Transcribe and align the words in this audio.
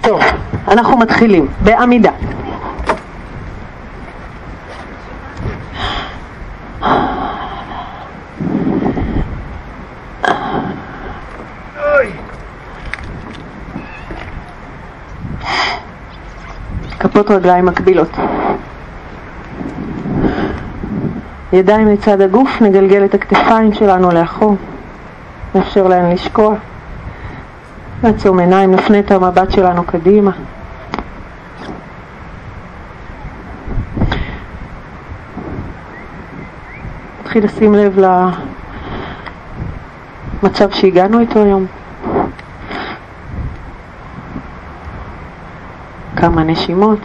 טוב, 0.00 0.20
אנחנו 0.68 0.98
מתחילים 0.98 1.46
בעמידה. 1.64 2.10
כפות 17.00 17.30
רגליים 17.30 17.66
מקבילות. 17.66 18.10
ידיים 21.52 21.88
לצד 21.88 22.20
הגוף, 22.20 22.62
נגלגל 22.62 23.04
את 23.04 23.14
הכתפיים 23.14 23.72
שלנו 23.72 24.10
לאחור, 24.10 24.56
נאפשר 25.54 25.88
להן 25.88 26.12
לשקוע. 26.12 26.54
נעצום 28.04 28.38
עיניים, 28.38 28.70
נפנה 28.70 28.98
את 28.98 29.10
המבט 29.10 29.50
שלנו 29.50 29.84
קדימה. 29.84 30.30
נתחיל 37.20 37.44
לשים 37.44 37.74
לב 37.74 37.98
למצב 40.42 40.70
שהגענו 40.70 41.20
איתו 41.20 41.42
היום. 41.42 41.66
כמה 46.16 46.42
נשימות. 46.42 46.98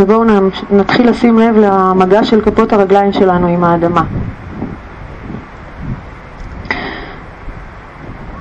ובואו 0.00 0.24
נתחיל 0.70 1.10
לשים 1.10 1.38
לב 1.38 1.56
למגע 1.56 2.24
של 2.24 2.40
כפות 2.40 2.72
הרגליים 2.72 3.12
שלנו 3.12 3.46
עם 3.46 3.64
האדמה. 3.64 4.02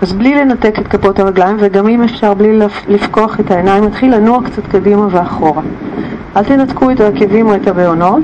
אז 0.02 0.13
בלי 0.13 0.35
לנתק 0.35 0.80
את 0.80 0.87
כפות 0.87 1.19
הרגליים, 1.19 1.57
וגם 1.59 1.87
אם 1.87 2.03
אפשר 2.03 2.33
בלי 2.33 2.59
לפקוח 2.87 3.39
את 3.39 3.52
העיניים, 3.52 3.83
נתחיל 3.83 4.15
לנוע 4.15 4.39
קצת 4.45 4.67
קדימה 4.67 5.07
ואחורה. 5.11 5.61
אל 6.37 6.43
תנתקו 6.43 6.91
את 6.91 6.99
העקבים 6.99 7.47
או 7.47 7.55
את 7.55 7.67
הבעונות, 7.67 8.23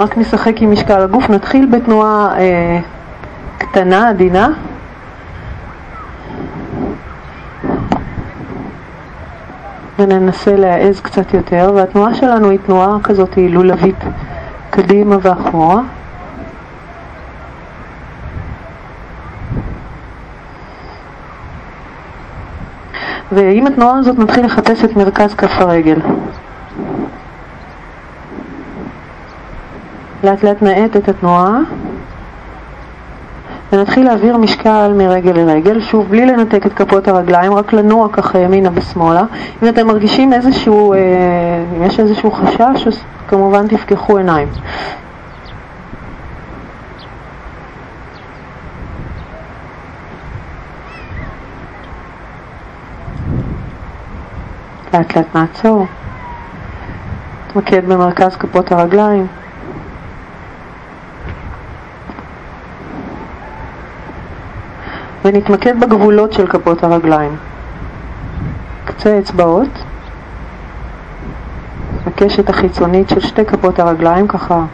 רק 0.00 0.18
נשחק 0.18 0.62
עם 0.62 0.72
משקל 0.72 1.00
הגוף. 1.00 1.30
נתחיל 1.30 1.66
בתנועה 1.66 2.38
אה, 2.38 2.80
קטנה, 3.58 4.08
עדינה. 4.08 4.48
וננסה 10.06 10.56
להעז 10.56 11.00
קצת 11.00 11.34
יותר, 11.34 11.72
והתנועה 11.74 12.14
שלנו 12.14 12.50
היא 12.50 12.58
תנועה 12.66 12.96
כזאת 13.02 13.38
לולבית, 13.48 14.04
קדימה 14.70 15.16
ואחורה. 15.22 15.80
ועם 23.32 23.66
התנועה 23.66 23.98
הזאת 23.98 24.18
נתחיל 24.18 24.44
לחפש 24.44 24.84
את 24.84 24.96
מרכז 24.96 25.34
כף 25.34 25.52
הרגל. 25.60 26.00
לאט 30.24 30.42
לאט 30.44 30.62
נאט 30.62 30.96
את 30.96 31.08
התנועה 31.08 31.58
ונתחיל 33.72 34.04
להעביר 34.04 34.36
משקל 34.36 34.92
מרגל 34.96 35.32
לרגל, 35.32 35.80
שוב 35.80 36.08
בלי 36.08 36.26
לנתק 36.26 36.66
את 36.66 36.72
כפות 36.72 37.08
הרגליים, 37.08 37.54
רק 37.54 37.72
לנוע 37.72 38.08
ככה 38.12 38.38
ימינה 38.38 38.70
ושמאלה. 38.74 39.22
אם 39.62 39.68
אתם 39.68 39.86
מרגישים 39.86 40.32
איזשהו, 40.32 40.92
אה, 40.92 40.98
אם 41.76 41.82
יש 41.82 42.00
איזשהו 42.00 42.30
חשש, 42.30 42.86
אז 42.86 42.98
כמובן 43.28 43.68
תפקחו 43.68 44.16
עיניים. 44.16 44.48
לאט 54.94 55.16
לאט 55.16 55.26
נעצור, 55.34 55.86
נתמקד 57.46 57.88
במרכז 57.88 58.36
כפות 58.36 58.72
הרגליים. 58.72 59.26
ונתמקד 65.26 65.80
בגבולות 65.80 66.32
של 66.32 66.46
כפות 66.46 66.84
הרגליים. 66.84 67.36
קצה 68.84 69.18
אצבעות, 69.18 69.68
הקשת 72.06 72.48
החיצונית 72.48 73.08
של 73.08 73.20
שתי 73.20 73.44
כפות 73.44 73.78
הרגליים, 73.78 74.28
ככה 74.28 74.64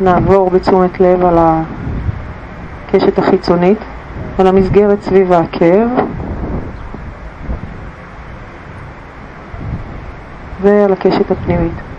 נעבור 0.00 0.50
בתשומת 0.50 1.00
לב 1.00 1.24
על 1.24 1.38
הקשת 1.38 3.18
החיצונית, 3.18 3.78
על 4.38 4.46
המסגרת 4.46 5.02
סביב 5.02 5.32
העקב, 5.32 5.88
ועל 10.62 10.92
הקשת 10.92 11.30
הפנימית. 11.30 11.91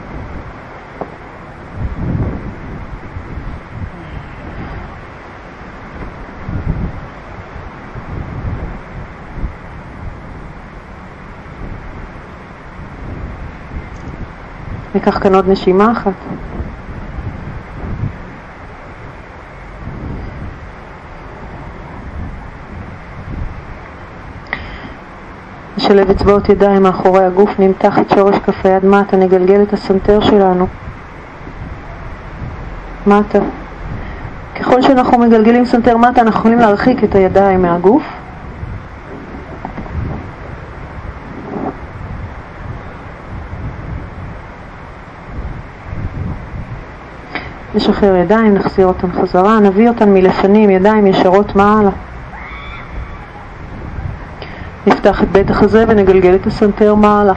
ניקח 15.05 15.19
כאן 15.19 15.35
עוד 15.35 15.49
נשימה 15.49 15.91
אחת. 15.91 16.11
נשלב 25.77 26.09
אצבעות 26.09 26.49
ידיים 26.49 26.83
מאחורי 26.83 27.25
הגוף, 27.25 27.59
נמתח 27.59 27.99
את 27.99 28.09
שורש 28.09 28.35
כף 28.35 28.65
היד 28.65 28.85
מטה, 28.85 29.17
נגלגל 29.17 29.61
את 29.61 29.73
הסנטר 29.73 30.19
שלנו 30.19 30.67
מטה. 33.07 33.39
ככל 34.59 34.81
שאנחנו 34.81 35.19
מגלגלים 35.19 35.65
סנטר 35.65 35.97
מטה 35.97 36.21
אנחנו 36.21 36.39
יכולים 36.39 36.59
להרחיק 36.59 37.03
את 37.03 37.15
הידיים 37.15 37.61
מהגוף 37.61 38.03
נשחרר 47.75 48.15
ידיים, 48.15 48.53
נחזיר 48.53 48.87
אותן 48.87 49.07
חזרה, 49.11 49.59
נביא 49.59 49.89
אותן 49.89 50.13
מלפנים, 50.13 50.69
ידיים 50.69 51.07
ישרות 51.07 51.55
מעלה. 51.55 51.89
נפתח 54.87 55.23
את 55.23 55.31
בית 55.31 55.49
החזה 55.51 55.85
ונגלגל 55.87 56.35
את 56.35 56.47
הסנטר 56.47 56.95
מעלה. 56.95 57.33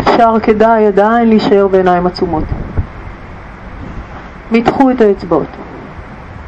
אפשר 0.00 0.34
כדאי 0.42 0.86
עדיין 0.86 1.28
להישאר 1.28 1.68
בעיניים 1.68 2.06
עצומות. 2.06 2.44
מתחו 4.52 4.90
את 4.90 5.00
האצבעות. 5.00 5.46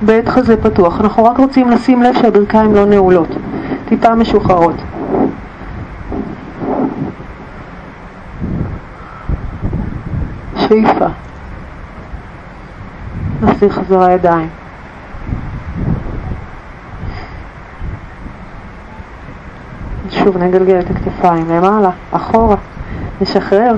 בית 0.03 0.29
חזה 0.29 0.63
פתוח. 0.63 1.01
אנחנו 1.01 1.25
רק 1.25 1.39
רוצים 1.39 1.71
לשים 1.71 2.03
לב 2.03 2.15
שהברכיים 2.15 2.75
לא 2.75 2.85
נעולות, 2.85 3.29
טיפה 3.89 4.15
משוחררות. 4.15 4.77
שאיפה. 10.57 11.07
נחזיר 13.43 13.69
חזרה 13.69 14.13
ידיים. 14.13 14.49
שוב 20.11 20.37
נגלגל 20.37 20.79
את 20.79 20.91
הכתפיים 20.91 21.49
למעלה, 21.51 21.91
אחורה, 22.11 22.57
נשחרר, 23.21 23.75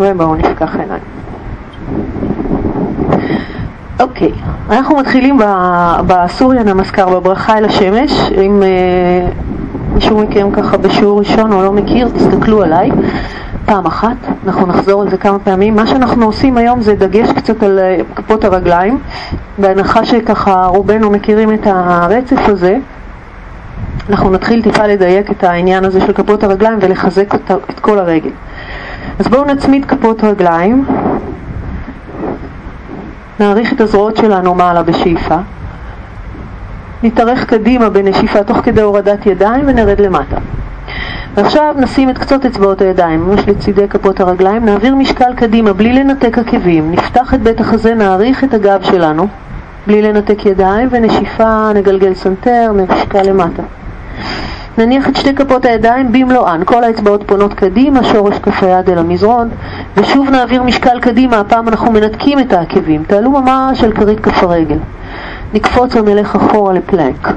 ובואו 0.00 0.34
נפקח 0.34 0.76
עיניים. 0.76 1.02
אוקיי, 4.00 4.32
אנחנו 4.70 4.96
מתחילים 4.96 5.38
בסוריה 6.06 6.62
נמסקר, 6.62 7.20
בברכה 7.20 7.58
אל 7.58 7.64
השמש. 7.64 8.32
אם 8.32 8.62
אה, 8.62 9.28
מישהו 10.02 10.18
מכם 10.18 10.50
ככה 10.52 10.76
בשיעור 10.76 11.18
ראשון 11.18 11.52
או 11.52 11.62
לא 11.62 11.72
מכיר, 11.72 12.08
תסתכלו 12.08 12.62
עליי. 12.62 12.90
פעם 13.64 13.86
אחת, 13.86 14.16
אנחנו 14.46 14.66
נחזור 14.66 15.02
על 15.02 15.10
זה 15.10 15.16
כמה 15.16 15.38
פעמים. 15.38 15.76
מה 15.76 15.86
שאנחנו 15.86 16.26
עושים 16.26 16.56
היום 16.56 16.80
זה 16.80 16.94
דגש 16.94 17.32
קצת 17.32 17.62
על 17.62 17.78
אה, 17.78 17.98
כפות 18.16 18.44
הרגליים, 18.44 18.98
בהנחה 19.58 20.04
שככה 20.04 20.66
רובנו 20.66 21.10
מכירים 21.10 21.54
את 21.54 21.66
הרצף 21.66 22.48
הזה. 22.48 22.78
אנחנו 24.10 24.30
נתחיל 24.30 24.62
טיפה 24.62 24.86
לדייק 24.86 25.30
את 25.30 25.44
העניין 25.44 25.84
הזה 25.84 26.00
של 26.00 26.12
כפות 26.12 26.44
הרגליים 26.44 26.78
ולחזק 26.82 27.34
את, 27.34 27.80
כל 27.80 27.98
הרגל. 27.98 28.30
אז 29.18 29.28
בואו 29.28 29.44
נצמיד 29.44 29.84
כפות 29.84 30.24
רגליים 30.24 30.84
נעריך 33.40 33.72
את 33.72 33.80
הזרועות 33.80 34.16
שלנו 34.16 34.54
מעלה 34.54 34.82
בשאיפה. 34.82 35.36
נתארך 37.02 37.44
קדימה 37.44 37.88
בנשיפה 37.90 38.44
תוך 38.44 38.56
כדי 38.56 38.80
הורדת 38.80 39.26
ידיים 39.26 39.64
ונרד 39.66 40.00
למטה. 40.00 40.36
ועכשיו 41.34 41.74
נשים 41.78 42.10
את 42.10 42.18
קצות 42.18 42.46
אצבעות 42.46 42.80
הידיים, 42.80 43.20
ממש 43.20 43.40
לצידי 43.48 43.88
כפות 43.88 44.20
הרגליים, 44.20 44.64
נעביר 44.64 44.94
משקל 44.94 45.34
קדימה 45.36 45.72
בלי 45.72 45.92
לנתק 45.92 46.38
עקבים, 46.38 46.90
נפתח 46.92 47.34
את 47.34 47.42
בית 47.42 47.60
החזה, 47.60 47.94
נאריך 47.94 48.44
את 48.44 48.54
הגב 48.54 48.82
שלנו, 48.82 49.26
בלי 49.86 50.02
לנתק 50.02 50.46
ידיים, 50.46 50.88
ונשיפה 50.90 51.72
נגלגל 51.74 52.14
סנטר, 52.14 52.72
נשקע 52.76 53.22
למטה. 53.22 53.62
נניח 54.78 55.08
את 55.08 55.16
שתי 55.16 55.34
כפות 55.34 55.64
הידיים 55.64 56.12
במלואן, 56.12 56.60
כל 56.64 56.84
האצבעות 56.84 57.22
פונות 57.26 57.54
קדימה, 57.54 58.04
שורש 58.04 58.38
כף 58.38 58.62
היד 58.62 58.90
אל 58.90 58.98
המזרון, 58.98 59.48
ושוב 59.96 60.30
נעביר 60.30 60.62
משקל 60.62 61.00
קדימה, 61.00 61.40
הפעם 61.40 61.68
אנחנו 61.68 61.92
מנתקים 61.92 62.38
את 62.38 62.52
העקבים, 62.52 63.02
תעלו 63.06 63.30
ממש 63.30 63.84
על 63.84 63.92
כרית 63.92 64.20
כף 64.20 64.42
הרגל. 64.42 64.78
נקפוץ 65.54 65.96
ונלך 65.96 66.36
אחורה 66.36 66.72
לפלנק. 66.72 67.28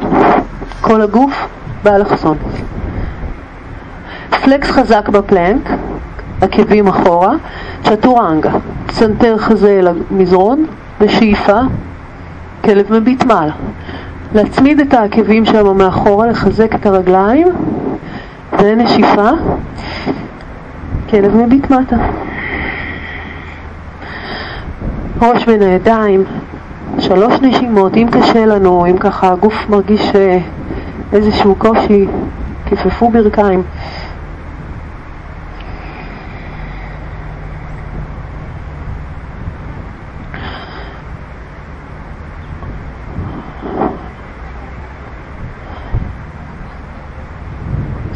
כל 0.81 1.01
הגוף 1.01 1.47
באלכסון. 1.83 2.37
פלקס 4.43 4.71
חזק 4.71 5.09
בפלנק, 5.09 5.69
עקבים 6.41 6.87
אחורה, 6.87 7.33
צ'טורנגה, 7.83 8.51
צנתר 8.87 9.37
חזה 9.37 9.79
אל 9.79 9.87
המזרון, 9.87 10.65
בשאיפה, 11.01 11.59
כלב 12.63 12.93
מביט 12.93 13.23
מעלה. 13.23 13.51
להצמיד 14.35 14.79
את 14.79 14.93
העקבים 14.93 15.45
שם 15.45 15.77
מאחורה, 15.77 16.27
לחזק 16.27 16.75
את 16.75 16.85
הרגליים, 16.85 17.47
ונשיפה, 18.59 19.29
כלב 21.09 21.35
מביט 21.35 21.71
מטה. 21.71 21.95
ראש 25.21 25.45
בין 25.45 25.61
הידיים, 25.61 26.23
שלוש 26.99 27.33
נשימות, 27.41 27.97
אם 27.97 28.07
קשה 28.11 28.45
לנו, 28.45 28.85
אם 28.85 28.97
ככה 28.97 29.31
הגוף 29.31 29.69
מרגיש 29.69 30.15
אה, 30.15 30.37
איזשהו 31.13 31.55
קושי, 31.55 32.05
כפפו 32.65 33.09
ברכיים. 33.11 33.63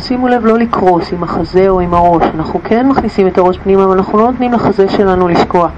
שימו 0.10 0.28
לב 0.28 0.46
לא 0.46 0.58
לקרוס 0.58 1.14
עם 1.14 1.24
החזה 1.24 1.70
או 1.70 1.80
עם 1.80 1.94
הראש, 1.94 2.24
אנחנו 2.36 2.60
כן 2.64 2.88
מכניסים 2.90 3.28
את 3.28 3.38
הראש 3.38 3.58
פנימה, 3.58 3.84
אבל 3.84 3.98
אנחנו 3.98 4.18
לא 4.18 4.32
נותנים 4.32 4.54
לחזה 4.54 4.88
שלנו 4.90 5.28
לשקוע. 5.28 5.70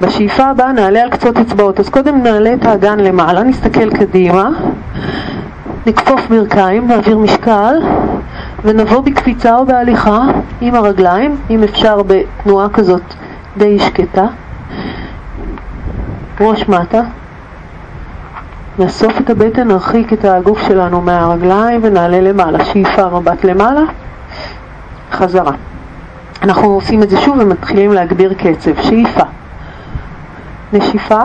בשאיפה 0.00 0.44
הבאה 0.44 0.72
נעלה 0.72 1.02
על 1.02 1.10
קצות 1.10 1.36
אצבעות, 1.36 1.80
אז 1.80 1.88
קודם 1.88 2.22
נעלה 2.22 2.54
את 2.54 2.64
האגן 2.64 3.00
למעלה, 3.00 3.42
נסתכל 3.42 3.90
קדימה, 3.90 4.48
נכפוף 5.86 6.28
ברכיים, 6.28 6.88
נעביר 6.88 7.18
משקל, 7.18 7.74
ונבוא 8.64 9.00
בקפיצה 9.00 9.56
או 9.56 9.66
בהליכה 9.66 10.22
עם 10.60 10.74
הרגליים, 10.74 11.36
אם 11.50 11.62
אפשר 11.62 12.02
בתנועה 12.06 12.68
כזאת 12.68 13.02
די 13.56 13.78
שקטה. 13.78 14.26
ראש 16.40 16.68
מטה, 16.68 17.02
נאסוף 18.80 19.20
את 19.20 19.30
הבטן, 19.30 19.68
נרחיק 19.68 20.12
את 20.12 20.24
הגוף 20.24 20.68
שלנו 20.68 21.00
מהרגליים 21.00 21.80
ונעלה 21.82 22.20
למעלה. 22.20 22.64
שאיפה 22.64 23.08
מבט 23.08 23.44
למעלה, 23.44 23.80
חזרה. 25.12 25.52
אנחנו 26.42 26.68
עושים 26.68 27.02
את 27.02 27.10
זה 27.10 27.20
שוב 27.20 27.36
ומתחילים 27.38 27.92
להגביר 27.92 28.34
קצב. 28.34 28.82
שאיפה, 28.82 29.22
נשיפה, 30.72 31.22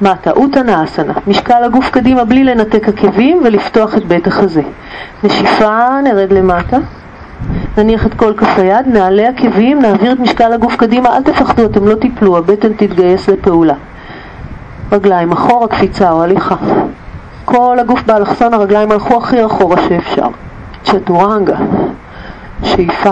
מטה, 0.00 0.30
אוטנה 0.30 0.84
אסנה. 0.84 1.12
משקל 1.26 1.64
הגוף 1.64 1.90
קדימה 1.90 2.24
בלי 2.24 2.44
לנתק 2.44 2.88
עקבים 2.88 3.40
ולפתוח 3.44 3.96
את 3.96 4.04
בית 4.04 4.26
החזה. 4.26 4.62
נשיפה, 5.24 6.00
נרד 6.04 6.32
למטה. 6.32 6.76
נניח 7.78 8.06
את 8.06 8.14
כל 8.14 8.32
כף 8.36 8.58
היד, 8.58 8.86
נעלה 8.86 9.28
עקבים, 9.28 9.82
נעביר 9.82 10.12
את 10.12 10.18
משקל 10.20 10.52
הגוף 10.52 10.76
קדימה, 10.76 11.16
אל 11.16 11.22
תפחדו, 11.22 11.64
אתם 11.64 11.88
לא 11.88 11.94
תיפלו, 11.94 12.38
הבטן 12.38 12.72
תתגייס 12.72 13.28
לפעולה. 13.28 13.74
רגליים 14.92 15.32
אחורה, 15.32 15.68
קפיצה 15.68 16.10
או 16.10 16.22
הליכה. 16.22 16.54
כל 17.44 17.76
הגוף 17.80 18.02
באלכסון, 18.02 18.54
הרגליים 18.54 18.92
הלכו 18.92 19.16
הכי 19.16 19.46
אחורה 19.46 19.76
שאפשר. 19.88 20.26
צ'טורנגה, 20.84 21.56
שאיפה. 22.62 23.10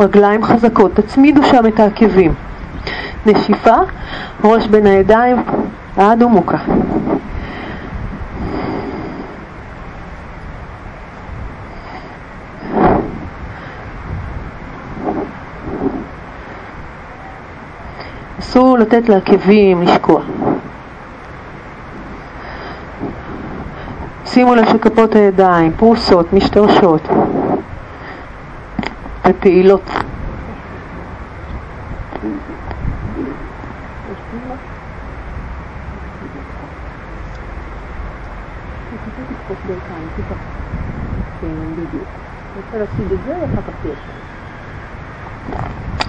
רגליים 0.00 0.44
חזקות, 0.44 0.94
תצמידו 0.94 1.42
שם 1.42 1.66
את 1.66 1.80
העקבים. 1.80 2.34
נשיפה, 3.26 3.76
ראש 4.44 4.66
בין 4.66 4.86
הידיים, 4.86 5.42
עד 5.96 6.22
ומוקה. 6.22 6.58
אסור 18.56 18.78
לתת 18.78 19.08
לעקבים 19.08 19.82
לשקוע. 19.82 20.22
שימו 24.26 24.54
לב 24.54 24.64
שכפות 24.72 25.14
הידיים 25.14 25.72
פרוסות, 25.72 26.32
משתרשות 26.32 27.00
ופעילות. 29.28 29.90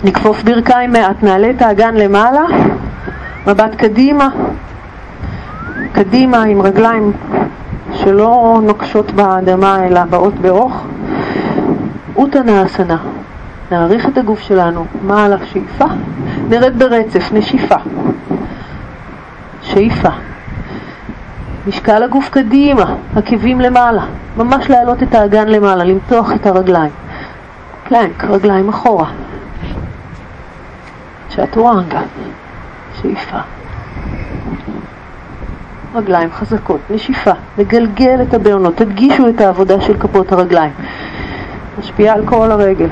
נכפוף 0.07 0.43
ברכיים 0.43 0.91
מעט, 0.91 1.23
נעלה 1.23 1.49
את 1.49 1.61
האגן 1.61 1.95
למעלה, 1.95 2.43
מבט 3.47 3.75
קדימה, 3.75 4.29
קדימה 5.91 6.43
עם 6.43 6.61
רגליים 6.61 7.11
שלא 7.93 8.59
נוקשות 8.63 9.11
באדמה 9.11 9.85
אלא 9.85 10.03
באות 10.03 10.33
באוך. 10.33 10.83
אוטנה 12.15 12.65
אסנה, 12.65 12.97
נעריך 13.71 14.07
את 14.07 14.17
הגוף 14.17 14.39
שלנו, 14.39 14.85
מעלה 15.01 15.35
שאיפה, 15.45 15.85
נרד 16.49 16.79
ברצף, 16.79 17.33
נשיפה, 17.33 17.75
שאיפה. 19.61 20.09
משקל 21.67 22.03
הגוף 22.03 22.29
קדימה, 22.29 22.95
עקבים 23.15 23.61
למעלה, 23.61 24.01
ממש 24.37 24.69
להעלות 24.69 25.03
את 25.03 25.15
האגן 25.15 25.47
למעלה, 25.47 25.83
למתוח 25.83 26.31
את 26.31 26.45
הרגליים. 26.45 26.91
פלנק, 27.87 28.23
רגליים 28.23 28.69
אחורה. 28.69 29.07
צ'טורנגה, 31.37 32.01
שאיפה. 33.01 33.37
רגליים 35.95 36.31
חזקות, 36.31 36.79
נשיפה, 36.89 37.31
לגלגל 37.57 38.19
את 38.21 38.33
הבעונות, 38.33 38.75
תדגישו 38.75 39.29
את 39.29 39.41
העבודה 39.41 39.81
של 39.81 39.99
כפות 39.99 40.31
הרגליים. 40.31 40.73
משפיעה 41.79 42.15
על 42.15 42.25
כל 42.25 42.51
הרגל. 42.51 42.89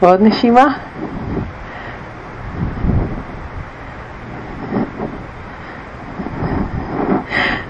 עוד 0.00 0.22
נשימה. 0.22 0.91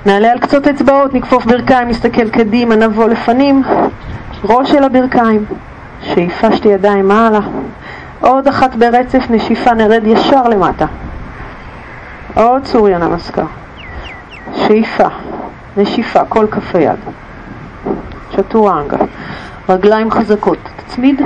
נעלה 0.07 0.33
על 0.33 0.39
קצות 0.39 0.67
אצבעות, 0.67 1.15
נכפוף 1.15 1.45
ברכיים, 1.47 1.89
נסתכל 1.89 2.31
קדימה, 2.31 2.77
נבוא 2.77 3.09
לפנים, 3.09 3.63
ראש 4.45 4.71
של 4.71 4.85
הברכיים, 4.85 5.45
שאיפה 6.01 6.57
שתי 6.57 6.69
ידיים 6.69 7.09
מעלה, 7.09 7.41
עוד 8.21 8.49
אחת 8.49 8.75
ברצף, 8.75 9.25
נשיפה, 9.31 9.75
נרד 9.75 10.07
ישר 10.07 10.49
למטה, 10.49 10.87
עוד 12.35 12.65
סוריה 12.65 12.99
נמסקר, 12.99 13.45
שאיפה, 14.55 15.09
נשיפה, 15.77 16.25
כל 16.29 16.47
כף 16.51 16.75
היד, 16.75 16.99
צ'טורנגה, 18.37 18.97
רגליים 19.69 20.11
חזקות, 20.11 20.59
תצמיד, 20.87 21.23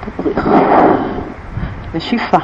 תפריך, 0.00 0.48
נשיפה. 1.94 2.38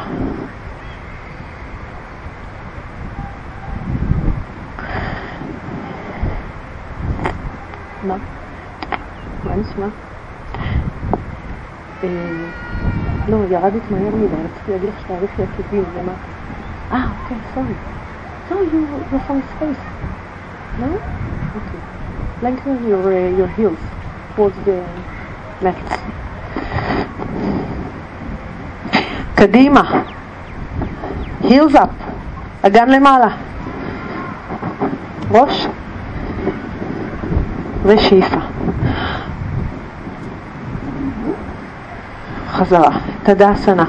מה? 8.06 8.16
מה 9.44 9.56
נשמע? 9.56 9.86
אה, 12.04 12.64
לא, 13.28 13.36
ירדת 13.50 13.90
מהר 13.90 14.14
מדי, 14.16 14.26
רציתי 14.26 14.72
להגיד 14.72 14.88
לך 14.88 14.94
שתעריך 15.00 15.30
לי 15.38 15.44
עקבים, 15.44 15.84
למה? 15.98 16.12
Ah, 16.92 16.96
okay, 16.96 17.38
sorry. 17.54 17.76
No, 18.50 18.56
you, 18.60 18.80
you're 19.10 19.24
from 19.26 19.42
space. 19.56 19.84
No? 20.78 20.90
Okay. 21.58 21.80
Lengthen 22.42 22.88
your, 22.88 23.04
uh, 23.12 23.38
your 23.38 23.48
heels 23.48 23.78
towards 24.36 24.56
the 24.66 24.84
left. 25.62 25.98
קדימה. 29.34 29.82
heels 31.42 31.74
up. 31.74 31.90
אגן 32.62 32.88
למעלה. 32.88 33.28
ראש 35.30 35.66
ושאיפה. 37.82 38.40
חזרה, 42.48 42.90
תדאסנה. 43.24 43.84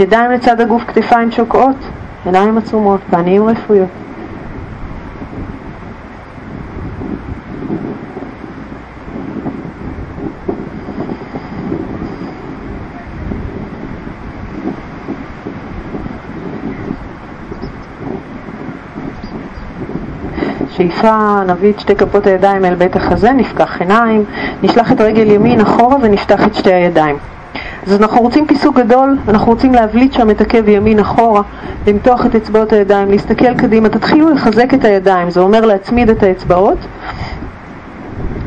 ידיים 0.00 0.30
לצד 0.30 0.60
הגוף, 0.60 0.82
כתפיים 0.86 1.30
שוקעות, 1.30 1.76
עיניים 2.24 2.58
עצומות, 2.58 3.00
פנים 3.10 3.48
רפויות. 3.48 3.88
שאיפה, 20.70 21.40
נביא 21.46 21.72
את 21.72 21.80
שתי 21.80 21.96
כפות 21.96 22.26
הידיים 22.26 22.64
אל 22.64 22.74
בית 22.74 22.96
החזה, 22.96 23.32
נפקח 23.32 23.80
עיניים, 23.80 24.24
נשלח 24.62 24.92
את 24.92 25.00
רגל 25.00 25.30
ימין 25.30 25.60
אחורה 25.60 25.96
ונפתח 26.02 26.46
את 26.46 26.54
שתי 26.54 26.72
הידיים. 26.72 27.16
אז 27.86 28.02
אנחנו 28.02 28.20
רוצים 28.20 28.46
כיסוק 28.46 28.76
גדול, 28.76 29.18
אנחנו 29.28 29.52
רוצים 29.52 29.74
להבליט 29.74 30.12
שם 30.12 30.30
את 30.30 30.40
עקב 30.40 30.68
ימין 30.68 30.98
אחורה, 30.98 31.42
למתוח 31.86 32.26
את 32.26 32.34
אצבעות 32.34 32.72
הידיים, 32.72 33.10
להסתכל 33.10 33.54
קדימה, 33.54 33.88
תתחילו 33.88 34.30
לחזק 34.30 34.74
את 34.74 34.84
הידיים, 34.84 35.30
זה 35.30 35.40
אומר 35.40 35.60
להצמיד 35.60 36.10
את 36.10 36.22
האצבעות. 36.22 36.78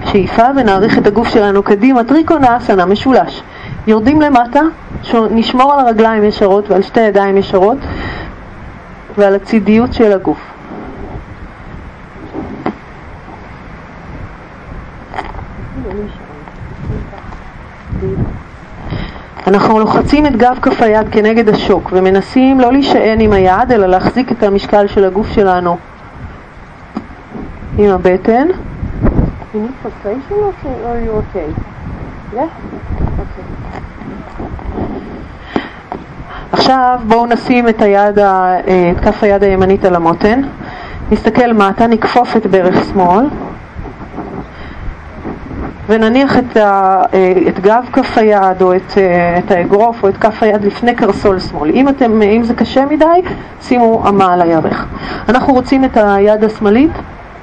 שאיפה 0.05 0.43
ונעריך 0.57 0.97
את 0.97 1.07
הגוף 1.07 1.27
שלנו 1.27 1.63
קדימה, 1.63 2.03
טריקונה 2.03 2.57
אסנה, 2.57 2.85
משולש. 2.85 3.41
יורדים 3.87 4.21
למטה, 4.21 4.61
נשמור 5.31 5.73
על 5.73 5.79
הרגליים 5.79 6.23
ישרות 6.23 6.71
ועל 6.71 6.81
שתי 6.81 7.01
הידיים 7.01 7.37
ישרות 7.37 7.77
ועל 9.17 9.35
הצידיות 9.35 9.93
של 9.93 10.11
הגוף. 10.11 10.54
אנחנו 19.55 19.79
לוחצים 19.79 20.25
את 20.25 20.35
גב 20.35 20.57
כף 20.61 20.81
היד 20.81 21.07
כנגד 21.11 21.49
השוק 21.49 21.89
ומנסים 21.93 22.59
לא 22.59 22.71
להישען 22.71 23.19
עם 23.19 23.33
היד 23.33 23.71
אלא 23.71 23.87
להחזיק 23.87 24.31
את 24.31 24.43
המשקל 24.43 24.87
של 24.87 25.05
הגוף 25.05 25.31
שלנו. 25.31 25.77
עם 27.77 27.89
הבטן. 27.89 28.47
עכשיו 36.51 36.99
בואו 37.07 37.25
נשים 37.25 37.69
את, 37.69 37.81
היד, 37.81 38.19
את 38.19 38.99
כף 39.03 39.23
היד 39.23 39.43
הימנית 39.43 39.85
על 39.85 39.95
המותן, 39.95 40.41
נסתכל 41.11 41.53
מטה, 41.53 41.87
נכפוף 41.87 42.37
את 42.37 42.45
ברך 42.45 42.85
שמאל 42.85 43.25
ונניח 45.89 46.37
את, 46.37 46.57
ה, 46.57 47.01
אה, 47.13 47.33
את 47.47 47.59
גב 47.59 47.85
כף 47.93 48.17
היד 48.17 48.61
או 48.61 48.75
את, 48.75 48.97
אה, 48.97 49.37
את 49.37 49.51
האגרוף 49.51 50.03
או 50.03 50.09
את 50.09 50.17
כף 50.17 50.43
היד 50.43 50.65
לפני 50.65 50.95
קרסול 50.95 51.39
שמאל. 51.39 51.69
אם, 51.69 51.89
אתם, 51.89 52.21
אם 52.21 52.43
זה 52.43 52.53
קשה 52.53 52.85
מדי, 52.85 53.05
שימו 53.61 54.03
אמה 54.09 54.33
על 54.33 54.41
הירך. 54.41 54.85
אנחנו 55.29 55.53
רוצים 55.53 55.85
את 55.85 55.97
היד 55.97 56.43
השמאלית 56.43 56.91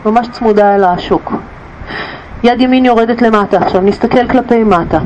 ממש 0.06 0.28
צמודה 0.28 0.74
אל 0.74 0.84
השוק. 0.84 1.32
יד 2.42 2.60
ימין 2.60 2.84
יורדת 2.84 3.22
למטה, 3.22 3.56
עכשיו 3.56 3.80
נסתכל 3.80 4.28
כלפי 4.28 4.64
מטה. 4.64 4.98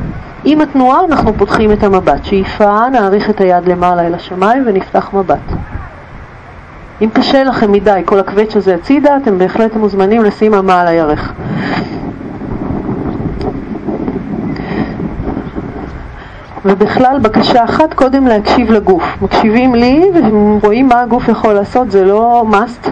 עם 0.43 0.61
התנועה 0.61 0.99
אנחנו 1.09 1.33
פותחים 1.33 1.71
את 1.71 1.83
המבט. 1.83 2.25
שאיפה, 2.25 2.89
נאריך 2.89 3.29
את 3.29 3.41
היד 3.41 3.67
למעלה 3.67 4.07
אל 4.07 4.15
השמיים 4.15 4.63
ונפתח 4.65 5.09
מבט. 5.13 5.37
אם 7.01 7.09
קשה 7.13 7.43
לכם 7.43 7.71
מדי 7.71 8.01
כל 8.05 8.19
הקווץ' 8.19 8.55
הזה 8.55 8.75
הצידה, 8.75 9.17
אתם 9.17 9.37
בהחלט 9.37 9.75
מוזמנים 9.75 10.23
לשים 10.23 10.53
אמה 10.53 10.81
על 10.81 10.87
הירך. 10.87 11.33
ובכלל 16.67 17.19
בקשה 17.21 17.63
אחת 17.63 17.93
קודם 17.93 18.27
להקשיב 18.27 18.71
לגוף. 18.71 19.03
מקשיבים 19.21 19.75
לי 19.75 20.05
ורואים 20.61 20.87
מה 20.87 21.01
הגוף 21.01 21.27
יכול 21.27 21.53
לעשות, 21.53 21.91
זה 21.91 22.05
לא 22.05 22.45
must. 22.51 22.89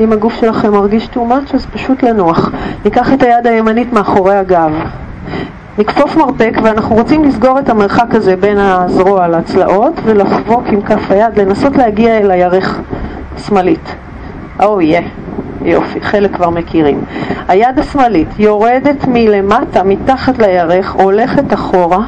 אם 0.00 0.12
הגוף 0.12 0.34
שלכם 0.34 0.72
מרגיש 0.72 1.08
too 1.14 1.18
much 1.30 1.54
אז 1.54 1.66
פשוט 1.66 2.02
לנוח. 2.02 2.50
ניקח 2.84 3.12
את 3.12 3.22
היד 3.22 3.46
הימנית 3.46 3.92
מאחורי 3.92 4.36
הגב. 4.36 4.72
נכפוף 5.78 6.16
מרפק 6.16 6.58
ואנחנו 6.62 6.96
רוצים 6.96 7.24
לסגור 7.24 7.58
את 7.58 7.68
המרחק 7.68 8.14
הזה 8.14 8.36
בין 8.36 8.58
הזרוע 8.58 9.28
לצלעות 9.28 9.92
ולחבוק 10.04 10.62
עם 10.66 10.82
כף 10.82 11.10
היד, 11.10 11.38
לנסות 11.38 11.76
להגיע 11.76 12.18
אל 12.18 12.30
הירך 12.30 12.80
שמאלית. 13.46 13.94
או 14.60 14.80
oh. 14.80 14.82
Yeah. 14.82 15.26
יופי, 15.66 16.00
חלק 16.00 16.34
כבר 16.36 16.50
מכירים. 16.50 17.04
היד 17.48 17.78
השמאלית 17.78 18.28
יורדת 18.38 19.08
מלמטה, 19.08 19.82
מתחת 19.82 20.38
לירך, 20.38 20.92
הולכת 20.92 21.54
אחורה, 21.54 22.06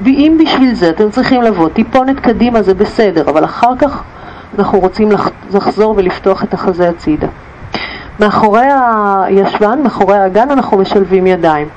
ואם 0.00 0.38
בשביל 0.44 0.74
זה 0.74 0.90
אתם 0.90 1.10
צריכים 1.10 1.42
לבוא 1.42 1.68
טיפונת 1.68 2.20
קדימה 2.20 2.62
זה 2.62 2.74
בסדר, 2.74 3.30
אבל 3.30 3.44
אחר 3.44 3.76
כך 3.78 4.02
אנחנו 4.58 4.80
רוצים 4.80 5.08
לחזור 5.54 5.94
ולפתוח 5.96 6.44
את 6.44 6.54
החזה 6.54 6.88
הצידה. 6.88 7.26
מאחורי 8.20 8.66
הישבן, 9.24 9.78
מאחורי 9.82 10.16
האגן, 10.16 10.50
אנחנו 10.50 10.78
משלבים 10.78 11.26
ידיים. 11.26 11.68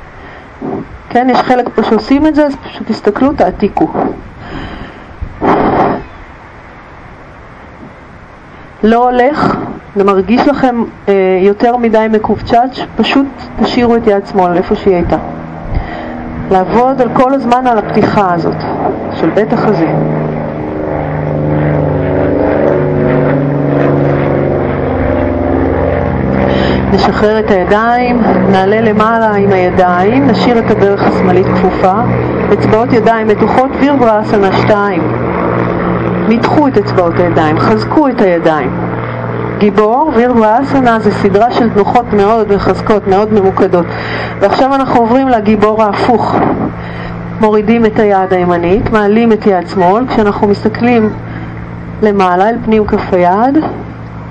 כן, 1.09 1.27
יש 1.31 1.37
חלק 1.37 1.69
פה 1.75 1.83
שעושים 1.83 2.27
את 2.27 2.35
זה, 2.35 2.45
אז 2.45 2.55
פשוט 2.55 2.87
תסתכלו, 2.87 3.33
תעתיקו. 3.33 3.87
לא 8.85 9.09
הולך, 9.09 9.57
זה 9.95 10.03
מרגיש 10.03 10.47
לכם 10.47 10.83
אה, 11.07 11.13
יותר 11.41 11.77
מדי 11.77 12.05
מקובצ'אץ', 12.11 12.79
פשוט 12.97 13.27
תשאירו 13.61 13.95
את 13.95 14.07
יד 14.07 14.27
שמאל 14.27 14.57
איפה 14.57 14.75
שהיא 14.75 14.95
הייתה. 14.95 15.17
לעבוד 16.51 17.01
על 17.01 17.09
כל 17.13 17.33
הזמן 17.33 17.67
על 17.67 17.77
הפתיחה 17.77 18.33
הזאת 18.33 18.55
של 19.19 19.29
בית 19.29 19.53
החזה. 19.53 19.87
נשחרר 26.93 27.39
את 27.39 27.51
הידיים, 27.51 28.21
נעלה 28.51 28.81
למעלה 28.81 29.31
עם 29.31 29.49
הידיים, 29.49 30.27
נשאיר 30.27 30.59
את 30.59 30.71
הברך 30.71 31.03
השמאלית 31.03 31.47
כפופה, 31.47 31.93
אצבעות 32.53 32.93
ידיים 32.93 33.27
מתוחות, 33.27 33.71
וירברסנה 33.79 34.57
2. 34.61 35.24
ניתחו 36.27 36.67
את 36.67 36.77
אצבעות 36.77 37.13
הידיים, 37.19 37.59
חזקו 37.59 38.07
את 38.07 38.21
הידיים. 38.21 38.71
גיבור, 39.57 40.11
וירבאסנה 40.15 40.99
זה 40.99 41.11
סדרה 41.11 41.51
של 41.51 41.69
תנוחות 41.69 42.13
מאוד 42.13 42.55
מחזקות, 42.55 43.07
מאוד 43.07 43.33
ממוקדות. 43.33 43.85
ועכשיו 44.39 44.75
אנחנו 44.75 44.99
עוברים 44.99 45.27
לגיבור 45.27 45.83
ההפוך. 45.83 46.35
מורידים 47.41 47.85
את 47.85 47.99
היד 47.99 48.33
הימנית, 48.33 48.91
מעלים 48.91 49.31
את 49.31 49.47
יד 49.47 49.67
שמאל, 49.67 50.07
כשאנחנו 50.07 50.47
מסתכלים 50.47 51.09
למעלה 52.01 52.49
אל 52.49 52.55
פנים 52.65 52.87
כף 52.87 53.13
היד, 53.13 53.57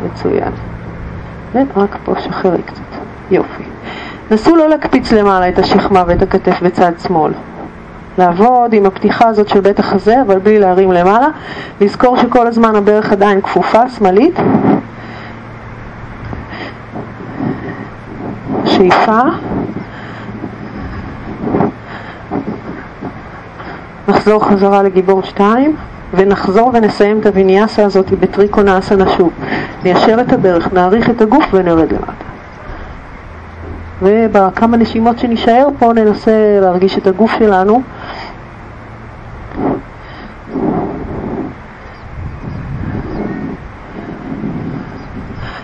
מצוין. 0.06 0.52
ורק 1.54 1.96
פה 2.04 2.14
שחררי 2.18 2.62
קצת, 2.62 2.98
יופי. 3.30 3.62
נסו 4.30 4.56
לא 4.56 4.68
להקפיץ 4.68 5.12
למעלה 5.12 5.48
את 5.48 5.58
השכמה 5.58 6.04
ואת 6.06 6.22
הכתף 6.22 6.60
בצד 6.62 6.92
שמאל. 7.06 7.32
לעבוד 8.18 8.72
עם 8.72 8.86
הפתיחה 8.86 9.28
הזאת 9.28 9.48
של 9.48 9.60
בית 9.60 9.78
החזה, 9.78 10.22
אבל 10.22 10.38
בלי 10.38 10.58
להרים 10.58 10.92
למעלה. 10.92 11.28
לזכור 11.80 12.16
שכל 12.16 12.46
הזמן 12.46 12.76
הברך 12.76 13.12
עדיין 13.12 13.40
כפופה, 13.40 13.88
שמאלית. 13.88 14.34
שאיפה. 18.64 19.20
נחזור 24.08 24.44
חזרה 24.44 24.82
לגיבור 24.82 25.22
2 25.22 25.76
ונחזור 26.14 26.70
ונסיים 26.74 27.20
את 27.20 27.26
הוויניאסה 27.26 27.84
הזאת 27.84 28.10
בטריקונאסנה 28.10 29.04
שוב. 29.16 29.32
ניישר 29.84 30.20
את 30.20 30.32
הברך, 30.32 30.72
נעריך 30.72 31.10
את 31.10 31.20
הגוף 31.20 31.44
ונרד 31.52 31.92
למטה. 31.92 32.24
ובכמה 34.02 34.76
נשימות 34.76 35.18
שנשאר 35.18 35.68
פה 35.78 35.92
ננסה 35.92 36.58
להרגיש 36.60 36.98
את 36.98 37.06
הגוף 37.06 37.38
שלנו 37.38 37.82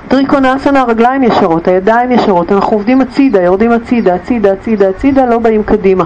טריקונאסנה, 0.08 0.80
הרגליים 0.80 1.22
ישרות, 1.22 1.68
הידיים 1.68 2.12
ישרות, 2.12 2.52
אנחנו 2.52 2.76
עובדים 2.76 3.00
הצידה, 3.00 3.42
יורדים 3.42 3.72
הצידה, 3.72 4.14
הצידה, 4.14 4.52
הצידה, 4.52 4.88
הצידה, 4.88 5.26
לא 5.26 5.38
באים 5.38 5.62
קדימה. 5.62 6.04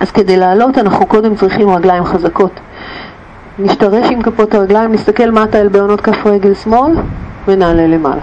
אז 0.00 0.10
כדי 0.10 0.36
לעלות 0.36 0.78
אנחנו 0.78 1.06
קודם 1.06 1.34
צריכים 1.34 1.70
רגליים 1.70 2.04
חזקות. 2.04 2.60
נשתרש 3.58 4.10
עם 4.10 4.22
כפות 4.22 4.54
הרגליים, 4.54 4.92
נסתכל 4.92 5.30
מטה 5.30 5.60
אל 5.60 5.68
בעונות 5.68 6.00
כף 6.00 6.26
רגל 6.26 6.54
שמאל 6.54 6.92
ונעלה 7.48 7.86
למעלה. 7.86 8.20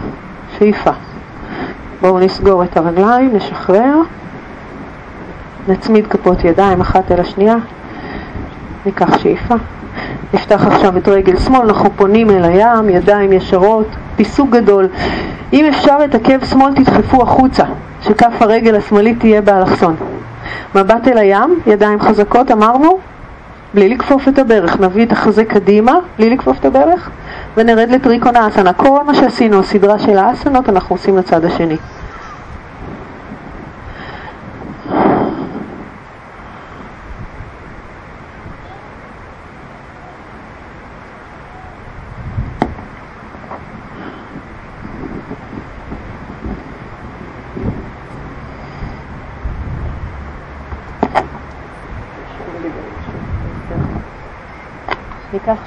שאיפה. 0.58 0.92
בואו 2.02 2.20
נסגור 2.20 2.64
את 2.64 2.78
הרגליים, 2.78 3.36
נשחרר, 3.36 3.96
נצמיד 5.68 6.08
כפות 6.08 6.44
ידיים 6.44 6.82
אחת 6.82 7.12
אל 7.12 7.20
השנייה, 7.20 7.56
ניקח 8.86 9.18
שאיפה. 9.18 9.56
נפתח 10.34 10.66
עכשיו 10.68 10.98
את 10.98 11.08
רגל 11.08 11.40
שמאל, 11.40 11.62
אנחנו 11.62 11.90
פונים 11.96 12.30
אל 12.30 12.44
הים, 12.44 12.90
ידיים 12.90 13.34
ישרות, 13.34 13.88
פיסוק 14.16 14.50
גדול. 14.50 14.88
אם 15.54 15.66
אפשר 15.66 15.98
את 16.06 16.16
עקב 16.16 16.46
שמאל 16.46 16.76
תדחפו 16.76 17.22
החוצה, 17.24 17.64
שכף 18.02 18.42
הרגל 18.42 18.76
השמאלית 18.76 19.20
תהיה 19.20 19.42
באלכסון. 19.42 19.96
מבט 20.76 21.08
אל 21.08 21.18
הים, 21.18 21.60
ידיים 21.68 22.00
חזקות, 22.00 22.52
אמרנו, 22.52 23.00
בלי 23.74 23.90
לכפוף 23.90 24.28
את 24.28 24.40
הברך. 24.40 24.80
נביא 24.80 25.06
את 25.06 25.12
החזה 25.12 25.46
קדימה, 25.46 25.94
בלי 26.18 26.30
לכפוף 26.30 26.60
את 26.60 26.66
הברך, 26.66 27.10
ונרד 27.58 27.90
לטריקון 27.90 28.36
האסנה. 28.36 28.74
כל 28.74 29.04
מה 29.06 29.16
שעשינו, 29.16 29.60
הסדרה 29.60 30.00
של 30.00 30.18
האסנות, 30.18 30.70
אנחנו 30.70 30.96
עושים 30.96 31.18
לצד 31.18 31.46
השני. 31.46 31.78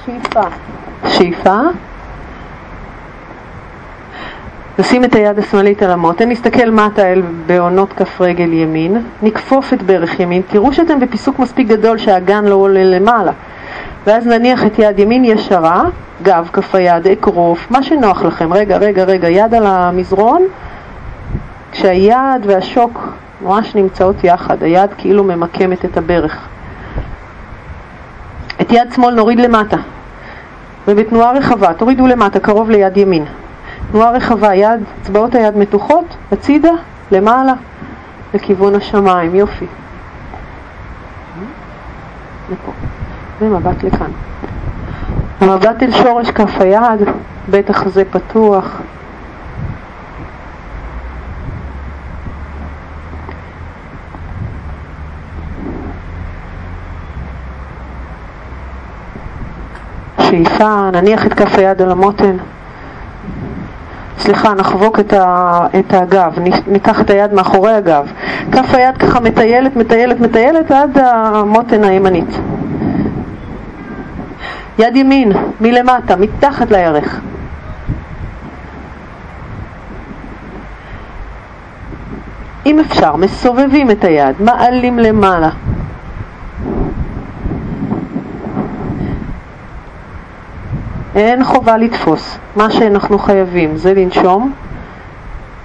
שאיפה. 0.05 0.41
שאיפה. 1.07 1.59
נשים 4.79 5.03
את 5.03 5.15
היד 5.15 5.39
השמאלית 5.39 5.83
על 5.83 5.91
המותן, 5.91 6.29
נסתכל 6.29 6.69
מטה 6.69 7.11
אל 7.11 7.21
בעונות 7.45 7.93
כף 7.93 8.21
רגל 8.21 8.53
ימין, 8.53 8.97
נכפוף 9.21 9.73
את 9.73 9.83
ברך 9.83 10.19
ימין, 10.19 10.41
תראו 10.47 10.73
שאתם 10.73 10.99
בפיסוק 10.99 11.39
מספיק 11.39 11.67
גדול 11.67 11.97
שהאגן 11.97 12.45
לא 12.45 12.55
עולה 12.55 12.83
למעלה. 12.83 13.31
ואז 14.07 14.27
נניח 14.27 14.65
את 14.65 14.79
יד 14.79 14.99
ימין 14.99 15.25
ישרה, 15.25 15.83
גב, 16.23 16.49
כף 16.53 16.75
היד, 16.75 17.07
אקרוף, 17.07 17.71
מה 17.71 17.83
שנוח 17.83 18.23
לכם. 18.23 18.53
רגע, 18.53 18.77
רגע, 18.77 19.03
רגע, 19.03 19.29
יד 19.29 19.53
על 19.53 19.65
המזרון, 19.65 20.41
כשהיד 21.71 22.45
והשוק 22.45 23.13
ממש 23.41 23.75
נמצאות 23.75 24.23
יחד, 24.23 24.63
היד 24.63 24.89
כאילו 24.97 25.23
ממקמת 25.23 25.85
את 25.85 25.97
הברך. 25.97 26.47
את 28.61 28.71
יד 28.71 28.93
שמאל 28.95 29.13
נוריד 29.13 29.39
למטה, 29.39 29.77
ובתנועה 30.87 31.31
רחבה, 31.31 31.73
תורידו 31.73 32.07
למטה, 32.07 32.39
קרוב 32.39 32.69
ליד 32.69 32.97
ימין. 32.97 33.25
תנועה 33.91 34.11
רחבה, 34.11 34.55
יד, 34.55 34.79
אצבעות 35.01 35.35
היד 35.35 35.57
מתוחות, 35.57 36.05
הצידה, 36.31 36.71
למעלה, 37.11 37.53
לכיוון 38.33 38.75
השמיים, 38.75 39.35
יופי. 39.35 39.65
ומבט 43.41 43.83
לכאן. 43.83 44.11
המבט 45.39 45.83
אל 45.83 45.91
שורש 45.91 46.31
כף 46.31 46.61
היד, 46.61 47.09
בית 47.47 47.69
החזה 47.69 48.03
פתוח. 48.11 48.77
שאיפה, 60.31 60.89
נניח 60.93 61.25
את 61.25 61.33
כף 61.33 61.57
היד 61.57 61.81
על 61.81 61.91
המותן. 61.91 62.37
סליחה, 64.17 64.53
נחבוק 64.53 64.99
את, 64.99 65.13
ה, 65.13 65.67
את 65.79 65.93
הגב, 65.93 66.37
ניקח 66.67 67.01
את 67.01 67.09
היד 67.09 67.33
מאחורי 67.33 67.73
הגב. 67.73 68.11
כף 68.51 68.73
היד 68.73 68.97
ככה 68.97 69.19
מטיילת, 69.19 69.75
מטיילת, 69.75 70.19
מטיילת 70.19 70.71
עד 70.71 70.97
המותן 70.97 71.83
הימנית. 71.83 72.39
יד 74.79 74.95
ימין, 74.95 75.31
מלמטה, 75.61 76.15
מתחת 76.15 76.71
לירך. 76.71 77.19
אם 82.65 82.79
אפשר, 82.79 83.15
מסובבים 83.15 83.91
את 83.91 84.03
היד, 84.03 84.35
מעלים 84.39 84.99
למעלה. 84.99 85.49
אין 91.15 91.43
חובה 91.43 91.77
לתפוס. 91.77 92.37
מה 92.55 92.71
שאנחנו 92.71 93.19
חייבים 93.19 93.77
זה 93.77 93.93
לנשום 93.93 94.51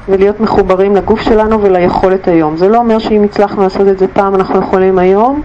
ולהיות 0.09 0.41
מחוברים 0.41 0.97
לגוף 0.97 1.21
שלנו 1.21 1.63
וליכולת 1.63 2.29
היום. 2.29 2.57
זה 2.57 2.69
לא 2.69 2.79
אומר 2.79 2.99
שאם 2.99 3.23
הצלחנו 3.23 3.63
לעשות 3.63 3.89
את 3.89 3.99
זה 3.99 4.09
פעם 4.09 4.35
אנחנו 4.35 4.59
יכולים 4.59 4.99
היום, 4.99 5.43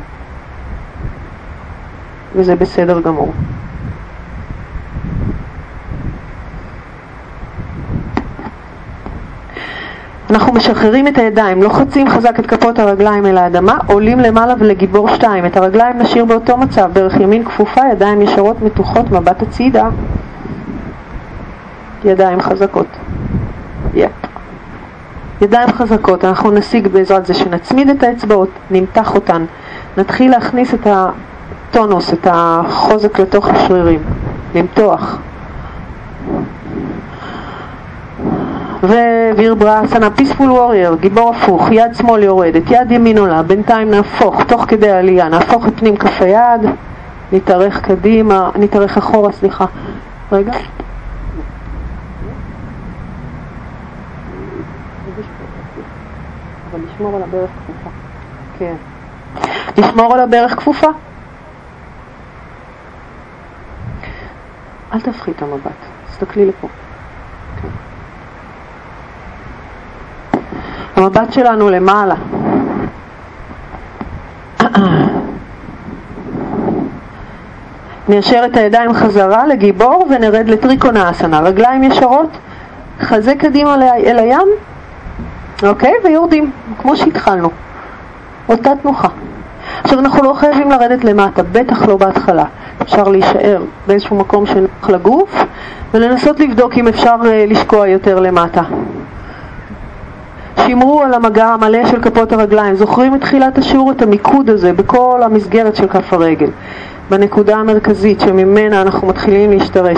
וזה 2.36 2.56
בסדר 2.56 3.02
גמור. 3.02 3.34
אנחנו 10.32 10.54
משחררים 10.54 11.08
את 11.08 11.18
הידיים, 11.18 11.64
לוחצים 11.64 12.10
חזק 12.10 12.40
את 12.40 12.46
כפות 12.46 12.80
הרגליים 12.80 13.26
אל 13.26 13.38
האדמה, 13.38 13.78
עולים 13.88 14.20
למעלה 14.20 14.54
ולגיבור 14.60 15.16
שתיים. 15.16 15.46
את 15.46 15.58
הרגליים 15.58 15.98
נשאיר 15.98 16.26
באותו 16.26 16.58
מצב, 16.58 16.90
ברך 16.94 17.20
ימין 17.20 17.46
כפופה, 17.46 17.82
ידיים 17.92 18.22
ישרות 18.22 18.62
מתוחות, 18.62 19.12
מבט 19.12 19.42
הצידה. 19.42 19.90
ידיים 22.04 22.42
חזקות. 22.42 22.86
יפ. 23.94 24.12
ידיים 25.42 25.68
חזקות, 25.68 26.26
אנחנו 26.26 26.52
נשיג 26.52 26.88
בעזרת 26.88 27.26
זה 27.26 27.34
שנצמיד 27.34 27.90
את 27.90 28.04
האצבעות, 28.04 28.50
נמתח 28.72 29.16
אותן, 29.16 29.46
נתחיל 29.98 30.32
להכניס 30.32 30.74
את 30.74 30.88
הטונוס, 30.88 32.14
את 32.14 32.28
החוזק 32.32 33.20
לתוך 33.20 33.50
השרירים, 33.50 34.00
למתוח. 34.56 35.18
ווירברסנה, 38.84 40.12
פיספול 40.12 40.52
וורייר, 40.52 40.96
גיבור 40.96 41.36
הפוך, 41.36 41.72
יד 41.72 41.96
שמאל 41.96 42.24
יורדת, 42.24 42.64
יד 42.72 42.92
ימין 42.92 43.18
עולה, 43.18 43.44
בינתיים 43.44 43.92
נהפוך, 43.92 44.44
תוך 44.44 44.66
כדי 44.68 44.92
העלייה, 44.92 45.30
נהפוך 45.30 45.68
את 45.68 45.80
פנים 45.80 45.98
כף 45.98 46.22
היד, 46.22 46.62
נתארך 47.32 47.82
קדימה, 47.82 48.50
נתארך 48.56 48.98
אחורה, 48.98 49.32
סליחה. 49.32 49.66
רגע. 50.32 50.52
אבל 56.72 56.80
לשמור 56.94 57.16
על 57.16 57.24
הברך 57.24 57.50
כפופה. 57.50 57.90
כן. 58.60 58.76
לשמור 59.78 60.14
על 60.14 60.20
הברך 60.20 60.56
כפופה. 60.56 60.88
אל 64.94 65.02
תפחי 65.02 65.32
את 65.32 65.42
המבט, 65.42 65.72
תסתכלי 66.08 66.46
לפה. 66.46 66.68
המבט 70.96 71.34
שלנו 71.34 71.70
למעלה. 71.70 72.16
ניישר 78.10 78.42
את 78.46 78.58
הידיים 78.58 78.94
חזרה 78.94 79.48
לגיבור 79.48 80.08
ונרד 80.10 80.50
לטריקונה 80.50 81.10
אסנה. 81.10 81.40
רגליים 81.40 81.84
ישרות, 81.84 82.30
חזה 83.02 83.36
קדימה 83.36 83.76
אל 84.06 84.20
הים, 84.20 84.48
אוקיי? 85.64 85.94
ויורדים, 86.04 86.52
כמו 86.82 86.98
שהתחלנו. 86.98 87.50
אותה 88.50 88.72
תנוחה. 88.82 89.08
עכשיו 89.84 90.00
אנחנו 90.00 90.24
לא 90.24 90.34
חייבים 90.34 90.72
לרדת 90.72 91.04
למטה, 91.04 91.44
בטח 91.44 91.88
לא 91.88 91.98
בהתחלה. 91.98 92.46
אפשר 92.82 93.04
להישאר 93.04 93.64
באיזשהו 93.88 94.16
מקום 94.16 94.46
שנוח 94.46 94.90
לגוף 94.90 95.44
ולנסות 95.94 96.40
לבדוק 96.40 96.78
אם 96.78 96.88
אפשר 96.88 97.16
אה, 97.26 97.46
לשקוע 97.48 97.88
יותר 97.88 98.20
למטה. 98.20 98.62
שמרו 100.58 101.02
על 101.04 101.14
המגע 101.14 101.48
המלא 101.48 101.88
של 101.88 102.02
כפות 102.02 102.32
הרגליים. 102.32 102.76
זוכרים 102.76 103.16
את 103.16 103.22
תחילת 103.22 103.58
השיעור 103.58 103.92
את 103.92 104.02
המיקוד 104.02 104.50
הזה 104.50 104.74
בכל 104.74 105.22
המסגרת 105.24 105.76
של 105.76 105.88
כף 105.88 106.14
הרגל, 106.14 106.50
בנקודה 107.10 107.58
המרכזית 107.58 108.20
שממנה 108.20 108.82
אנחנו 108.82 109.08
מתחילים 109.08 109.52
להשתרש. 109.52 109.98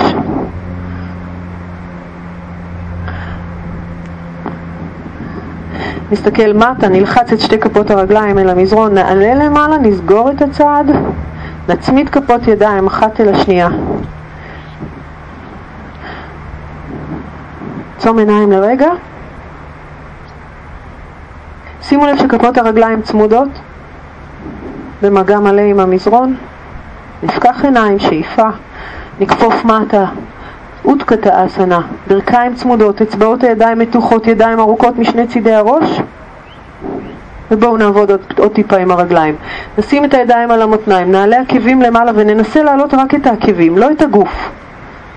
נסתכל 6.12 6.54
מטה, 6.54 6.90
נלחץ 6.90 7.32
את 7.34 7.40
שתי 7.40 7.60
כפות 7.60 7.92
הרגליים 7.92 8.40
אל 8.40 8.50
המזרון, 8.50 8.94
נעלה 8.94 9.36
למעלה, 9.36 9.78
נסגור 9.78 10.32
את 10.32 10.42
הצעד, 10.42 10.92
נצמיד 11.70 12.10
כפות 12.10 12.48
ידיים 12.48 12.88
אחת 12.88 13.22
אל 13.22 13.30
השנייה. 13.30 13.70
עצום 17.98 18.20
עיניים 18.20 18.52
לרגע. 18.52 18.90
שימו 21.84 22.06
לב 22.06 22.18
שכפות 22.18 22.58
הרגליים 22.58 23.02
צמודות, 23.02 23.50
במגע 25.02 25.40
מלא 25.40 25.62
עם 25.62 25.80
המזרון, 25.80 26.36
נפקח 27.24 27.66
עיניים, 27.66 28.00
שאיפה, 28.00 28.48
נכפוף 29.20 29.66
מטה, 29.66 30.06
אותקתא 30.86 31.46
אסנה, 31.46 31.82
ברכיים 32.08 32.56
צמודות, 32.56 33.02
אצבעות 33.02 33.44
הידיים 33.44 33.80
מתוחות, 33.80 34.28
ידיים 34.28 34.60
ארוכות 34.60 34.98
משני 34.98 35.28
צידי 35.28 35.54
הראש, 35.54 36.02
ובואו 37.52 37.78
נעבוד 37.78 38.12
עוד, 38.12 38.22
עוד 38.38 38.52
טיפה 38.52 38.78
עם 38.78 38.92
הרגליים. 38.92 39.36
נשים 39.78 40.06
את 40.06 40.14
הידיים 40.14 40.52
על 40.52 40.62
המותניים, 40.62 41.12
נעלה 41.12 41.42
עקבים 41.42 41.82
למעלה 41.82 42.12
וננסה 42.16 42.64
להעלות 42.64 42.94
רק 42.94 43.16
את 43.16 43.28
העקבים, 43.28 43.78
לא 43.78 43.92
את 43.92 44.02
הגוף. 44.02 44.50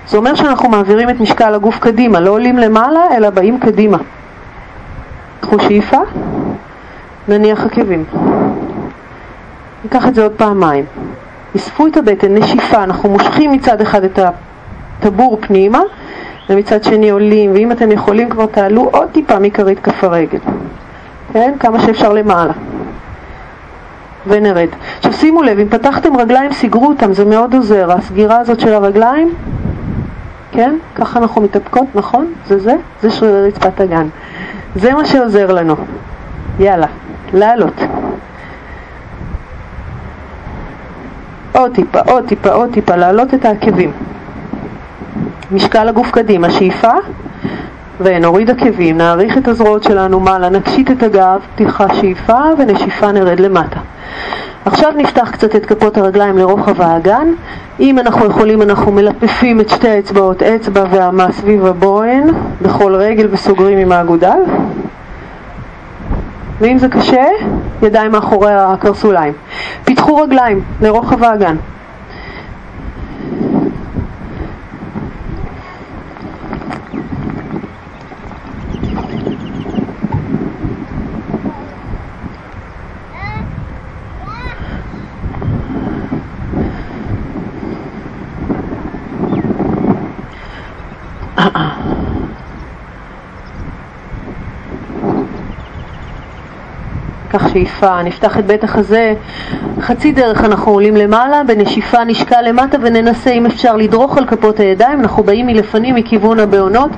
זה 0.07 0.17
אומר 0.17 0.35
שאנחנו 0.35 0.69
מעבירים 0.69 1.09
את 1.09 1.19
משקל 1.19 1.53
הגוף 1.53 1.79
קדימה, 1.79 2.19
לא 2.19 2.29
עולים 2.29 2.57
למעלה, 2.57 3.01
אלא 3.17 3.29
באים 3.29 3.59
קדימה. 3.59 3.97
קחו 5.41 5.59
שאיפה, 5.59 5.97
נניח 7.29 7.65
עקבים. 7.65 8.03
ניקח 9.83 10.07
את 10.07 10.15
זה 10.15 10.23
עוד 10.23 10.31
פעמיים. 10.31 10.85
אספו 11.55 11.87
את 11.87 11.97
הבטן, 11.97 12.35
נשיפה, 12.35 12.83
אנחנו 12.83 13.09
מושכים 13.09 13.51
מצד 13.51 13.81
אחד 13.81 14.03
את 14.03 14.19
הטבור 14.99 15.37
פנימה, 15.41 15.81
ומצד 16.49 16.83
שני 16.83 17.09
עולים, 17.09 17.51
ואם 17.53 17.71
אתם 17.71 17.91
יכולים 17.91 18.29
כבר 18.29 18.45
תעלו 18.45 18.89
עוד 18.91 19.07
טיפה 19.11 19.39
מכרית 19.39 19.79
כף 19.79 20.03
הרגל. 20.03 20.39
כן? 21.33 21.53
כמה 21.59 21.79
שאפשר 21.79 22.13
למעלה. 22.13 22.53
ונרד. 24.27 24.67
עכשיו 24.97 25.13
שימו 25.13 25.43
לב, 25.43 25.59
אם 25.59 25.69
פתחתם 25.69 26.17
רגליים, 26.17 26.53
סגרו 26.53 26.87
אותם, 26.87 27.13
זה 27.13 27.25
מאוד 27.25 27.53
עוזר. 27.53 27.91
הסגירה 27.91 28.37
הזאת 28.37 28.59
של 28.59 28.73
הרגליים, 28.73 29.33
כן? 30.51 30.75
ככה 30.95 31.19
אנחנו 31.19 31.41
מתאפקות, 31.41 31.87
נכון? 31.95 32.33
זה 32.47 32.59
זה? 32.59 32.75
זה 33.01 33.11
שרירי 33.11 33.47
רצפת 33.47 33.81
הגן. 33.81 34.07
זה 34.75 34.93
מה 34.93 35.05
שעוזר 35.05 35.51
לנו. 35.51 35.75
יאללה, 36.59 36.87
לעלות. 37.33 37.81
עוד 41.51 41.73
טיפה, 41.75 41.99
עוד 41.99 42.25
טיפה, 42.27 42.49
עוד 42.49 42.69
טיפה, 42.73 42.95
להעלות 42.95 43.33
את 43.33 43.45
העקבים. 43.45 43.91
משקל 45.51 45.87
הגוף 45.87 46.11
קדימה, 46.11 46.51
שאיפה, 46.51 46.91
ונוריד 48.01 48.49
עקבים, 48.49 48.97
נעריך 48.97 49.37
את 49.37 49.47
הזרועות 49.47 49.83
שלנו 49.83 50.19
מעלה, 50.19 50.49
נקשיט 50.49 50.91
את 50.91 51.03
הגב, 51.03 51.39
פתיחה 51.55 51.95
שאיפה 51.95 52.39
ונשיפה 52.57 53.11
נרד 53.11 53.39
למטה. 53.39 53.79
עכשיו 54.65 54.91
נפתח 54.97 55.31
קצת 55.31 55.55
את 55.55 55.65
כפות 55.65 55.97
הרגליים 55.97 56.37
לרוחב 56.37 56.81
האגן. 56.81 57.27
אם 57.79 57.99
אנחנו 57.99 58.25
יכולים 58.25 58.61
אנחנו 58.61 58.91
מלפפים 58.91 59.59
את 59.59 59.69
שתי 59.69 59.89
האצבעות, 59.89 60.43
אצבע 60.43 60.83
ואמה 60.91 61.31
סביב 61.31 61.65
הבוהן, 61.65 62.23
בכל 62.61 62.95
רגל 62.95 63.27
וסוגרים 63.31 63.77
עם 63.77 63.91
האגודל. 63.91 64.39
ואם 66.61 66.77
זה 66.77 66.87
קשה, 66.89 67.25
ידיים 67.81 68.11
מאחורי 68.11 68.53
הקרסוליים. 68.53 69.33
פיתחו 69.85 70.15
רגליים 70.15 70.61
לרוחב 70.81 71.23
האגן. 71.23 71.55
כך 97.39 97.49
שאיפה, 97.49 98.03
נפתח 98.03 98.39
את 98.39 98.45
בית 98.45 98.63
החזה, 98.63 99.13
חצי 99.79 100.11
דרך 100.11 100.43
אנחנו 100.43 100.71
עולים 100.71 100.95
למעלה, 100.95 101.43
בנשיפה 101.43 102.03
נשקע 102.03 102.41
למטה 102.41 102.77
וננסה 102.81 103.31
אם 103.31 103.45
אפשר 103.45 103.75
לדרוך 103.75 104.17
על 104.17 104.25
כפות 104.25 104.59
הידיים, 104.59 104.99
אנחנו 104.99 105.23
באים 105.23 105.47
מלפנים 105.47 105.95
מכיוון 105.95 106.39
הבעונות. 106.39 106.91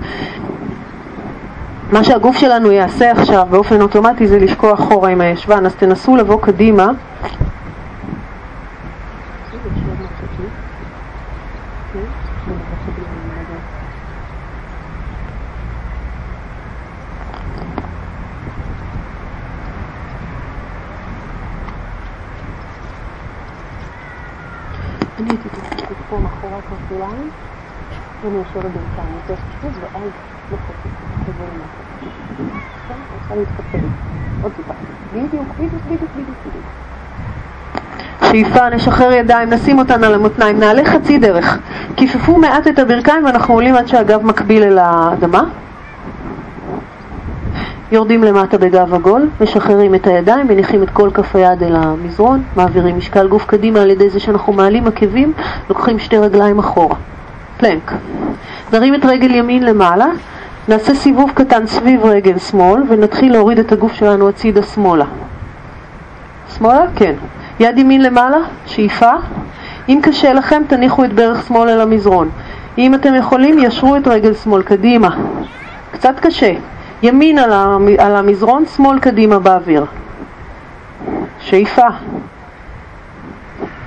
מה 1.92 2.04
שהגוף 2.04 2.38
שלנו 2.38 2.72
יעשה 2.72 3.12
עכשיו 3.12 3.48
באופן 3.50 3.82
אוטומטי 3.82 4.28
זה 4.28 4.40
לשקוע 4.40 4.74
אחורה 4.74 5.10
עם 5.10 5.22
הישבן, 5.22 5.66
אז 5.66 5.76
תנסו 5.76 6.16
לבוא 6.16 6.42
קדימה 6.42 6.92
אני 25.20 25.30
הייתי 25.30 25.50
תחת 25.50 25.96
פה 26.10 26.18
מאחורי 26.20 26.54
הכרסוליים 26.54 27.30
ואני 28.24 28.38
יושבת 28.38 28.72
בינתיים 28.72 29.16
יותר 29.16 29.36
פשוט 29.36 29.72
ואז 29.82 30.10
לוחצת 30.52 30.90
חזור 31.24 31.48
למטה. 31.54 31.80
רוצה 33.14 33.36
להתקפל. 33.36 33.88
עוד 34.44 34.52
טיפה. 34.56 34.74
בדיוק, 35.14 35.48
בדיוק, 35.58 35.84
בדיוק, 35.86 36.12
בדיוק, 36.16 36.38
בדיוק. 36.46 36.66
שאיפה, 38.40 38.70
נשחרר 38.70 39.12
ידיים, 39.12 39.50
נשים 39.50 39.80
אותן 39.80 40.04
על 40.04 40.14
המותניים, 40.14 40.60
נעלה 40.60 40.86
חצי 40.86 41.18
דרך. 41.18 41.58
כיפפו 41.96 42.38
מעט 42.38 42.68
את 42.68 42.80
הברכיים 42.80 43.26
ואנחנו 43.26 43.54
עולים 43.54 43.76
עד 43.76 43.88
שהגב 43.88 44.26
מקביל 44.26 44.64
אל 44.64 44.78
האדמה. 44.78 45.44
יורדים 47.92 48.24
למטה 48.24 48.58
בגב 48.58 48.94
עגול, 48.94 49.30
משחררים 49.42 49.96
את 49.96 50.08
הידיים, 50.08 50.48
מניחים 50.48 50.84
את 50.84 50.90
כל 50.90 51.10
כף 51.14 51.36
היד 51.36 51.64
אל 51.64 51.76
המזרון, 51.76 52.44
מעבירים 52.56 52.98
משקל 52.98 53.28
גוף 53.28 53.46
קדימה 53.46 53.82
על 53.82 53.90
ידי 53.90 54.10
זה 54.10 54.20
שאנחנו 54.20 54.54
מעלים 54.54 54.88
עקבים, 54.88 55.34
לוקחים 55.70 56.00
שתי 56.00 56.18
רגליים 56.18 56.60
אחורה. 56.60 56.96
פלנק. 57.58 57.94
נרים 58.74 58.96
את 58.96 59.06
רגל 59.06 59.36
ימין 59.36 59.64
למעלה, 59.64 60.08
נעשה 60.68 60.94
סיבוב 60.94 61.32
קטן 61.36 61.68
סביב 61.68 62.06
רגל 62.06 62.38
שמאל 62.38 62.84
ונתחיל 62.90 63.32
להוריד 63.34 63.60
את 63.60 63.72
הגוף 63.72 63.94
שלנו 63.94 64.30
הצידה 64.30 64.64
שמאלה. 64.64 65.06
שמאלה? 66.58 66.86
כן. 66.96 67.14
יד 67.60 67.78
ימין 67.78 68.02
למעלה, 68.02 68.38
שאיפה. 68.66 69.12
אם 69.90 70.00
קשה 70.04 70.34
לכם, 70.34 70.62
תניחו 70.68 71.06
את 71.06 71.14
ברך 71.14 71.48
שמאל 71.48 71.70
אל 71.70 71.82
המזרון. 71.82 72.30
אם 72.78 72.96
אתם 72.96 73.16
יכולים, 73.16 73.60
ישרו 73.60 73.96
את 73.96 74.08
רגל 74.08 74.34
שמאל 74.34 74.62
קדימה. 74.62 75.10
קצת 75.92 76.20
קשה. 76.20 76.52
ימין 77.04 77.40
על 78.00 78.16
המזרון, 78.16 78.66
שמאל 78.66 79.00
קדימה 79.00 79.40
באוויר. 79.40 79.86
שאיפה. 81.40 81.88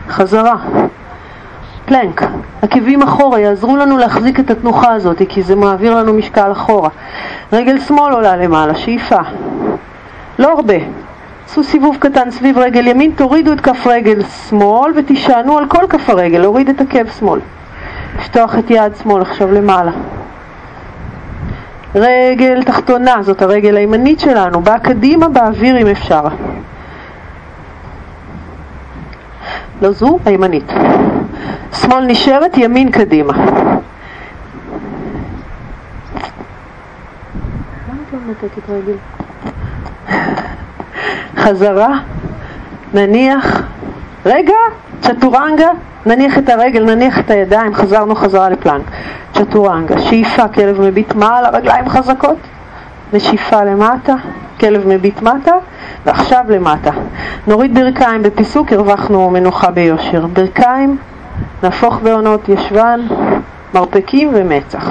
חזרה. 0.08 0.56
פלנק. 1.84 2.22
עקבים 2.62 3.02
אחורה 3.02 3.40
יעזרו 3.40 3.76
לנו 3.76 3.98
להחזיק 3.98 4.40
את 4.40 4.50
התנוחה 4.50 4.92
הזאת, 4.92 5.22
כי 5.28 5.42
זה 5.42 5.56
מעביר 5.56 5.94
לנו 5.94 6.12
משקל 6.12 6.52
אחורה. 6.52 6.88
רגל 7.52 7.80
שמאל 7.80 8.12
עולה 8.12 8.36
למעלה, 8.36 8.74
שאיפה. 8.74 9.20
לא 10.38 10.52
הרבה. 10.52 10.74
עשו 11.52 11.64
סיבוב 11.64 11.96
קטן 12.00 12.30
סביב 12.30 12.58
רגל 12.58 12.86
ימין, 12.86 13.12
תורידו 13.16 13.52
את 13.52 13.60
כף 13.60 13.86
רגל 13.86 14.22
שמאל 14.22 14.92
ותישענו 14.96 15.58
על 15.58 15.66
כל 15.68 15.86
כף 15.88 16.10
הרגל, 16.10 16.38
להוריד 16.38 16.68
את 16.68 16.80
עקב 16.80 17.08
שמאל. 17.18 17.40
לפתוח 18.18 18.58
את 18.58 18.70
יד 18.70 18.92
שמאל 19.02 19.22
עכשיו 19.22 19.52
למעלה. 19.52 19.90
רגל 21.94 22.62
תחתונה, 22.62 23.22
זאת 23.22 23.42
הרגל 23.42 23.76
הימנית 23.76 24.20
שלנו, 24.20 24.60
באה 24.60 24.78
קדימה 24.78 25.28
באוויר 25.28 25.78
אם 25.82 25.86
אפשר. 25.86 26.22
לא 29.82 29.90
זו, 29.90 30.18
הימנית. 30.24 30.72
שמאל 31.72 32.06
נשארת, 32.06 32.56
ימין 32.56 32.90
קדימה. 32.90 33.32
חזרה, 41.36 41.98
נניח, 42.94 43.62
רגע, 44.26 44.54
צ'טורנגה, 45.00 45.68
נניח 46.06 46.38
את 46.38 46.48
הרגל, 46.48 46.94
נניח 46.94 47.18
את 47.18 47.30
הידיים, 47.30 47.74
חזרנו 47.74 48.14
חזרה 48.14 48.48
לפלנק. 48.48 48.84
צ'טורנגה, 49.34 49.98
שאיפה, 49.98 50.48
כלב 50.48 50.80
מביט 50.80 51.14
מעל, 51.14 51.44
הרגליים 51.44 51.88
חזקות, 51.88 52.36
נשיפה 53.12 53.64
למטה, 53.64 54.14
כלב 54.60 54.88
מביט 54.88 55.22
מטה, 55.22 55.52
ועכשיו 56.06 56.44
למטה. 56.48 56.90
נוריד 57.46 57.74
ברכיים 57.74 58.22
בפיסוק, 58.22 58.72
הרווחנו 58.72 59.30
מנוחה 59.30 59.70
ביושר. 59.70 60.26
ברכיים, 60.26 60.96
נהפוך 61.62 62.00
בעונות 62.02 62.48
ישבן, 62.48 63.00
מרפקים 63.74 64.30
ומצח. 64.34 64.90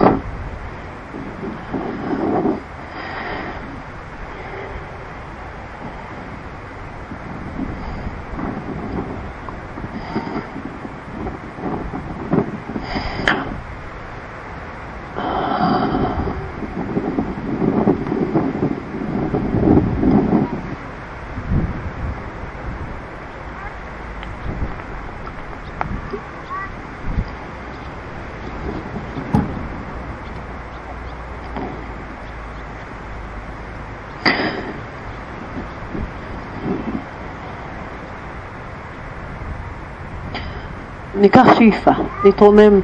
ניקח 41.21 41.47
שאיפה, 41.57 41.91
נתרומם 42.25 42.79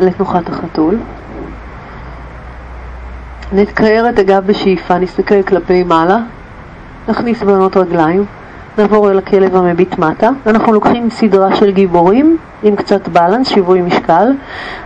לתנוחת 0.00 0.48
החתול, 0.48 0.96
נתקער 3.52 4.08
את 4.08 4.18
הגב 4.18 4.46
בשאיפה, 4.46 4.98
נסתכל 4.98 5.42
כלפי 5.42 5.84
מעלה, 5.84 6.18
נכניס 7.08 7.42
בנות 7.42 7.76
רגליים, 7.76 8.24
נעבור 8.78 9.10
אל 9.10 9.18
הכלב 9.18 9.56
המביט 9.56 9.98
מטה. 9.98 10.30
אנחנו 10.46 10.72
לוקחים 10.72 11.10
סדרה 11.10 11.56
של 11.56 11.70
גיבורים 11.70 12.36
עם 12.62 12.76
קצת 12.76 13.08
בלנס, 13.08 13.48
שיווי 13.48 13.82
משקל. 13.82 14.32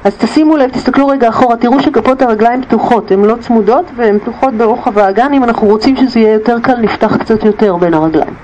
אז 0.04 0.16
תשימו 0.16 0.56
לב, 0.56 0.70
תסתכלו 0.70 1.08
רגע 1.08 1.28
אחורה, 1.28 1.56
תראו 1.56 1.80
שכפות 1.80 2.22
הרגליים 2.22 2.62
פתוחות, 2.62 3.10
הן 3.10 3.24
לא 3.24 3.36
צמודות 3.40 3.90
והן 3.96 4.18
פתוחות 4.18 4.54
ברוחב 4.54 4.98
האגן. 4.98 5.32
אם 5.32 5.44
אנחנו 5.44 5.66
רוצים 5.66 5.96
שזה 5.96 6.20
יהיה 6.20 6.32
יותר 6.32 6.60
קל, 6.62 6.76
נפתח 6.76 7.16
קצת 7.16 7.44
יותר 7.44 7.76
בין 7.76 7.94
הרגליים. 7.94 8.34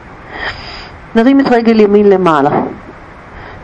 נרים 1.14 1.40
את 1.40 1.46
רגל 1.50 1.80
ימין 1.80 2.08
למעלה. 2.08 2.50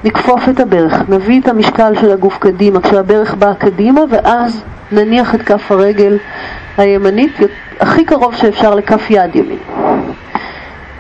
נכפוף 0.04 0.48
את 0.48 0.60
הברך, 0.60 1.02
נביא 1.08 1.40
את 1.40 1.48
המשקל 1.48 1.92
של 2.00 2.10
הגוף 2.10 2.38
קדימה 2.38 2.80
כשהברך 2.80 3.34
באה 3.34 3.54
קדימה 3.54 4.00
ואז 4.10 4.62
נניח 4.92 5.34
את 5.34 5.42
כף 5.42 5.72
הרגל 5.72 6.18
הימנית 6.76 7.36
הכי 7.80 8.04
קרוב 8.04 8.34
שאפשר 8.34 8.74
לכף 8.74 9.10
יד 9.10 9.36
ימין. 9.36 9.58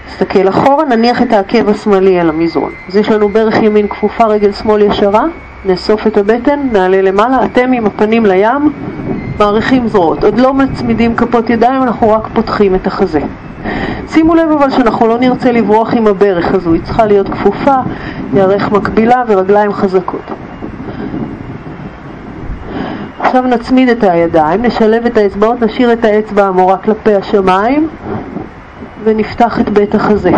נסתכל 0.08 0.48
אחורה, 0.48 0.84
נניח 0.84 1.22
את 1.22 1.32
העקב 1.32 1.68
השמאלי 1.68 2.20
על 2.20 2.28
המזרון. 2.28 2.72
אז 2.88 2.96
יש 2.96 3.08
לנו 3.08 3.28
ברך 3.28 3.62
ימין 3.62 3.88
כפופה, 3.88 4.24
רגל 4.24 4.52
שמאל 4.52 4.82
ישרה, 4.82 5.24
נאסוף 5.64 6.06
את 6.06 6.16
הבטן, 6.16 6.60
נעלה 6.72 7.02
למעלה, 7.02 7.44
אתם 7.44 7.72
עם 7.72 7.86
הפנים 7.86 8.26
לים, 8.26 8.72
מעריכים 9.38 9.88
זרועות. 9.88 10.24
עוד 10.24 10.38
לא 10.38 10.54
מצמידים 10.54 11.16
כפות 11.16 11.50
ידיים, 11.50 11.82
אנחנו 11.82 12.10
רק 12.10 12.28
פותחים 12.34 12.74
את 12.74 12.86
החזה. 12.86 13.20
שימו 14.08 14.34
לב 14.34 14.50
אבל 14.58 14.70
שאנחנו 14.70 15.08
לא 15.08 15.18
נרצה 15.18 15.52
לברוח 15.52 15.94
עם 15.94 16.06
הברך 16.06 16.54
הזו, 16.54 16.72
היא 16.72 16.82
צריכה 16.84 17.06
להיות 17.06 17.28
כפופה, 17.28 17.74
ירך 18.34 18.72
מקבילה 18.72 19.22
ורגליים 19.28 19.72
חזקות. 19.72 20.30
עכשיו 23.20 23.42
נצמיד 23.42 23.88
את 23.88 24.04
הידיים, 24.04 24.62
נשלב 24.62 25.06
את 25.06 25.16
האצבעות, 25.16 25.62
נשאיר 25.62 25.92
את 25.92 26.04
האצבע 26.04 26.46
המורה 26.46 26.76
כלפי 26.76 27.14
השמיים 27.14 27.88
ונפתח 29.04 29.60
את 29.60 29.68
בית 29.68 29.94
החזה. 29.94 30.32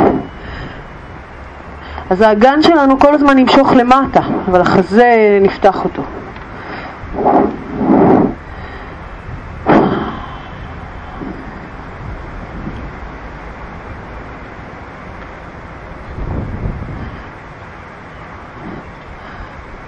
אז 2.10 2.20
האגן 2.20 2.62
שלנו 2.62 3.00
כל 3.00 3.14
הזמן 3.14 3.38
ימשוך 3.38 3.72
למטה, 3.72 4.20
אבל 4.50 4.60
החזה 4.60 5.38
נפתח 5.42 5.84
אותו. 5.84 6.02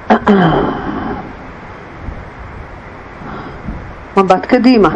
מבט 4.16 4.46
קדימה. 4.46 4.88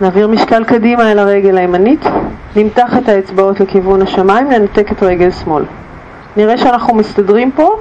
נעביר 0.00 0.28
משקל 0.28 0.64
קדימה 0.64 1.12
אל 1.12 1.18
הרגל 1.18 1.58
הימנית, 1.58 2.04
נמתח 2.56 2.96
את 2.98 3.08
האצבעות 3.08 3.60
לכיוון 3.60 4.02
השמיים, 4.02 4.48
ננתק 4.48 4.92
את 4.92 5.02
רגל 5.02 5.30
שמאל. 5.30 5.64
נראה 6.36 6.58
שאנחנו 6.58 6.94
מסתדרים 6.94 7.50
פה, 7.50 7.76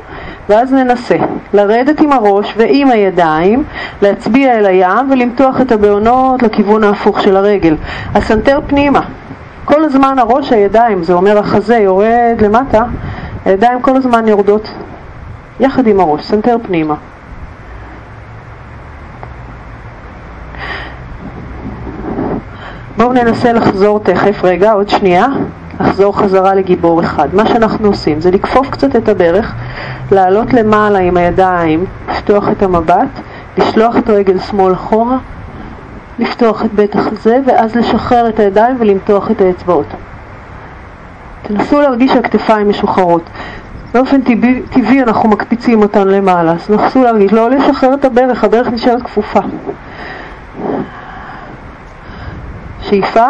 ואז 0.49 0.73
ננסה 0.73 1.15
לרדת 1.53 2.01
עם 2.01 2.13
הראש 2.13 2.53
ועם 2.58 2.91
הידיים, 2.91 3.63
להצביע 4.01 4.60
אל 4.60 4.65
הים 4.65 5.12
ולמתוח 5.12 5.62
את 5.62 5.71
הבעונות 5.71 6.43
לכיוון 6.43 6.84
ההפוך 6.84 7.21
של 7.21 7.38
הרגל. 7.38 7.75
הסנטר 8.15 8.60
פנימה. 8.67 9.01
כל 9.65 9.84
הזמן 9.84 10.19
הראש, 10.19 10.51
הידיים, 10.51 11.03
זה 11.03 11.13
אומר 11.13 11.38
החזה 11.38 11.77
יורד 11.77 12.41
למטה, 12.41 12.84
הידיים 13.45 13.82
כל 13.82 13.95
הזמן 13.95 14.27
יורדות 14.27 14.69
יחד 15.60 15.88
עם 15.88 15.99
הראש, 15.99 16.25
סנטר 16.25 16.58
פנימה. 16.62 16.95
בואו 23.10 23.24
ננסה 23.24 23.54
לחזור 23.54 24.00
תכף, 24.00 24.43
רגע, 24.43 24.72
עוד 24.72 24.89
שנייה, 24.89 25.28
לחזור 25.80 26.17
חזרה 26.17 26.56
לגיבור 26.56 27.02
אחד. 27.02 27.36
מה 27.36 27.45
שאנחנו 27.45 27.88
עושים 27.88 28.22
זה 28.22 28.32
לכפוף 28.32 28.69
קצת 28.69 28.95
את 28.95 29.10
הברך, 29.10 29.54
לעלות 30.12 30.54
למעלה 30.54 31.00
עם 31.00 31.17
הידיים, 31.17 31.86
לפתוח 32.10 32.50
את 32.50 32.63
המבט, 32.63 33.08
לשלוח 33.58 33.98
את 33.98 34.10
רגל 34.10 34.39
שמאל 34.39 34.74
אחורה, 34.74 35.17
לפתוח 36.19 36.65
את 36.65 36.74
בית 36.74 36.95
החזה, 36.95 37.38
ואז 37.45 37.76
לשחרר 37.76 38.30
את 38.30 38.39
הידיים 38.39 38.76
ולמתוח 38.80 39.32
את 39.32 39.41
האצבעות. 39.41 39.88
תנסו 41.41 41.82
להרגיש 41.82 42.12
שהכתפיים 42.12 42.69
משוחררות. 42.69 43.24
באופן 43.93 44.22
טבעי, 44.22 44.62
טבעי 44.69 45.04
אנחנו 45.04 45.30
מקפיצים 45.30 45.82
אותן 45.82 46.08
למעלה, 46.08 46.52
אז 46.52 46.69
נסו 46.69 47.04
להרגיש, 47.04 47.34
לא 47.34 47.50
לשחרר 47.50 47.93
את 47.93 48.06
הברך, 48.06 48.43
הברך 48.43 48.67
נשארת 48.67 49.02
כפופה. 49.02 49.39
שאיפה, 52.89 53.28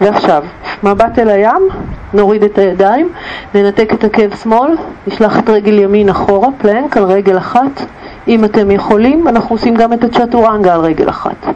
ועכשיו, 0.00 0.42
מבט 0.82 1.18
אל 1.18 1.28
הים, 1.28 1.68
נוריד 2.14 2.44
את 2.44 2.58
הידיים, 2.58 3.08
ננתק 3.54 3.92
את 3.94 4.04
עקב 4.04 4.36
שמאל, 4.36 4.76
נשלח 5.06 5.38
את 5.38 5.48
רגל 5.48 5.78
ימין 5.78 6.08
אחורה, 6.08 6.48
פלנק 6.58 6.96
על 6.96 7.04
רגל 7.04 7.38
אחת, 7.38 7.82
אם 8.28 8.44
אתם 8.44 8.70
יכולים, 8.70 9.28
אנחנו 9.28 9.54
עושים 9.54 9.74
גם 9.74 9.92
את 9.92 10.04
הצ'טורנגה 10.04 10.74
על 10.74 10.80
רגל 10.80 11.08
אחת. 11.08 11.46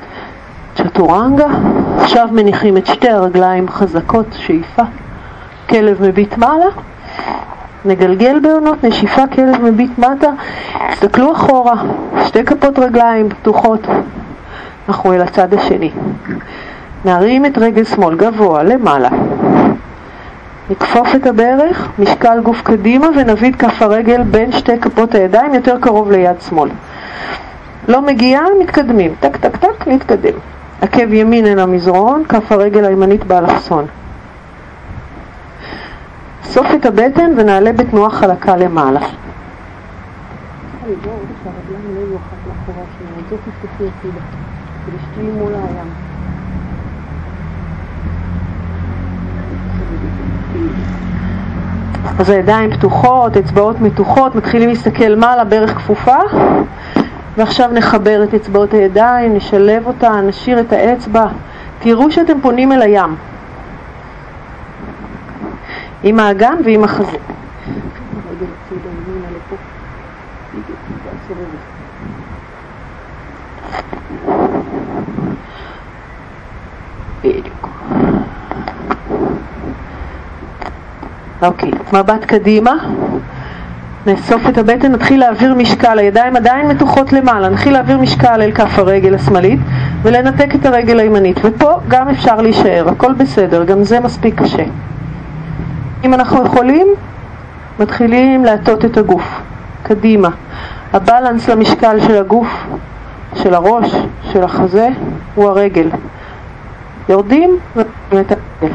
צ'טורנגה, 0.76 1.46
עכשיו 2.00 2.28
מניחים 2.32 2.76
את 2.76 2.86
שתי 2.86 3.08
הרגליים 3.08 3.68
חזקות, 3.68 4.26
שאיפה, 4.32 4.82
כלב 5.68 6.02
מביט 6.02 6.36
מעלה, 6.36 6.66
נגלגל 7.84 8.38
בעונות, 8.40 8.84
נשיפה, 8.84 9.26
כלב 9.26 9.62
מביט 9.62 9.98
מטה, 9.98 10.30
תסתכלו 10.90 11.32
אחורה, 11.32 11.74
שתי 12.26 12.44
כפות 12.44 12.78
רגליים 12.78 13.28
פתוחות, 13.28 13.86
אנחנו 14.90 15.12
אל 15.12 15.22
הצד 15.22 15.54
השני. 15.54 15.90
נרים 17.04 17.46
את 17.46 17.58
רגל 17.58 17.84
שמאל 17.84 18.16
גבוה 18.16 18.62
למעלה. 18.62 19.08
נכפוף 20.70 21.14
את 21.14 21.26
הברך, 21.26 21.88
משקל 21.98 22.40
גוף 22.42 22.62
קדימה 22.62 23.06
ונביא 23.16 23.50
את 23.50 23.56
כף 23.56 23.82
הרגל 23.82 24.22
בין 24.22 24.52
שתי 24.52 24.80
כפות 24.80 25.14
הידיים 25.14 25.54
יותר 25.54 25.76
קרוב 25.80 26.10
ליד 26.10 26.40
שמאל. 26.48 26.70
לא 27.88 28.02
מגיע, 28.02 28.40
מתקדמים. 28.60 29.14
טק 29.20 29.36
טק 29.36 29.56
טק, 29.56 29.86
נתקדם. 29.86 30.34
עקב 30.80 31.12
ימין 31.12 31.46
אל 31.46 31.58
המזרון, 31.58 32.24
כף 32.28 32.52
הרגל 32.52 32.84
הימנית 32.84 33.24
באלכסון. 33.24 33.86
סוף 36.44 36.66
את 36.74 36.86
הבטן 36.86 37.30
ונעלה 37.36 37.72
בתנועה 37.72 38.10
חלקה 38.10 38.56
למעלה. 38.56 39.00
כדי 44.86 45.22
מול 45.22 45.52
הים. 45.54 45.88
אז 52.18 52.30
הידיים 52.30 52.70
פתוחות, 52.70 53.36
אצבעות 53.36 53.80
מתוחות, 53.80 54.34
מתחילים 54.34 54.68
להסתכל 54.68 55.14
מעלה, 55.14 55.44
ברך 55.44 55.76
כפופה 55.76 56.16
ועכשיו 57.36 57.70
נחבר 57.72 58.24
את 58.24 58.34
אצבעות 58.34 58.74
הידיים, 58.74 59.34
נשלב 59.34 59.86
אותה, 59.86 60.20
נשאיר 60.20 60.60
את 60.60 60.72
האצבע. 60.72 61.26
תראו 61.78 62.10
שאתם 62.10 62.40
פונים 62.40 62.72
אל 62.72 62.82
הים 62.82 63.16
עם 66.02 66.20
האגן 66.20 66.54
ועם 66.64 66.84
החזה. 66.84 67.18
בדיוק. 77.24 77.68
אוקיי, 81.42 81.70
מבט 81.92 82.24
קדימה, 82.24 82.72
נאסוף 84.06 84.48
את 84.48 84.58
הבטן, 84.58 84.92
נתחיל 84.92 85.20
להעביר 85.20 85.54
משקל, 85.54 85.98
הידיים 85.98 86.36
עדיין 86.36 86.68
מתוחות 86.68 87.12
למעלה, 87.12 87.48
נתחיל 87.48 87.72
להעביר 87.72 87.98
משקל 87.98 88.42
אל 88.42 88.52
כף 88.52 88.78
הרגל 88.78 89.14
השמאלית 89.14 89.60
ולנתק 90.02 90.54
את 90.54 90.66
הרגל 90.66 91.00
הימנית, 91.00 91.40
ופה 91.44 91.70
גם 91.88 92.08
אפשר 92.08 92.40
להישאר, 92.40 92.88
הכל 92.88 93.12
בסדר, 93.12 93.64
גם 93.64 93.84
זה 93.84 94.00
מספיק 94.00 94.40
קשה. 94.40 94.62
אם 96.04 96.14
אנחנו 96.14 96.44
יכולים, 96.44 96.86
מתחילים 97.80 98.44
להטות 98.44 98.84
את 98.84 98.96
הגוף, 98.96 99.40
קדימה. 99.82 100.28
הבלנס 100.92 101.48
למשקל 101.48 102.00
של 102.00 102.16
הגוף, 102.16 102.66
של 103.34 103.54
הראש, 103.54 103.94
של 104.32 104.44
החזה, 104.44 104.88
הוא 105.34 105.48
הרגל. 105.48 105.88
יורדים 107.10 107.58
ומתקדם. 107.76 108.70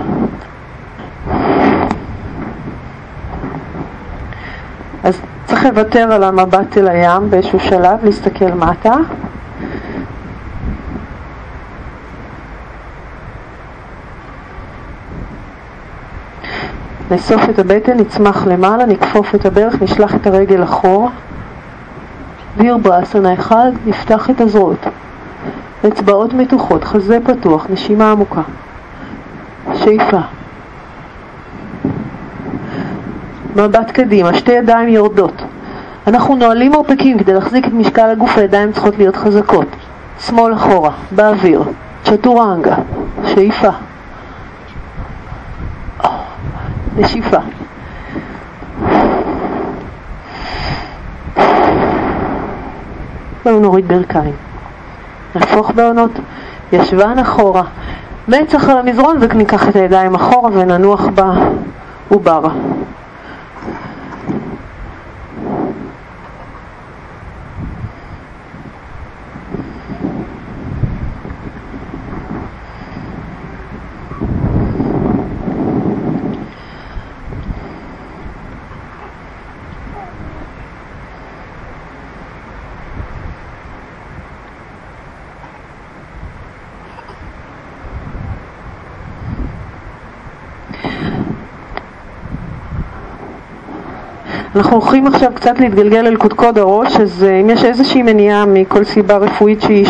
אז 5.04 5.22
צריך 5.46 5.66
לוותר 5.66 6.12
על 6.12 6.24
המבט 6.24 6.78
אל 6.78 6.88
הים 6.88 7.30
באיזשהו 7.30 7.60
שלב, 7.60 8.06
להסתכל 8.06 8.52
מטה. 8.52 8.96
נאסוף 17.12 17.50
את 17.50 17.60
הבטן, 17.60 17.98
נצמח 17.98 18.48
למעלה, 18.48 18.86
נכפוף 18.86 19.36
את 19.36 19.46
הברך, 19.46 19.82
נשלח 19.82 20.16
את 20.16 20.28
הרגל 20.28 20.64
אחורה. 20.64 21.10
וירברסנה 22.58 23.34
אחד, 23.34 23.72
נפתח 23.86 24.30
את 24.30 24.42
הזרועות. 24.42 24.88
אצבעות 25.88 26.34
מתוחות, 26.34 26.84
חזה 26.84 27.18
פתוח, 27.26 27.68
נשימה 27.70 28.12
עמוקה. 28.12 28.42
שאיפה. 29.74 30.20
מבט 33.56 33.92
קדימה, 33.92 34.34
שתי 34.34 34.52
ידיים 34.52 34.90
יורדות. 34.90 35.42
אנחנו 36.08 36.36
נועלים 36.36 36.72
מרפקים 36.72 37.20
כדי 37.20 37.34
להחזיק 37.34 37.68
את 37.68 37.74
משקל 37.74 38.10
הגוף, 38.10 38.38
הידיים 38.38 38.72
צריכות 38.72 38.98
להיות 38.98 39.16
חזקות. 39.16 39.68
שמאל 40.20 40.54
אחורה, 40.54 40.92
באוויר, 41.12 41.64
צ'טורנגה, 42.04 42.76
שאיפה. 43.26 43.70
נשיפה. 46.98 47.38
בואו 53.44 53.60
נוריד 53.60 53.88
ברכיים. 53.88 54.45
נהפוך 55.36 55.72
בעונות, 55.72 56.12
ישבן 56.72 57.20
אחורה. 57.20 57.64
מצח 58.28 58.70
על 58.70 58.78
המזרון 58.78 59.18
וניקח 59.22 59.70
את 59.70 59.76
הידיים 59.76 60.16
אחורה 60.16 60.50
וננוח 60.54 61.08
בעובר. 62.10 62.48
אנחנו 94.56 94.78
הולכים 94.78 95.08
עכשיו 95.08 95.32
קצת 95.36 95.60
להתגלגל 95.60 96.08
אל 96.08 96.16
קודקוד 96.16 96.58
הראש, 96.58 96.96
אז 96.96 97.24
אה, 97.24 97.40
אם 97.42 97.50
יש 97.50 97.66
איזושהי 97.66 98.04
מניעה 98.04 98.46
מכל 98.46 98.84
סיבה 98.84 99.18
רפואית 99.18 99.62
שהיא 99.62 99.86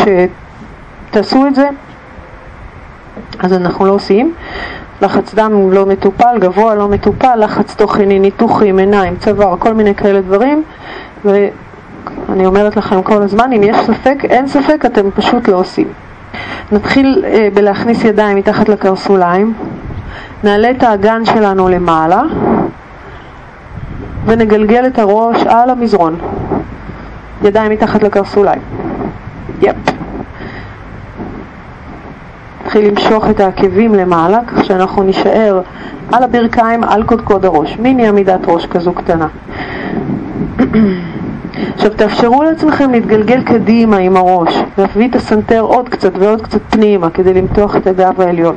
שתעשו 1.10 1.48
את 1.48 1.56
זה, 1.56 1.70
אז 3.40 3.54
אנחנו 3.54 3.86
לא 3.86 3.92
עושים. 3.92 4.34
לחץ 5.02 5.34
דם 5.34 5.72
לא 5.72 5.86
מטופל, 5.86 6.38
גבוה 6.40 6.76
לא 6.76 6.88
מטופל, 6.88 7.36
לחץ 7.36 7.76
תוכני, 7.76 8.20
ניתוחים, 8.20 8.78
עיניים, 8.78 9.16
צוואר, 9.16 9.58
כל 9.60 9.74
מיני 9.74 9.96
כאלה 9.96 10.22
דברים. 10.22 10.64
ואני 11.26 12.46
אומרת 12.46 12.78
לכם 12.78 13.02
כל 13.02 13.22
הזמן, 13.22 13.54
אם 13.54 13.64
יש 13.64 13.78
ספק, 13.78 14.18
אין 14.24 14.48
ספק, 14.48 14.86
אתם 14.86 15.12
פשוט 15.12 15.48
לא 15.48 15.56
עושים. 15.56 15.88
נתחיל 16.72 17.24
אה, 17.28 17.48
בלהכניס 17.54 18.04
ידיים 18.04 18.38
מתחת 18.38 18.70
לקרסוליים, 18.70 19.54
נעלה 20.44 20.72
את 20.72 20.84
האגן 20.84 21.26
שלנו 21.26 21.70
למעלה. 21.70 22.22
ונגלגל 24.26 24.86
את 24.88 25.00
הראש 25.00 25.44
על 25.48 25.70
המזרון. 25.70 26.16
ידיים 27.44 27.72
מתחת 27.72 28.04
לקרסוליים. 28.04 28.62
יפ. 29.62 29.76
נתחיל 32.76 32.88
למשוך 32.88 33.30
את 33.30 33.40
העקבים 33.40 33.96
למעלה, 33.96 34.40
כך 34.48 34.66
שאנחנו 34.66 35.04
נישאר 35.04 35.62
על 36.12 36.24
הברכיים, 36.24 36.84
על 36.84 37.04
קודקוד 37.04 37.46
הראש. 37.46 37.78
מיני 37.80 38.08
עמידת 38.08 38.40
ראש 38.48 38.66
כזו 38.66 38.94
קטנה. 38.94 39.28
עכשיו 41.74 41.92
תאפשרו 41.96 42.44
לעצמכם 42.44 42.92
להתגלגל 42.92 43.44
קדימה 43.44 43.98
עם 43.98 44.18
הראש, 44.18 44.58
להביא 44.78 45.10
את 45.10 45.16
הסנטר 45.16 45.60
עוד 45.60 45.90
קצת 45.90 46.12
ועוד 46.20 46.42
קצת 46.42 46.62
פנימה 46.70 47.10
כדי 47.10 47.34
למתוח 47.34 47.76
את 47.76 47.88
הגב 47.88 48.22
העליון. 48.22 48.56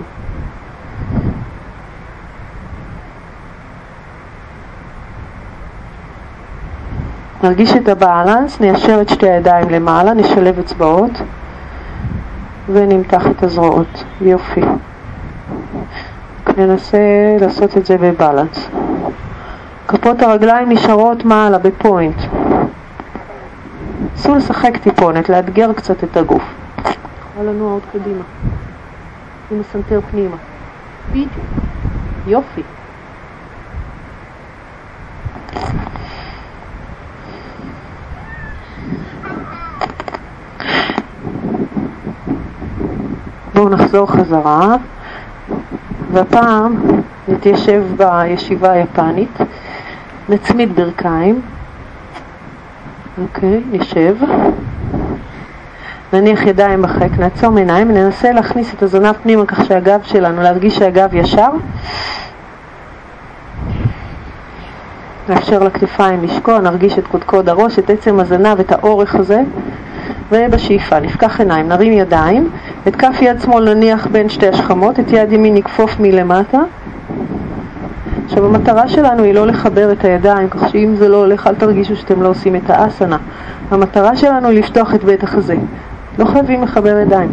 נרגיש 7.43 7.77
את 7.77 7.89
הבאלנס, 7.89 8.61
ניישר 8.61 9.01
את 9.01 9.09
שתי 9.09 9.31
הידיים 9.31 9.71
למעלה, 9.71 10.15
נשלב 10.15 10.59
אצבעות 10.59 11.11
ונמתח 12.73 13.27
את 13.27 13.43
הזרועות. 13.43 14.05
יופי. 14.21 14.61
ננסה 16.57 16.99
לעשות 17.41 17.77
את 17.77 17.87
זה 17.87 17.99
בבאלנס. 17.99 18.69
כפות 19.89 20.23
הרגליים 20.23 20.69
נשארות 20.69 21.25
מעלה 21.25 21.59
בפוינט. 21.59 22.23
נסו 24.15 24.35
לשחק 24.35 24.77
טיפונת, 24.77 25.29
לאתגר 25.29 25.73
קצת 25.73 26.05
את 26.05 26.17
הגוף. 26.17 26.43
יכול 26.81 27.45
לנוע 27.47 27.73
עוד 27.73 27.83
קדימה. 27.93 28.25
עם 29.51 29.61
הסנטר 29.61 30.01
פנימה. 30.11 30.37
בדיוק. 31.11 31.31
יופי. 32.27 32.63
נחזור 43.89 44.11
חזרה, 44.11 44.77
והפעם 46.13 46.77
נתיישב 47.29 47.85
בישיבה 47.97 48.71
היפנית, 48.71 49.39
נצמיד 50.29 50.77
ברכיים, 50.77 51.41
אוקיי, 53.23 53.61
נשב, 53.73 54.15
נניח 56.13 56.47
ידיים 56.47 56.83
בחק, 56.83 57.09
נעצום 57.19 57.57
עיניים, 57.57 57.91
ננסה 57.91 58.33
להכניס 58.33 58.75
את 58.75 58.83
הזנב 58.83 59.15
פנימה 59.23 59.47
כך 59.47 59.65
שהגב 59.65 60.01
שלנו, 60.03 60.43
להרגיש 60.43 60.77
שהגב 60.77 61.15
ישר, 61.15 61.51
נאפשר 65.29 65.59
לכתפיים 65.59 66.25
לשקוע, 66.25 66.59
נרגיש 66.59 66.99
את 66.99 67.07
קודקוד 67.07 67.49
הראש, 67.49 67.79
את 67.79 67.91
עצם 67.91 68.21
הזנב, 68.21 68.61
את 68.61 68.73
האורך 68.73 69.15
הזה, 69.15 69.43
ובשאיפה 70.33 71.01
נפקח 71.01 71.41
עיניים, 71.41 71.69
נרים 71.69 71.93
ידיים, 71.93 72.51
את 72.89 72.97
כף 72.97 73.19
יד 73.21 73.41
שמאל 73.41 73.75
נניח 73.75 74.07
בין 74.07 74.29
שתי 74.29 74.49
השכמות, 74.49 75.01
את 75.01 75.13
יד 75.13 75.33
ימין 75.33 75.55
נכפוף 75.55 76.01
מלמטה. 76.01 76.59
עכשיו 78.25 78.47
המטרה 78.47 78.89
שלנו 78.89 79.23
היא 79.23 79.35
לא 79.35 79.47
לחבר 79.47 79.93
את 79.93 80.05
הידיים, 80.05 80.49
כך 80.49 80.69
שאם 80.69 80.95
זה 80.97 81.09
לא 81.09 81.17
הולך 81.17 81.47
אל 81.47 81.55
תרגישו 81.55 81.97
שאתם 81.97 82.23
לא 82.23 82.29
עושים 82.29 82.57
את 82.57 82.71
האסנה. 82.71 83.17
המטרה 83.71 84.17
שלנו 84.17 84.49
היא 84.49 84.59
לפתוח 84.59 84.95
את 84.95 85.05
בית 85.05 85.23
החזה. 85.23 85.57
לא 86.19 86.25
חייבים 86.25 86.63
לחבר 86.63 86.99
ידיים. 86.99 87.31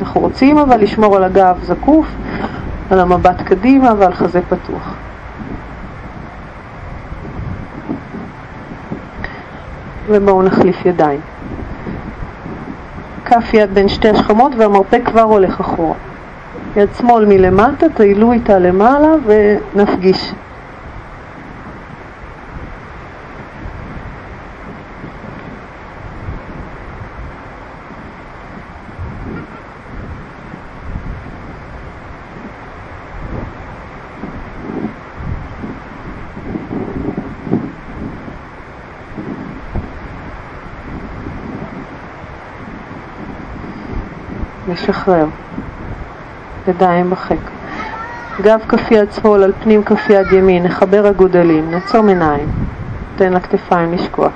אנחנו 0.00 0.20
רוצים 0.20 0.58
אבל 0.58 0.80
לשמור 0.80 1.16
על 1.16 1.24
הגב 1.24 1.58
זקוף, 1.62 2.06
על 2.90 3.00
המבט 3.00 3.42
קדימה 3.42 3.92
ועל 3.98 4.14
חזה 4.14 4.40
פתוח. 4.48 4.94
ובואו 10.08 10.42
נחליף 10.42 10.86
ידיים. 10.86 11.20
כף 13.24 13.54
יד 13.54 13.74
בין 13.74 13.88
שתי 13.88 14.08
השכמות 14.08 14.52
והמרפק 14.56 15.00
כבר 15.04 15.22
הולך 15.22 15.60
אחורה. 15.60 15.94
יד 16.76 16.88
שמאל 16.98 17.24
מלמטה, 17.24 17.86
טיילו 17.96 18.32
איתה 18.32 18.58
למעלה 18.58 19.08
ונפגיש. 19.26 20.32
לשחרר. 44.74 45.26
ידיים 46.68 47.10
בחק. 47.10 47.36
גב 48.42 48.60
כף 48.68 48.90
יד 48.90 49.12
שמאל 49.12 49.42
על 49.42 49.52
פנים 49.62 49.84
כף 49.84 50.10
יד 50.10 50.32
ימין, 50.32 50.62
נחבר 50.62 51.06
הגודלים, 51.06 51.70
נעצום 51.70 52.08
עיניים, 52.08 52.48
תן 53.16 53.32
לכתפיים 53.32 53.92
לשקוע. 53.92 54.28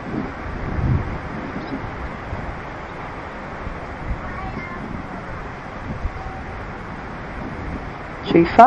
שאיפה, 8.25 8.65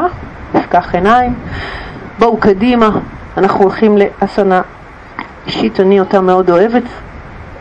נפקח 0.53 0.95
עיניים, 0.95 1.33
בואו 2.19 2.37
קדימה, 2.37 2.89
אנחנו 3.37 3.63
הולכים 3.63 3.97
לאסנה 3.97 4.61
אישית, 5.45 5.79
אני 5.79 5.99
אותה 5.99 6.21
מאוד 6.21 6.49
אוהבת, 6.49 6.83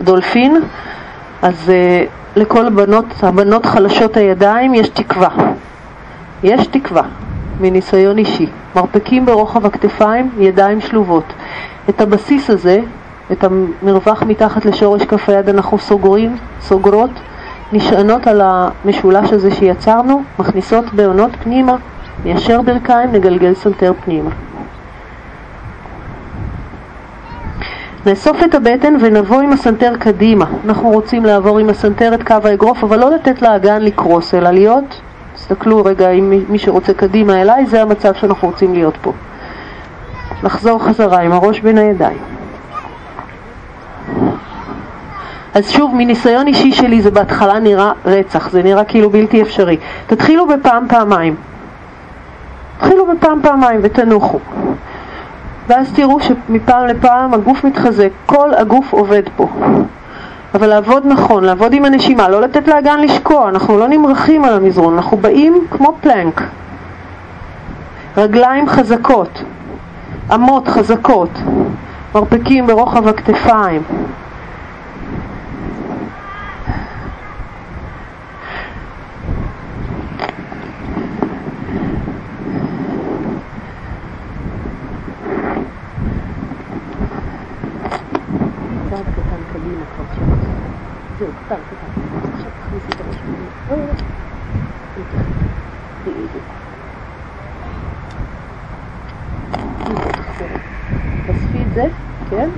דולפין, 0.01 0.57
אז 1.43 1.69
uh, 1.69 2.20
לכל 2.41 2.67
הבנות, 2.67 3.05
הבנות 3.23 3.67
חלשות 3.67 4.17
הידיים 4.17 4.75
יש 4.75 4.89
תקווה. 4.89 5.29
יש 6.43 6.67
תקווה. 6.67 7.03
מניסיון 7.61 8.19
אישי. 8.19 8.47
מרפקים 8.77 9.27
ברוחב 9.27 9.67
הכתפיים, 9.67 10.31
ידיים 10.39 10.81
שלובות. 10.81 11.25
את 11.89 12.01
הבסיס 12.01 12.51
הזה, 12.51 12.81
את 13.33 13.45
המרווח 13.45 14.23
מתחת 14.23 14.65
לשורש 14.65 15.03
כף 15.03 15.29
היד 15.29 15.49
אנחנו 15.49 15.79
סוגרים, 15.79 16.37
סוגרות, 16.61 17.11
נשענות 17.73 18.27
על 18.27 18.41
המשולש 18.45 19.33
הזה 19.33 19.51
שיצרנו, 19.51 20.23
מכניסות 20.39 20.95
בהונות 20.95 21.31
פנימה, 21.43 21.77
ניישר 22.25 22.63
ברכיים, 22.63 23.13
נגלגל 23.13 23.55
סנטר 23.55 23.93
פנימה. 24.05 24.31
נאסוף 28.07 28.43
את 28.45 28.55
הבטן 28.55 28.95
ונבוא 29.01 29.41
עם 29.41 29.53
הסנטר 29.53 29.97
קדימה. 29.97 30.45
אנחנו 30.65 30.91
רוצים 30.91 31.25
לעבור 31.25 31.59
עם 31.59 31.71
הסנטר 31.71 32.15
את 32.15 32.23
קו 32.23 32.35
האגרוף, 32.45 32.85
אבל 32.85 32.99
לא 32.99 33.11
לתת 33.11 33.43
לאגן 33.43 33.83
לקרוס, 33.83 34.35
אלא 34.35 34.51
להיות, 34.51 35.01
תסתכלו 35.35 35.85
רגע 35.85 36.11
אם 36.11 36.33
מי 36.49 36.59
שרוצה 36.59 36.95
קדימה 36.95 37.43
אליי, 37.43 37.67
זה 37.67 37.83
המצב 37.83 38.15
שאנחנו 38.15 38.49
רוצים 38.49 38.75
להיות 38.75 38.97
פה. 39.03 39.13
לחזור 40.43 40.85
חזרה 40.85 41.21
עם 41.21 41.33
הראש 41.33 41.61
בין 41.61 41.79
הידיים. 41.79 42.19
אז 45.55 45.71
שוב, 45.71 45.95
מניסיון 45.95 46.47
אישי 46.47 46.73
שלי 46.73 47.03
זה 47.03 47.11
בהתחלה 47.11 47.59
נראה 47.59 47.93
רצח, 48.05 48.51
זה 48.51 48.63
נראה 48.63 48.85
כאילו 48.85 49.11
בלתי 49.11 49.43
אפשרי. 49.43 49.77
תתחילו 50.07 50.47
בפעם 50.49 50.89
פעמיים. 50.89 51.35
תתחילו 52.79 53.07
בפעם 53.07 53.41
פעמיים 53.43 53.81
ותנוחו. 53.83 54.39
ואז 55.71 55.93
תראו 55.95 56.21
שמפעם 56.21 56.87
לפעם 56.87 57.35
הגוף 57.35 57.65
מתחזק, 57.65 58.09
כל 58.27 58.55
הגוף 58.55 58.93
עובד 58.93 59.23
פה. 59.37 59.49
אבל 60.55 60.67
לעבוד 60.67 61.07
נכון, 61.07 61.45
לעבוד 61.45 61.73
עם 61.73 61.85
הנשימה, 61.85 62.29
לא 62.29 62.41
לתת 62.41 62.69
לאגן 62.69 63.01
לשקוע, 63.01 63.49
אנחנו 63.49 63.79
לא 63.79 63.89
נמרחים 63.89 64.45
על 64.45 64.55
המזרון, 64.55 64.95
אנחנו 64.95 65.17
באים 65.17 65.67
כמו 65.71 65.97
פלנק. 66.01 66.43
רגליים 68.17 68.69
חזקות, 68.69 69.43
אמות 70.35 70.69
חזקות, 70.69 71.31
מרפקים 72.15 72.67
ברוחב 72.67 73.09
הכתפיים. 73.09 73.83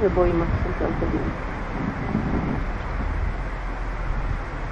ובואי 0.02 0.30
עם 0.30 0.42
הסנטר 0.42 0.86
קדימה. 1.00 1.24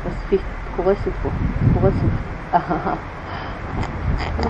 אספי, 0.08 0.36
את 0.36 0.40
קורסת 0.76 1.10
פה, 1.22 1.28
את 1.28 1.80
קורסת. 1.80 1.96
כל 4.42 4.48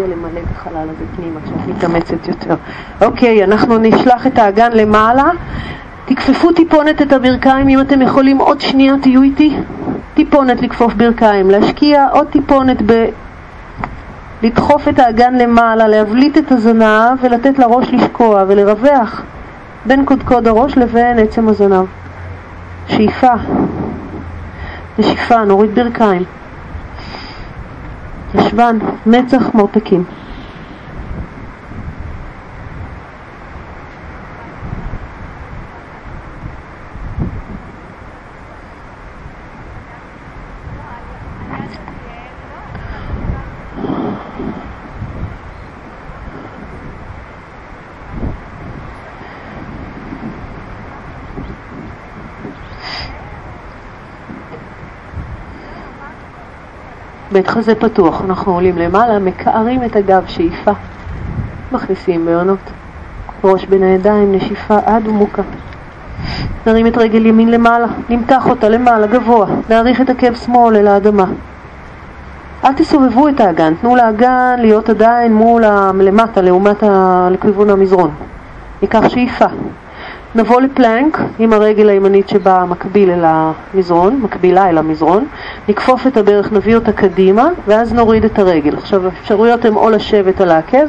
על 0.00 0.10
למלא 0.10 0.40
את 0.40 0.56
החלל 0.56 0.88
הזה 0.88 1.04
פנימה 1.16 1.40
כשאת 1.44 1.68
מתאמצת 1.68 2.28
יותר. 2.28 2.54
אוקיי, 3.02 3.44
אנחנו 3.44 3.78
נשלח 3.78 4.26
את 4.26 4.38
האגן 4.38 4.72
למעלה. 4.72 5.30
תכפפו 6.04 6.52
טיפונת 6.52 7.02
את 7.02 7.12
הברכיים, 7.12 7.68
אם 7.68 7.80
אתם 7.80 8.02
יכולים 8.02 8.38
עוד 8.38 8.60
שנייה 8.60 8.94
תהיו 9.02 9.22
איתי. 9.22 9.56
טיפונת 10.14 10.62
לכפוף 10.62 10.94
ברכיים, 10.94 11.50
להשקיע 11.50 12.06
עוד 12.12 12.26
טיפונת 12.26 12.82
ב... 12.86 13.06
לדחוף 14.42 14.88
את 14.88 14.98
האגן 14.98 15.34
למעלה, 15.34 15.88
להבליט 15.88 16.38
את 16.38 16.52
הזנב 16.52 17.18
ולתת 17.22 17.58
לראש 17.58 17.88
לשקוע 17.92 18.44
ולרווח. 18.48 19.22
בין 19.86 20.04
קודקוד 20.04 20.48
הראש 20.48 20.78
לבין 20.78 21.18
עצם 21.18 21.48
הזנב. 21.48 21.84
שאיפה, 22.88 23.32
נשיפה, 24.98 25.44
נוריד 25.44 25.74
ברכיים. 25.74 26.24
ישבן, 28.34 28.78
מצח, 29.06 29.54
מרפקים. 29.54 30.04
בית 57.32 57.48
חזה 57.48 57.74
פתוח, 57.74 58.22
אנחנו 58.24 58.54
עולים 58.54 58.78
למעלה, 58.78 59.18
מקערים 59.18 59.84
את 59.84 59.96
הגב, 59.96 60.22
שאיפה, 60.26 60.70
מכניסים 61.72 62.26
בעונות, 62.26 62.58
ראש 63.44 63.64
בין 63.64 63.82
הידיים, 63.82 64.34
נשיפה 64.34 64.78
עד 64.86 65.08
ומוקה. 65.08 65.42
נרים 66.66 66.86
את 66.86 66.98
רגל 66.98 67.26
ימין 67.26 67.50
למעלה, 67.50 67.86
נמתח 68.08 68.48
אותה 68.48 68.68
למעלה, 68.68 69.06
גבוה, 69.06 69.46
נעריך 69.70 70.00
את 70.00 70.10
עקב 70.10 70.34
שמאל 70.34 70.76
אל 70.76 70.86
האדמה. 70.86 71.24
אל 72.64 72.72
תסובבו 72.72 73.28
את 73.28 73.40
האגן, 73.40 73.74
תנו 73.74 73.96
לאגן 73.96 74.56
להיות 74.58 74.88
עדיין 74.88 75.34
מול 75.34 75.64
למטה, 75.94 76.40
לעומת 76.40 76.82
ה... 76.82 77.28
לכיוון 77.30 77.70
המזרון. 77.70 78.10
ניקח 78.82 79.08
שאיפה, 79.08 79.46
נבוא 80.34 80.60
לפלנק 80.60 81.18
עם 81.38 81.52
הרגל 81.52 81.88
הימנית 81.88 82.28
שבה 82.28 82.64
מקביל 82.68 83.10
אל 83.10 83.24
המזרון, 83.24 84.20
מקבילה 84.22 84.68
אל 84.68 84.78
המזרון, 84.78 85.26
נכפוף 85.68 86.06
את 86.06 86.16
הברך, 86.16 86.52
נביא 86.52 86.74
אותה 86.74 86.92
קדימה, 86.92 87.48
ואז 87.66 87.92
נוריד 87.92 88.24
את 88.24 88.38
הרגל. 88.38 88.76
עכשיו 88.76 89.06
האפשרויות 89.06 89.64
הן 89.64 89.74
או 89.74 89.90
לשבת 89.90 90.40
על 90.40 90.50
העקב, 90.50 90.86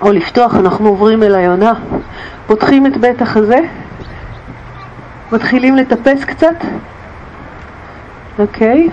או 0.00 0.12
לפתוח, 0.12 0.54
אנחנו 0.56 0.88
עוברים 0.88 1.22
אל 1.22 1.34
היונה, 1.34 1.72
פותחים 2.46 2.86
את 2.86 2.96
בית 2.96 3.22
החזה, 3.22 3.58
מתחילים 5.32 5.76
לטפס 5.76 6.24
קצת, 6.24 6.56
אוקיי? 8.38 8.88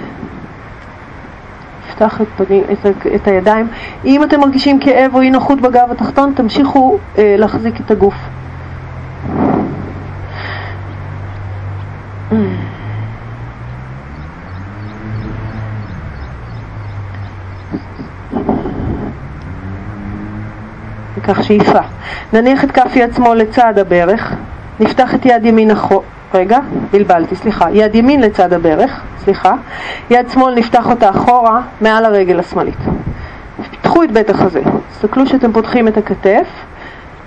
נפתח 1.88 2.22
את, 2.22 2.28
פנים, 2.38 2.64
את, 2.72 3.08
את 3.16 3.28
הידיים. 3.28 3.68
אם 4.06 4.24
אתם 4.24 4.40
מרגישים 4.40 4.80
כאב 4.80 5.16
או 5.16 5.22
אי 5.22 5.30
נוחות 5.30 5.62
בגב 5.62 5.92
התחתון, 5.92 6.34
תמשיכו 6.36 6.98
אה, 7.18 7.36
להחזיק 7.38 7.80
את 7.80 7.92
הגוף. 7.92 8.16
ניקח 21.18 21.44
שאיפה. 21.44 21.80
נניח 22.34 22.64
את 22.64 22.72
כף 22.72 22.96
יד 22.96 23.14
שמאל 23.14 23.38
לצד 23.38 23.78
הברך, 23.78 24.34
נפתח 24.80 25.16
את 25.16 25.26
יד 25.26 25.46
ימין 25.46 25.72
אחורה, 25.72 26.06
רגע, 26.34 26.60
בלבלתי, 26.92 27.36
סליחה, 27.36 27.72
יד 27.72 27.96
ימין 27.96 28.22
לצד 28.22 28.54
הברך, 28.54 29.02
סליחה, 29.24 29.54
יד 30.10 30.30
שמאל 30.30 30.56
נפתח 30.56 30.90
אותה 30.90 31.10
אחורה 31.10 31.62
מעל 31.82 32.06
הרגל 32.06 32.40
השמאלית. 32.40 32.78
פתחו 33.72 34.04
את 34.04 34.12
בית 34.12 34.30
החזה, 34.30 34.62
תסתכלו 34.90 35.28
שאתם 35.28 35.54
פותחים 35.54 35.88
את 35.88 35.98
הכתף, 35.98 36.48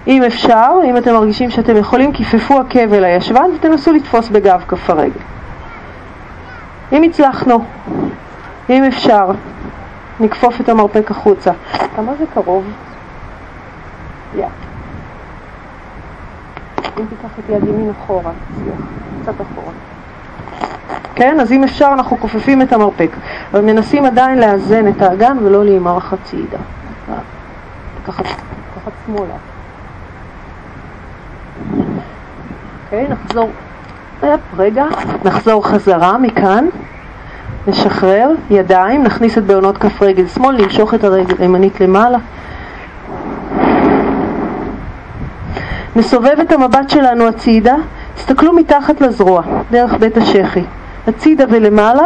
אם 0.07 0.23
אפשר, 0.23 0.71
אם 0.85 0.97
אתם 0.97 1.13
מרגישים 1.13 1.51
שאתם 1.51 1.77
יכולים, 1.77 2.13
כיפפו 2.13 2.61
עקב 2.61 2.93
אל 2.93 3.05
הישבן 3.05 3.51
ותנסו 3.57 3.93
לתפוס 3.93 4.29
בגב 4.29 4.65
כף 4.69 4.91
הרגל. 4.91 5.21
אם 6.93 7.03
הצלחנו, 7.03 7.65
אם 8.71 8.85
אפשר, 8.85 9.31
נכפוף 10.21 10.61
את 10.61 10.69
המרפק 10.69 11.11
החוצה. 11.11 11.51
כמה 11.97 12.13
זה 12.19 12.25
קרוב? 12.35 12.65
יד. 14.37 14.45
אם 16.79 17.05
תיקח 17.09 17.39
את 17.39 17.49
יד 17.49 17.69
ימין 17.69 17.91
אחורה, 17.91 18.33
קצת 19.23 19.33
אחורה. 19.41 19.73
כן, 21.15 21.41
אז 21.41 21.53
אם 21.53 21.65
אפשר 21.65 21.91
אנחנו 21.93 22.17
כופפים 22.17 22.63
את 22.63 22.73
המרפק, 22.73 23.11
אבל 23.53 23.61
מנסים 23.61 24.05
עדיין 24.05 24.39
לאזן 24.39 24.89
את 24.89 25.03
האגן 25.03 25.37
ולא 25.43 25.65
להימרח 25.65 26.13
הצידה. 26.13 26.59
לקחת 28.03 28.25
שמאלה. 29.07 29.54
אוקיי, 32.85 33.07
נחזור, 33.09 33.51
רגע, 34.57 34.85
נחזור 35.25 35.67
חזרה 35.67 36.19
מכאן, 36.19 36.67
נשחרר, 37.67 38.31
ידיים, 38.51 39.03
נכניס 39.03 39.39
את 39.39 39.45
בעונות 39.45 39.79
כף 39.79 40.03
רגל 40.03 40.27
שמאל, 40.27 40.63
נמשוך 40.63 40.95
את 40.95 41.05
הרגל 41.05 41.35
הימנית 41.39 41.81
למעלה. 41.81 42.19
נסובב 45.97 46.37
את 46.43 46.53
המבט 46.53 46.91
שלנו 46.91 47.29
הצידה, 47.29 47.75
תסתכלו 48.15 48.53
מתחת 48.53 49.01
לזרוע, 49.01 49.43
דרך 49.71 49.95
בית 49.95 50.17
השחי, 50.17 50.63
הצידה 51.07 51.45
ולמעלה, 51.49 52.05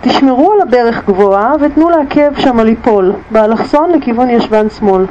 תשמרו 0.00 0.52
על 0.52 0.60
הברך 0.60 1.08
גבוהה 1.08 1.52
ותנו 1.60 1.90
לעקב 1.90 2.38
שם 2.38 2.60
ליפול, 2.60 3.12
באלכסון 3.30 3.90
לכיוון 3.90 4.30
ישבן 4.30 4.70
שמאל. 4.70 5.04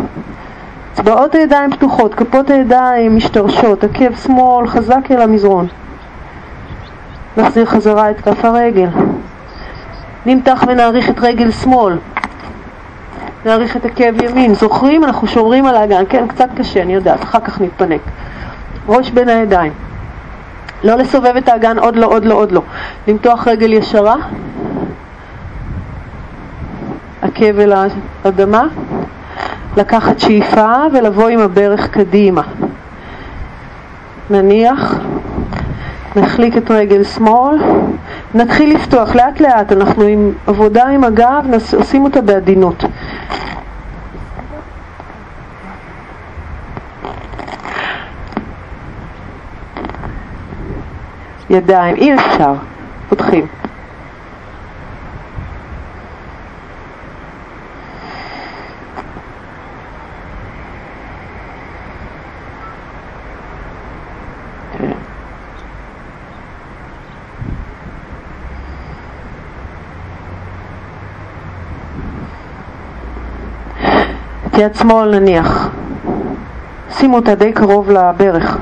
אצבעות 0.94 1.36
הידיים 1.36 1.72
פתוחות, 1.72 2.16
כפות 2.16 2.50
הידיים 2.50 3.16
משתרשות, 3.16 3.84
עקב 3.84 4.16
שמאל 4.16 4.68
חזק 4.68 5.12
אל 5.12 5.22
המזרון. 5.22 5.68
נחזיר 7.38 7.66
חזרה 7.66 8.12
את 8.12 8.22
כף 8.22 8.46
הרגל. 8.46 8.90
נמתח 10.26 10.64
ונעריך 10.68 11.10
את 11.10 11.20
רגל 11.20 11.52
שמאל. 11.52 11.98
נעריך 13.46 13.78
את 13.78 13.86
עקב 13.86 14.22
ימין. 14.24 14.54
זוכרים? 14.54 15.04
אנחנו 15.04 15.28
שומרים 15.28 15.66
על 15.66 15.76
האגן. 15.76 16.04
כן, 16.10 16.28
קצת 16.28 16.50
קשה, 16.58 16.82
אני 16.82 16.94
יודעת, 16.94 17.24
אחר 17.24 17.40
כך 17.40 17.62
נתפנק. 17.62 18.02
ראש 18.88 19.10
בין 19.12 19.30
הידיים. 19.30 19.74
לא 20.84 20.96
לסובב 20.96 21.36
את 21.38 21.50
האגן 21.50 21.80
עוד 21.80 21.96
לא, 21.96 22.06
עוד 22.08 22.26
לא, 22.26 22.34
עוד 22.34 22.52
לא. 22.52 22.62
למתוח 23.08 23.48
רגל 23.48 23.74
ישרה. 23.74 24.16
עקב 27.22 27.60
אל 27.60 27.74
האדמה. 28.26 28.64
לקחת 29.78 30.20
שאיפה 30.20 30.74
ולבוא 30.94 31.28
עם 31.28 31.40
הברך 31.40 31.90
קדימה. 31.90 32.42
נניח, 34.30 34.96
נחליק 36.16 36.58
את 36.58 36.72
רגל 36.72 37.04
שמאל, 37.04 37.58
נתחיל 38.34 38.76
לפתוח 38.76 39.16
לאט 39.16 39.42
לאט, 39.42 39.72
אנחנו 39.72 40.04
עם 40.04 40.32
עבודה 40.48 40.88
עם 40.88 41.04
הגב, 41.04 41.46
נס, 41.50 41.74
עושים 41.74 42.04
אותה 42.04 42.22
בעדינות. 42.22 42.84
ידיים, 51.50 51.96
אי 51.96 52.16
אפשר, 52.16 52.54
פותחים. 53.10 53.59
יד 74.60 74.76
שמאל 74.76 75.20
נניח, 75.20 75.70
שימו 76.92 77.16
אותה 77.16 77.36
די 77.36 77.54
קרוב 77.54 77.92
לברך. 77.92 78.58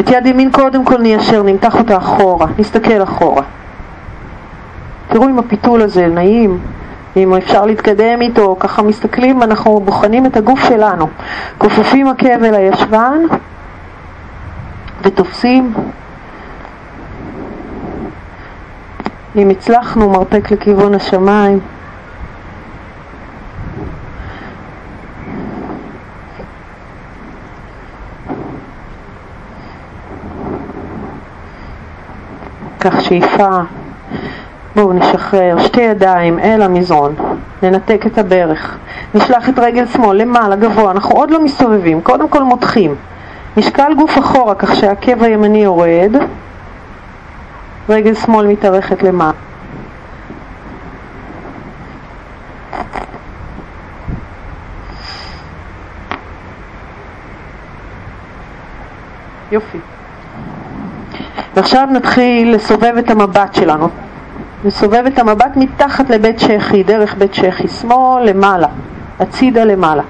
את 0.00 0.10
יד 0.10 0.26
ימין 0.26 0.50
קודם 0.50 0.84
כל 0.84 0.98
ניישר, 0.98 1.42
נמתח 1.42 1.78
אותה 1.78 1.96
אחורה, 1.96 2.46
נסתכל 2.58 3.02
אחורה. 3.02 3.42
תראו 5.08 5.28
אם 5.28 5.38
הפיתול 5.38 5.82
הזה 5.82 6.06
נעים, 6.06 6.58
אם 7.16 7.34
אפשר 7.34 7.66
להתקדם 7.66 8.20
איתו, 8.20 8.56
ככה 8.60 8.82
מסתכלים, 8.82 9.42
אנחנו 9.42 9.80
בוחנים 9.80 10.26
את 10.26 10.36
הגוף 10.36 10.68
שלנו. 10.68 11.08
כופפים 11.58 12.08
עקב 12.08 12.42
אל 12.44 12.54
הישבן 12.54 13.20
ותופסים. 15.02 15.72
אם 19.36 19.50
הצלחנו, 19.50 20.10
מרפק 20.10 20.50
לכיוון 20.50 20.94
השמיים. 20.94 21.60
ניקח 32.84 33.00
שאיפה, 33.00 33.48
בואו 34.76 34.92
נשחרר, 34.92 35.56
שתי 35.58 35.80
ידיים 35.80 36.38
אל 36.38 36.62
המזרון, 36.62 37.14
ננתק 37.62 38.06
את 38.06 38.18
הברך, 38.18 38.78
נשלח 39.14 39.48
את 39.48 39.58
רגל 39.58 39.86
שמאל 39.86 40.16
למעלה, 40.16 40.56
גבוה, 40.56 40.90
אנחנו 40.90 41.14
עוד 41.14 41.30
לא 41.30 41.44
מסתובבים, 41.44 42.00
קודם 42.00 42.28
כל 42.28 42.42
מותחים, 42.42 42.94
משקל 43.56 43.94
גוף 43.94 44.18
אחורה 44.18 44.54
כך 44.54 44.76
שהעקב 44.76 45.22
הימני 45.22 45.62
יורד, 45.62 46.12
רגל 47.88 48.14
שמאל 48.14 48.46
מתארכת 48.46 49.02
למעלה. 49.02 49.32
יופי. 59.52 59.91
ועכשיו 61.56 61.88
נתחיל 61.92 62.54
לסובב 62.54 62.94
את 62.98 63.10
המבט 63.10 63.54
שלנו. 63.54 63.88
נסובב 64.64 65.04
את 65.06 65.18
המבט 65.18 65.56
מתחת 65.56 66.10
לבית 66.10 66.40
שחי, 66.40 66.82
דרך 66.82 67.14
בית 67.14 67.34
שחי, 67.34 67.68
שמאל 67.68 68.30
למעלה, 68.30 68.68
הצידה 69.20 69.64
למעלה. 69.64 70.02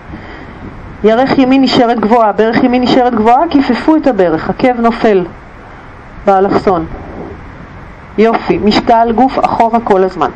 ירך 1.05 1.38
ימין 1.38 1.62
נשארת 1.62 2.01
גבוהה, 2.01 2.32
ברך 2.32 2.64
ימין 2.64 2.82
נשארת 2.82 3.14
גבוהה, 3.14 3.49
כיפפו 3.51 3.97
את 3.97 4.07
הברך, 4.07 4.51
עקב 4.51 4.80
נופל 4.80 5.26
באלכסון. 6.24 6.86
יופי, 8.18 8.59
משקל 8.59 9.12
גוף 9.14 9.38
אחורה 9.45 9.80
כל 9.80 10.05
הזמן. 10.05 10.30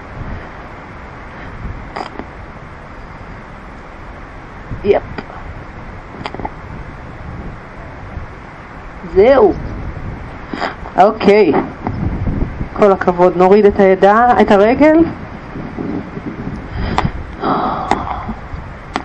יפ. 4.84 5.02
זהו. 9.14 9.52
אוקיי, 11.02 11.52
כל 12.72 12.92
הכבוד. 12.92 13.36
נוריד 13.36 13.66
את 13.66 13.80
הידה, 13.80 14.28
את 14.40 14.50
הרגל. 14.50 14.96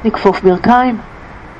נכפוף 0.06 0.42
ברכיים, 0.42 0.98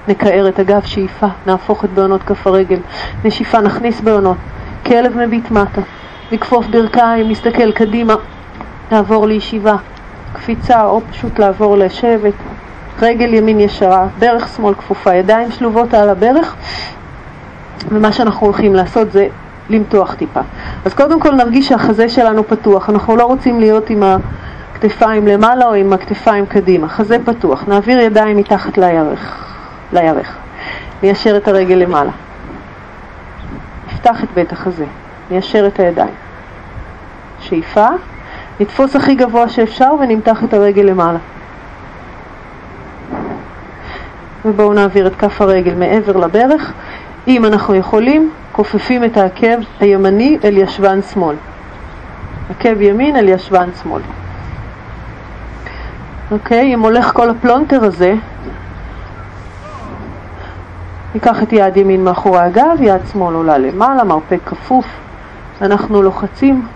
נקער 0.08 0.48
את 0.48 0.60
הגב 0.60 0.82
שאיפה, 0.86 1.28
נהפוך 1.48 1.86
את 1.86 1.90
בעונות 1.90 2.24
כף 2.24 2.48
הרגל. 2.48 2.80
נשיפה, 3.26 3.62
נכניס 3.62 4.02
בעונות. 4.02 4.38
כלב 4.86 5.18
מביט 5.18 5.52
מטה. 5.52 5.82
נכפוף 6.32 6.66
ברכיים, 6.68 7.30
נסתכל 7.30 7.72
קדימה, 7.72 8.16
נעבור 8.92 9.28
לישיבה. 9.28 9.76
קפיצה 10.34 10.86
או 10.86 11.02
פשוט 11.12 11.40
לעבור 11.40 11.78
לשבת. 11.78 12.34
רגל 13.02 13.34
ימין 13.34 13.60
ישרה, 13.60 14.08
ברך 14.20 14.48
שמאל 14.56 14.74
כפופה, 14.74 15.14
ידיים 15.14 15.52
שלובות 15.52 15.94
על 15.94 16.10
הברך. 16.10 16.56
ומה 17.90 18.12
שאנחנו 18.12 18.48
הולכים 18.48 18.76
לעשות 18.76 19.12
זה 19.12 19.28
למתוח 19.72 20.14
טיפה. 20.14 20.40
אז 20.86 20.94
קודם 20.94 21.20
כל 21.20 21.36
נרגיש 21.36 21.68
שהחזה 21.68 22.10
שלנו 22.10 22.48
פתוח, 22.48 22.90
אנחנו 22.90 23.16
לא 23.16 23.26
רוצים 23.26 23.60
להיות 23.60 23.90
עם 23.90 24.04
הכתפיים 24.04 25.28
למעלה 25.28 25.66
או 25.66 25.74
עם 25.74 25.94
הכתפיים 25.94 26.46
קדימה, 26.46 26.88
חזה 26.88 27.18
פתוח, 27.26 27.64
נעביר 27.68 28.00
ידיים 28.00 28.38
מתחת 28.38 28.78
לירך, 28.78 29.46
לירך. 29.94 30.38
ניישר 31.04 31.38
את 31.38 31.48
הרגל 31.48 31.76
למעלה. 31.76 32.12
נפתח 33.88 34.24
את 34.24 34.30
בית 34.36 34.52
החזה, 34.52 34.86
ניישר 35.32 35.68
את 35.68 35.80
הידיים. 35.80 36.14
שאיפה, 37.40 37.88
נתפוס 38.60 38.96
הכי 38.96 39.16
גבוה 39.16 39.50
שאפשר 39.50 39.90
ונמתח 40.00 40.44
את 40.44 40.54
הרגל 40.54 40.82
למעלה. 40.82 41.20
ובואו 44.46 44.74
נעביר 44.74 45.08
את 45.08 45.16
כף 45.16 45.42
הרגל 45.42 45.74
מעבר 45.74 46.18
לברך. 46.18 46.74
אם 47.28 47.46
אנחנו 47.46 47.76
יכולים, 47.76 48.32
קופלים 48.52 49.04
את 49.04 49.18
העקב 49.18 49.58
הימני 49.80 50.38
אל 50.44 50.58
ישבן 50.58 51.02
שמאל. 51.02 51.36
עקב 52.50 52.82
ימין 52.82 53.16
אל 53.16 53.30
ישבן 53.30 53.70
שמאל. 53.84 54.02
אוקיי, 56.32 56.74
אם 56.74 56.80
הולך 56.80 57.14
כל 57.14 57.30
הפלונטר 57.30 57.84
הזה, 57.84 58.14
ניקח 61.14 61.44
את 61.44 61.54
יד 61.54 61.78
ימין 61.78 62.04
מאחורי 62.04 62.40
הגב, 62.40 62.78
יד 62.80 63.02
שמאל 63.12 63.36
עולה 63.36 63.58
למעלה, 63.58 64.04
מרפק 64.04 64.40
כפוף, 64.46 64.86
אנחנו 65.62 66.02
לוחצים 66.02 66.68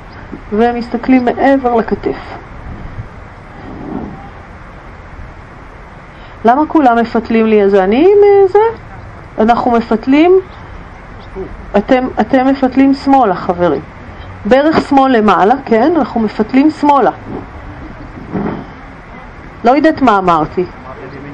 ומסתכלים 0.53 1.25
מעבר 1.25 1.75
לכתף. 1.75 2.37
למה 6.45 6.61
כולם 6.67 6.97
מפתלים 6.97 7.45
לי 7.45 7.65
את 7.65 7.69
זה? 7.71 7.83
אני 7.83 8.05
עם 8.05 8.47
זה? 8.47 8.59
אנחנו 9.39 9.71
מפתלים 9.71 10.39
אתם, 11.77 12.07
אתם 12.19 12.47
מפתלים 12.47 12.93
שמאלה, 12.93 13.35
חברים. 13.35 13.81
ברך 14.45 14.89
שמאל 14.89 15.17
למעלה, 15.17 15.53
כן? 15.65 15.93
אנחנו 15.95 16.19
מפתלים 16.19 16.69
שמאלה. 16.71 17.11
לא 19.63 19.71
יודעת 19.71 20.01
מה 20.01 20.17
אמרתי. 20.17 20.65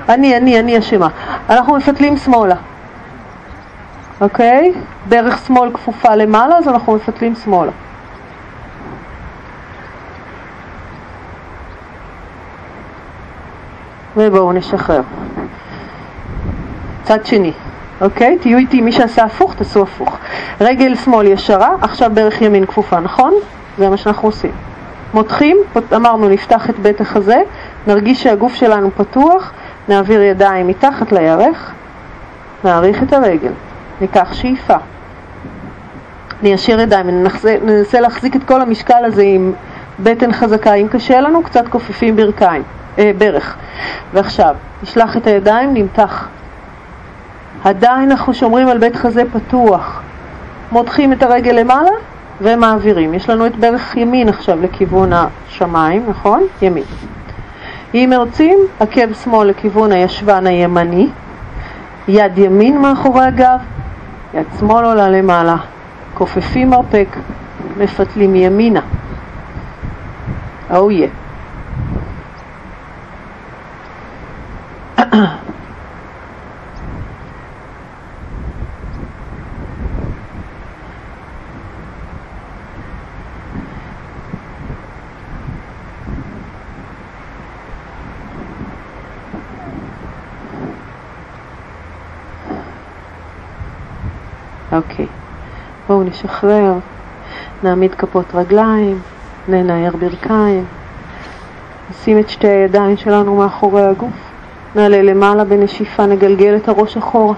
אני, 0.09 0.37
אני, 0.37 0.59
אני 0.59 0.79
אשמה. 0.79 1.07
אנחנו 1.49 1.75
מפתלים 1.75 2.17
שמאלה. 2.17 2.55
אוקיי? 4.21 4.73
ברך 5.09 5.45
שמאל 5.47 5.73
כפופה 5.73 6.15
למעלה, 6.15 6.57
אז 6.57 6.67
אנחנו 6.67 6.95
מפתלים 6.95 7.35
שמאלה. 7.35 7.71
ובואו 14.17 14.51
נשחרר. 14.51 15.01
צד 17.03 17.25
שני. 17.25 17.53
אוקיי? 18.01 18.37
תהיו 18.41 18.57
איתי, 18.57 18.81
מי 18.81 18.91
שעשה 18.91 19.23
הפוך, 19.23 19.53
תעשו 19.53 19.83
הפוך. 19.83 20.17
רגל 20.61 20.95
שמאל 20.95 21.27
ישרה, 21.27 21.69
עכשיו 21.81 22.11
ברך 22.13 22.41
ימין 22.41 22.65
כפופה, 22.65 22.99
נכון? 22.99 23.33
זה 23.77 23.89
מה 23.89 23.97
שאנחנו 23.97 24.27
עושים. 24.27 24.51
מותחים, 25.13 25.57
אמרנו 25.95 26.29
נפתח 26.29 26.69
את 26.69 26.79
בית 26.79 27.01
החזה, 27.01 27.41
נרגיש 27.87 28.23
שהגוף 28.23 28.55
שלנו 28.55 28.91
פתוח, 28.97 29.51
נעביר 29.89 30.21
ידיים 30.21 30.67
מתחת 30.67 31.11
לירך, 31.11 31.71
נעריך 32.63 33.03
את 33.03 33.13
הרגל, 33.13 33.51
ניקח 34.01 34.33
שאיפה, 34.33 34.75
ניישר 36.43 36.79
ידיים, 36.79 37.09
ננסה, 37.09 37.55
ננסה 37.63 37.99
להחזיק 37.99 38.35
את 38.35 38.43
כל 38.43 38.61
המשקל 38.61 39.05
הזה 39.05 39.23
עם 39.25 39.53
בטן 39.99 40.31
חזקה, 40.31 40.73
אם 40.73 40.87
קשה 40.87 41.21
לנו 41.21 41.43
קצת 41.43 41.67
כופפים 41.67 42.15
ברכיים, 42.15 42.63
אה, 42.99 43.11
ברך. 43.17 43.55
ועכשיו, 44.13 44.55
נשלח 44.83 45.17
את 45.17 45.27
הידיים, 45.27 45.73
נמתח. 45.73 46.27
עדיין 47.63 48.11
אנחנו 48.11 48.33
שומרים 48.33 48.67
על 48.67 48.77
בית 48.77 48.95
חזה 48.95 49.23
פתוח. 49.33 50.01
מותחים 50.71 51.13
את 51.13 51.23
הרגל 51.23 51.51
למעלה 51.51 51.89
ומעבירים. 52.41 53.13
יש 53.13 53.29
לנו 53.29 53.45
את 53.45 53.55
ברך 53.55 53.97
ימין 53.97 54.29
עכשיו 54.29 54.61
לכיוון 54.61 55.09
השמיים, 55.13 56.05
נכון? 56.09 56.43
ימין. 56.61 56.83
אם 57.93 58.13
רוצים, 58.17 58.57
עקב 58.79 59.13
שמאל 59.13 59.47
לכיוון 59.47 59.91
הישבן 59.91 60.47
הימני, 60.47 61.07
יד 62.07 62.37
ימין 62.37 62.81
מאחורי 62.81 63.25
הגב, 63.25 63.59
יד 64.33 64.45
שמאל 64.59 64.85
עולה 64.85 65.09
למעלה, 65.09 65.55
כופפים 66.13 66.69
מרפק, 66.69 67.07
מפתלים 67.77 68.35
ימינה. 68.35 68.81
Oh 70.71 70.73
yeah. 70.73 71.11
אוקיי, 94.71 95.05
בואו 95.87 96.03
נשחרר, 96.03 96.73
נעמיד 97.63 97.95
כפות 97.95 98.25
רגליים, 98.35 98.99
ננער 99.47 99.95
ברכיים, 99.99 100.65
נשים 101.89 102.19
את 102.19 102.29
שתי 102.29 102.47
הידיים 102.47 102.97
שלנו 102.97 103.35
מאחורי 103.35 103.81
הגוף, 103.81 104.31
נעלה 104.75 105.01
למעלה 105.01 105.43
בנשיפה, 105.43 106.05
נגלגל 106.05 106.55
את 106.55 106.67
הראש 106.67 106.97
אחורה. 106.97 107.35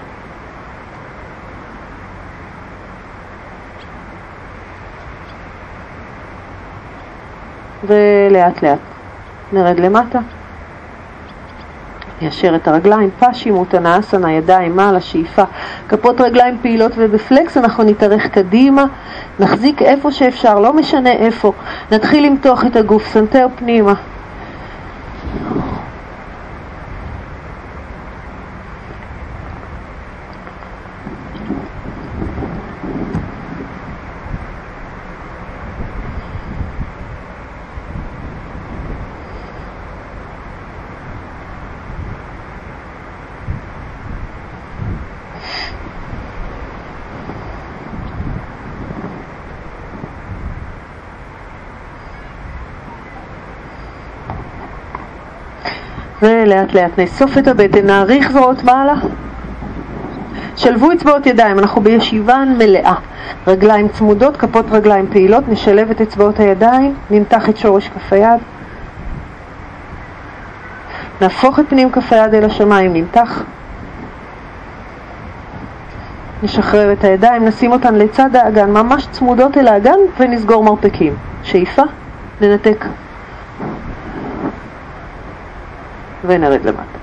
ולאט 7.86 8.62
לאט 8.62 8.78
נרד 9.52 9.80
למטה. 9.80 10.18
ניישר 12.24 12.56
את 12.56 12.68
הרגליים, 12.68 13.10
פאשי 13.18 13.50
מותנה 13.50 13.98
אסנה, 13.98 14.32
ידיים 14.32 14.76
מעלה, 14.76 15.00
שאיפה, 15.00 15.42
כפות 15.88 16.20
רגליים 16.20 16.58
פעילות 16.62 16.92
וב 16.96 17.13
flex, 17.13 17.56
אנחנו 17.56 17.84
נתארך 17.84 18.26
קדימה, 18.26 18.84
נחזיק 19.40 19.82
איפה 19.82 20.12
שאפשר, 20.12 20.60
לא 20.60 20.72
משנה 20.72 21.12
איפה, 21.12 21.52
נתחיל 21.92 22.26
למתוח 22.26 22.66
את 22.66 22.76
הגוף, 22.76 23.08
סנטר 23.08 23.46
פנימה. 23.56 23.94
ולאט 56.44 56.74
לאט 56.74 56.98
נאסוף 56.98 57.38
את 57.38 57.48
הבטן, 57.48 57.86
נעריך 57.86 58.32
זרועות 58.32 58.64
מעלה. 58.64 58.94
שלבו 60.56 60.92
אצבעות 60.92 61.26
ידיים, 61.26 61.58
אנחנו 61.58 61.80
בישיבה 61.80 62.44
מלאה. 62.58 62.94
רגליים 63.46 63.88
צמודות, 63.88 64.36
כפות 64.36 64.66
רגליים 64.70 65.06
פעילות, 65.10 65.48
נשלב 65.48 65.90
את 65.90 66.00
אצבעות 66.00 66.40
הידיים, 66.40 66.94
נמתח 67.10 67.48
את 67.48 67.56
שורש 67.56 67.88
כף 67.88 68.12
היד. 68.12 68.40
נהפוך 71.20 71.58
את 71.58 71.64
פנים 71.68 71.92
כף 71.92 72.12
היד 72.12 72.34
אל 72.34 72.44
השמיים, 72.44 72.92
נמתח. 72.92 73.42
נשחרר 76.42 76.92
את 76.92 77.04
הידיים, 77.04 77.44
נשים 77.44 77.72
אותן 77.72 77.94
לצד 77.94 78.36
האגן, 78.36 78.70
ממש 78.70 79.06
צמודות 79.10 79.58
אל 79.58 79.68
האגן, 79.68 79.98
ונסגור 80.20 80.64
מרפקים. 80.64 81.16
שאיפה, 81.42 81.82
ננתק. 82.40 82.84
ונרד 86.26 86.64
למטה. 86.64 86.98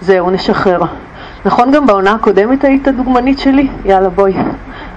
זהו, 0.00 0.30
נשחרר. 0.30 0.80
נכון 1.44 1.72
גם 1.72 1.86
בעונה 1.86 2.12
הקודמת 2.12 2.64
היית 2.64 2.88
דוגמנית 2.88 3.38
שלי? 3.38 3.68
יאללה 3.84 4.08
בואי. 4.08 4.34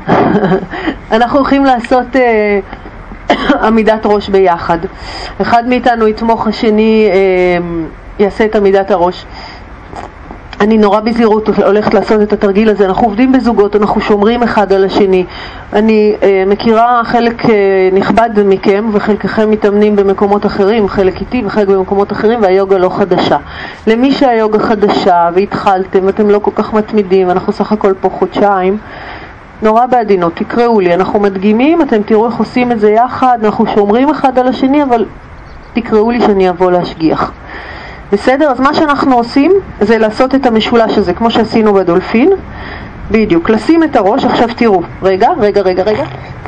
אנחנו 1.12 1.38
הולכים 1.38 1.66
לעשות 1.66 2.16
אה, 2.16 2.60
עמידת 3.68 4.06
ראש 4.06 4.30
ביחד. 4.30 4.78
אחד 5.42 5.68
מאיתנו 5.68 6.08
יתמוך, 6.08 6.48
השני 6.48 7.10
אה, 7.12 7.68
יעשה 8.20 8.46
את 8.46 8.56
עמידת 8.56 8.92
הראש. 8.92 9.26
אני 10.62 10.78
נורא 10.78 11.00
בזהירות 11.00 11.50
הולכת 11.66 11.94
לעשות 11.94 12.22
את 12.22 12.34
התרגיל 12.34 12.70
הזה, 12.70 12.86
אנחנו 12.86 13.08
עובדים 13.08 13.32
בזוגות, 13.32 13.76
אנחנו 13.76 14.02
שומרים 14.02 14.44
אחד 14.44 14.74
על 14.74 14.86
השני. 14.86 15.26
אני 15.74 16.16
אה, 16.24 16.44
מכירה 16.48 17.02
חלק 17.04 17.46
אה, 17.46 17.90
נכבד 17.94 18.30
מכם 18.46 18.90
וחלקכם 18.92 19.52
מתאמנים 19.52 19.96
במקומות 19.96 20.46
אחרים, 20.46 20.88
חלק 20.88 21.22
איתי 21.22 21.42
וחלק 21.46 21.68
במקומות 21.68 22.12
אחרים 22.12 22.42
והיוגה 22.42 22.78
לא 22.78 22.90
חדשה. 22.90 23.38
למי 23.88 24.12
שהיוגה 24.12 24.60
חדשה 24.60 25.30
והתחלתם 25.34 26.00
ואתם 26.06 26.30
לא 26.30 26.40
כל 26.40 26.52
כך 26.56 26.74
מתמידים, 26.74 27.30
אנחנו 27.30 27.54
סך 27.54 27.72
הכל 27.72 27.94
פה 28.02 28.10
חודשיים, 28.10 28.78
נורא 29.62 29.86
בעדינות, 29.86 30.36
תקראו 30.36 30.80
לי, 30.80 30.94
אנחנו 30.94 31.20
מדגימים, 31.20 31.82
אתם 31.82 32.02
תראו 32.04 32.26
איך 32.26 32.36
עושים 32.36 32.72
את 32.72 32.80
זה 32.80 32.92
יחד, 32.92 33.40
אנחנו 33.44 33.66
שומרים 33.76 34.10
אחד 34.10 34.40
על 34.40 34.48
השני, 34.48 34.84
אבל 34.84 35.06
תקראו 35.74 36.12
לי 36.12 36.22
שאני 36.22 36.50
אבוא 36.50 36.72
להשגיח. 36.72 37.32
בסדר? 38.12 38.52
אז 38.52 38.60
מה 38.60 38.74
שאנחנו 38.74 39.16
עושים 39.16 39.52
זה 39.82 39.98
לעשות 39.98 40.36
את 40.36 40.46
המשולש 40.46 40.98
הזה, 40.98 41.14
כמו 41.14 41.32
שעשינו 41.32 41.74
בדולפין. 41.74 42.30
בדיוק, 43.12 43.50
לשים 43.50 43.84
את 43.84 43.96
הראש, 43.96 44.26
עכשיו 44.26 44.48
תראו, 44.56 44.82
רגע, 45.04 45.30
רגע, 45.40 45.62
רגע, 45.62 45.84
רגע. 45.84 46.04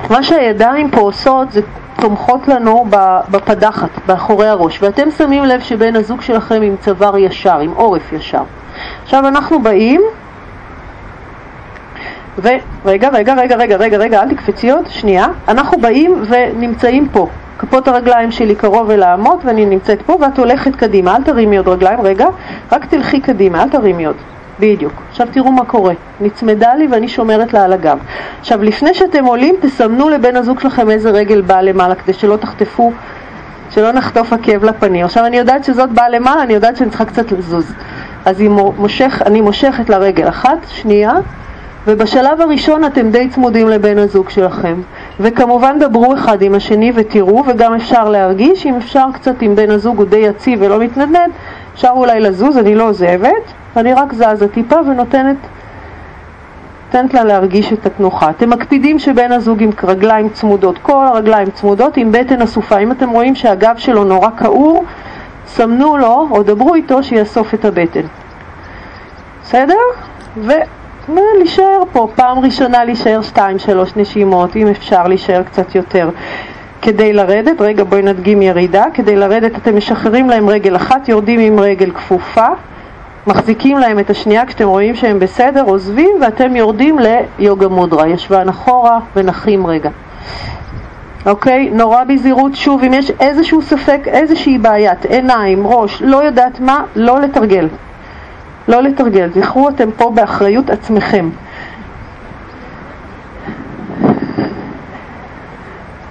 מה 0.09 0.23
שהידיים 0.23 0.91
פה 0.91 0.99
עושות 0.99 1.51
זה 1.51 1.61
תומכות 1.99 2.47
לנו 2.47 2.85
בפדחת, 3.31 3.89
באחורי 4.05 4.47
הראש, 4.47 4.83
ואתם 4.83 5.11
שמים 5.11 5.43
לב 5.43 5.61
שבן 5.61 5.95
הזוג 5.95 6.21
שלכם 6.21 6.61
עם 6.61 6.75
צוואר 6.79 7.17
ישר, 7.17 7.59
עם 7.59 7.71
עורף 7.75 8.13
ישר. 8.13 8.43
עכשיו 9.03 9.27
אנחנו 9.27 9.59
באים, 9.59 10.01
ורגע, 12.37 13.09
רגע, 13.09 13.33
רגע, 13.33 13.55
רגע, 13.55 13.75
רגע, 13.75 13.97
רגע, 13.97 14.23
אל 14.23 14.29
תקפצי 14.29 14.71
עוד, 14.71 14.85
שנייה. 14.89 15.27
אנחנו 15.47 15.81
באים 15.81 16.23
ונמצאים 16.27 17.07
פה, 17.09 17.27
כפות 17.61 17.87
הרגליים 17.87 18.31
שלי 18.31 18.55
קרוב 18.55 18.89
אל 18.89 19.03
האמות 19.03 19.45
ואני 19.45 19.65
נמצאת 19.65 20.01
פה 20.01 20.17
ואת 20.21 20.39
הולכת 20.39 20.75
קדימה, 20.75 21.15
אל 21.15 21.23
תרימי 21.23 21.57
עוד 21.57 21.67
רגליים, 21.67 22.01
רגע, 22.01 22.27
רק 22.71 22.85
תלכי 22.85 23.21
קדימה, 23.21 23.63
אל 23.63 23.69
תרימי 23.69 24.05
עוד. 24.05 24.15
בדיוק. 24.59 24.93
עכשיו 25.09 25.27
תראו 25.31 25.51
מה 25.51 25.65
קורה. 25.65 25.93
נצמדה 26.21 26.75
לי 26.75 26.87
ואני 26.91 27.07
שומרת 27.07 27.53
לה 27.53 27.65
על 27.65 27.73
הגב. 27.73 27.97
עכשיו, 28.39 28.63
לפני 28.63 28.93
שאתם 28.93 29.25
עולים, 29.25 29.55
תסמנו 29.61 30.09
לבן 30.09 30.35
הזוג 30.35 30.59
שלכם 30.59 30.89
איזה 30.91 31.09
רגל 31.09 31.41
באה 31.41 31.61
למעלה, 31.61 31.95
כדי 31.95 32.13
שלא 32.13 32.35
תחטפו, 32.35 32.91
שלא 33.71 33.91
נחטוף 33.91 34.33
עקב 34.33 34.63
לפנים. 34.63 35.05
עכשיו, 35.05 35.25
אני 35.25 35.37
יודעת 35.37 35.63
שזאת 35.63 35.89
באה 35.89 36.09
למעלה, 36.09 36.43
אני 36.43 36.53
יודעת 36.53 36.77
שאני 36.77 36.89
צריכה 36.89 37.05
קצת 37.05 37.31
לזוז. 37.31 37.73
אז 38.25 38.41
מושך, 38.77 39.21
אני 39.25 39.41
מושכת 39.41 39.89
לרגל 39.89 40.27
אחת, 40.27 40.57
שנייה, 40.67 41.13
ובשלב 41.87 42.41
הראשון 42.41 42.85
אתם 42.85 43.11
די 43.11 43.29
צמודים 43.29 43.67
לבן 43.67 43.97
הזוג 43.97 44.29
שלכם. 44.29 44.75
וכמובן 45.19 45.79
דברו 45.79 46.13
אחד 46.13 46.41
עם 46.41 46.55
השני 46.55 46.91
ותראו, 46.95 47.43
וגם 47.47 47.73
אפשר 47.73 48.09
להרגיש, 48.09 48.65
אם 48.65 48.75
אפשר 48.75 49.05
קצת 49.13 49.43
אם 49.43 49.55
בן 49.55 49.71
הזוג 49.71 49.97
הוא 49.97 50.05
די 50.05 50.17
יציב 50.17 50.59
ולא 50.61 50.79
מתנדנד, 50.79 51.31
אפשר 51.73 51.89
אולי 51.95 52.19
לזוז, 52.19 52.57
אני 52.57 52.75
לא 52.75 52.89
עוזבת, 52.89 53.53
ואני 53.75 53.93
רק 53.93 54.13
זזה 54.13 54.47
טיפה 54.47 54.75
ונותנת 54.75 55.35
נותנת 56.93 57.13
לה 57.13 57.23
להרגיש 57.23 57.73
את 57.73 57.85
התנוחה. 57.85 58.29
אתם 58.29 58.49
מקפידים 58.49 58.99
שבן 58.99 59.31
הזוג 59.31 59.63
עם 59.63 59.69
רגליים 59.83 60.29
צמודות, 60.29 60.77
כל 60.81 61.05
הרגליים 61.05 61.49
צמודות 61.49 61.97
עם 61.97 62.11
בטן 62.11 62.41
אסופה. 62.41 62.77
אם 62.77 62.91
אתם 62.91 63.09
רואים 63.09 63.35
שהגב 63.35 63.77
שלו 63.77 64.03
נורא 64.03 64.29
כעור, 64.37 64.85
סמנו 65.47 65.97
לו 65.97 66.27
או 66.31 66.43
דברו 66.43 66.75
איתו 66.75 67.03
שיאסוף 67.03 67.53
את 67.53 67.65
הבטן. 67.65 68.01
בסדר? 69.43 69.73
ו... 70.37 70.51
להישאר 71.37 71.83
פה, 71.91 72.07
פעם 72.15 72.39
ראשונה 72.39 72.85
להישאר 72.85 73.21
שתיים 73.21 73.59
שלוש 73.59 73.91
נשימות, 73.95 74.55
אם 74.55 74.67
אפשר 74.67 75.07
להישאר 75.07 75.43
קצת 75.43 75.75
יותר. 75.75 76.09
כדי 76.81 77.13
לרדת, 77.13 77.61
רגע 77.61 77.83
בואי 77.83 78.01
נדגים 78.01 78.41
ירידה, 78.41 78.85
כדי 78.93 79.15
לרדת 79.15 79.55
אתם 79.55 79.77
משחררים 79.77 80.29
להם 80.29 80.49
רגל 80.49 80.75
אחת, 80.75 81.09
יורדים 81.09 81.39
עם 81.39 81.59
רגל 81.59 81.91
כפופה, 81.91 82.47
מחזיקים 83.27 83.77
להם 83.77 83.99
את 83.99 84.09
השנייה 84.09 84.45
כשאתם 84.45 84.67
רואים 84.67 84.95
שהם 84.95 85.19
בסדר, 85.19 85.63
עוזבים 85.63 86.09
ואתם 86.21 86.55
יורדים 86.55 86.99
ליוגה 86.99 87.67
מודרה, 87.67 88.07
ישבן 88.07 88.49
אחורה 88.49 88.99
ונחים 89.15 89.67
רגע. 89.67 89.89
אוקיי? 91.25 91.69
נורא 91.69 92.03
בזהירות, 92.03 92.55
שוב, 92.55 92.83
אם 92.83 92.93
יש 92.93 93.11
איזשהו 93.19 93.61
ספק, 93.61 94.01
איזושהי 94.05 94.57
בעיית 94.57 95.05
עיניים, 95.05 95.67
ראש, 95.67 96.01
לא 96.01 96.17
יודעת 96.23 96.59
מה, 96.59 96.83
לא 96.95 97.19
לתרגל. 97.19 97.67
לא 98.67 98.83
לתרגל, 98.83 99.29
זכרו 99.35 99.69
אתם 99.69 99.91
פה 99.91 100.11
באחריות 100.15 100.69
עצמכם. 100.69 101.29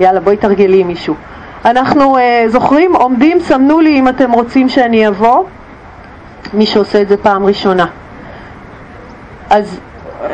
יאללה, 0.01 0.21
בואי 0.21 0.37
תרגלי 0.37 0.85
מישהו. 0.85 1.15
אנחנו 1.65 2.17
uh, 2.17 2.21
זוכרים, 2.49 2.97
עומדים, 2.97 3.41
סמנו 3.41 3.81
לי 3.81 3.99
אם 3.99 4.09
אתם 4.09 4.33
רוצים 4.33 4.69
שאני 4.69 5.09
אבוא, 5.09 5.45
מי 6.55 6.67
שעושה 6.67 7.03
את 7.03 7.09
זה 7.09 7.17
פעם 7.17 7.47
ראשונה. 7.47 7.87
אז 9.51 9.81
um, 10.23 10.31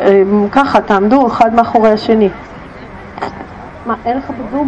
ככה, 0.51 0.81
תעמדו 0.81 1.27
אחד 1.27 1.53
מאחורי 1.53 1.91
השני. 1.91 2.29
מה, 3.85 3.95
אין 4.05 4.17
לך 4.17 4.23
בזוג? 4.29 4.67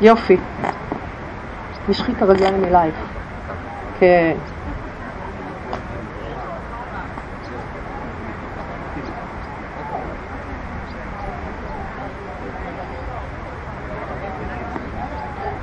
יופי. 0.00 0.36
משחי 1.88 2.12
את 2.12 2.22
הרגליים 2.22 2.64
אלייך. 2.64 2.94
כן. 3.98 4.32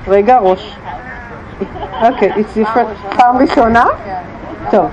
רגע, 0.08 0.38
ראש. 0.38 0.78
אוקיי, 2.02 2.32
it's 2.34 2.58
different. 2.58 3.16
פעם 3.18 3.38
ראשונה? 3.38 3.86
טוב. 4.72 4.92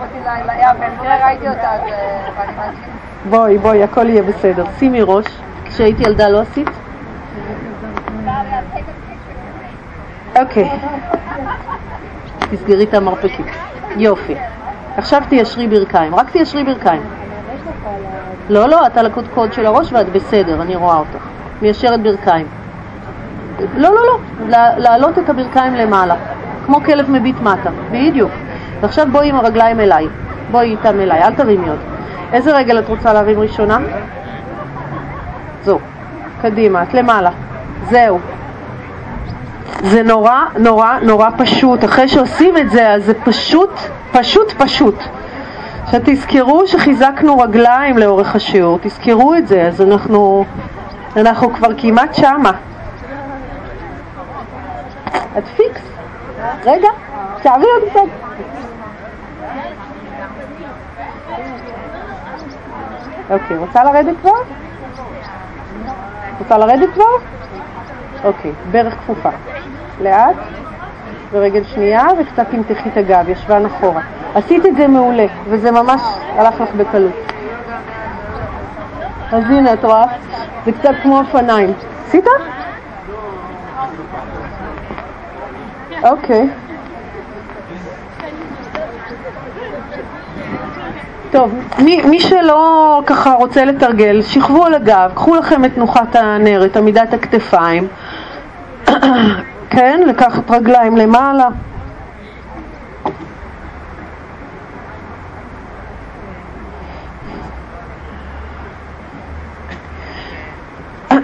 בואי, 3.31 3.59
בואי, 3.59 3.83
הכל 3.83 4.09
יהיה 4.09 4.23
בסדר. 4.23 4.65
שימי 4.79 5.01
ראש. 5.03 5.27
כשהייתי 5.65 6.03
ילדה 6.03 6.29
לא 6.29 6.41
עשית? 6.41 6.69
אוקיי. 10.41 10.71
תסגרי 12.51 12.85
את 12.85 12.95
המרפקים. 12.95 13.47
יופי. 13.97 14.35
עכשיו 14.97 15.23
תיישרי 15.29 15.69
ברכיים. 15.69 16.15
רק 16.15 16.31
תיישרי 16.31 16.65
ברכיים. 16.65 17.03
לא, 18.49 18.69
לא, 18.69 18.87
את 18.87 18.97
על 18.97 19.07
הקודקוד 19.07 19.53
של 19.53 19.67
הראש 19.67 19.93
ואת 19.93 20.09
בסדר, 20.09 20.63
אני 20.63 20.77
רואה 20.77 20.97
אותך. 20.97 21.25
מיישרת 21.63 22.03
ברכיים. 22.03 22.47
לא, 23.77 23.91
לא, 23.95 24.01
לא. 24.07 24.19
להעלות 24.77 25.19
את 25.19 25.29
הברכיים 25.29 25.75
למעלה. 25.75 26.15
כמו 26.67 26.81
כלב 26.85 27.11
מביט 27.11 27.37
מטה. 27.41 27.71
בדיוק. 27.91 28.31
ועכשיו 28.81 29.07
בואי 29.13 29.29
עם 29.29 29.37
הרגליים 29.37 29.81
אליי. 29.81 30.09
בואי 30.51 30.71
איתם 30.71 31.01
אליי, 31.01 31.23
אל 31.23 31.35
תרימי 31.35 31.69
עוד. 31.69 31.79
איזה 32.33 32.57
רגל 32.57 32.79
את 32.79 32.89
רוצה 32.89 33.13
להרים 33.13 33.41
ראשונה? 33.41 33.79
זו. 35.63 35.79
קדימה, 36.43 36.83
את 36.83 36.95
למעלה. 36.95 37.31
זהו. 37.91 38.19
זה 39.83 40.03
נורא 40.03 40.41
נורא 40.59 40.99
נורא 41.03 41.29
פשוט. 41.39 41.85
אחרי 41.85 42.09
שעושים 42.09 42.57
את 42.57 42.71
זה, 42.71 42.91
אז 42.93 43.05
זה 43.05 43.15
פשוט, 43.25 43.71
פשוט, 44.13 44.53
פשוט. 44.59 44.95
עכשיו 45.87 46.01
תזכרו 46.05 46.67
שחיזקנו 46.67 47.39
רגליים 47.39 47.99
לאורך 47.99 48.37
השיעור, 48.37 48.79
תזכרו 48.83 49.35
את 49.35 49.49
זה, 49.49 49.63
אז 49.63 49.83
אנחנו, 49.83 50.45
אנחנו 51.17 51.55
כבר 51.55 51.69
כמעט 51.79 52.15
שמה. 52.15 52.53
את 55.39 55.45
פיקס. 55.57 55.81
רגע, 56.65 56.89
תעבי 57.43 57.67
עוד 57.67 57.91
קצת. 57.91 58.37
אוקיי, 63.31 63.57
רוצה 63.57 63.85
לרדת 63.85 64.17
כבר? 64.23 64.31
רוצה 66.39 66.59
לרדת 66.59 66.89
כבר? 66.95 67.05
אוקיי, 68.25 68.53
ברך 68.71 68.95
כפופה. 68.95 69.29
לאט, 70.03 70.37
ורגל 71.33 71.65
שנייה, 71.65 72.05
וקצת 72.21 72.47
תמתחי 72.51 72.89
את 72.89 72.97
הגב, 72.97 73.29
ישבן 73.29 73.67
אחורה. 73.67 74.01
עשית 74.35 74.67
את 74.67 74.77
זה 74.77 74.89
מעולה, 74.89 75.27
וזה 75.49 75.71
ממש 75.71 76.01
הלך 76.37 76.61
לך 76.61 76.75
בקלות. 76.77 77.13
אז 79.33 79.45
הנה, 79.45 79.73
את 79.73 79.85
רואה? 79.85 80.05
זה 80.65 80.73
קצת 80.73 80.95
כמו 81.03 81.19
אופניים. 81.19 81.73
עשית? 82.07 82.25
אוקיי. 86.03 86.49
טוב, 91.31 91.55
מי, 91.79 92.03
מי 92.03 92.21
שלא 92.21 93.03
ככה 93.07 93.35
רוצה 93.35 93.65
לתרגל, 93.65 94.23
שכבו 94.23 94.65
על 94.65 94.75
הגב, 94.75 95.11
קחו 95.15 95.35
לכם 95.35 95.65
את 95.65 95.75
תנוחת 95.75 96.17
הנר, 96.17 96.65
את 96.65 96.77
עמידת 96.77 97.15
הכתפיים, 97.15 97.89
כן, 99.71 100.01
לקחת 100.07 100.51
רגליים 100.51 100.97
למעלה. 100.97 101.49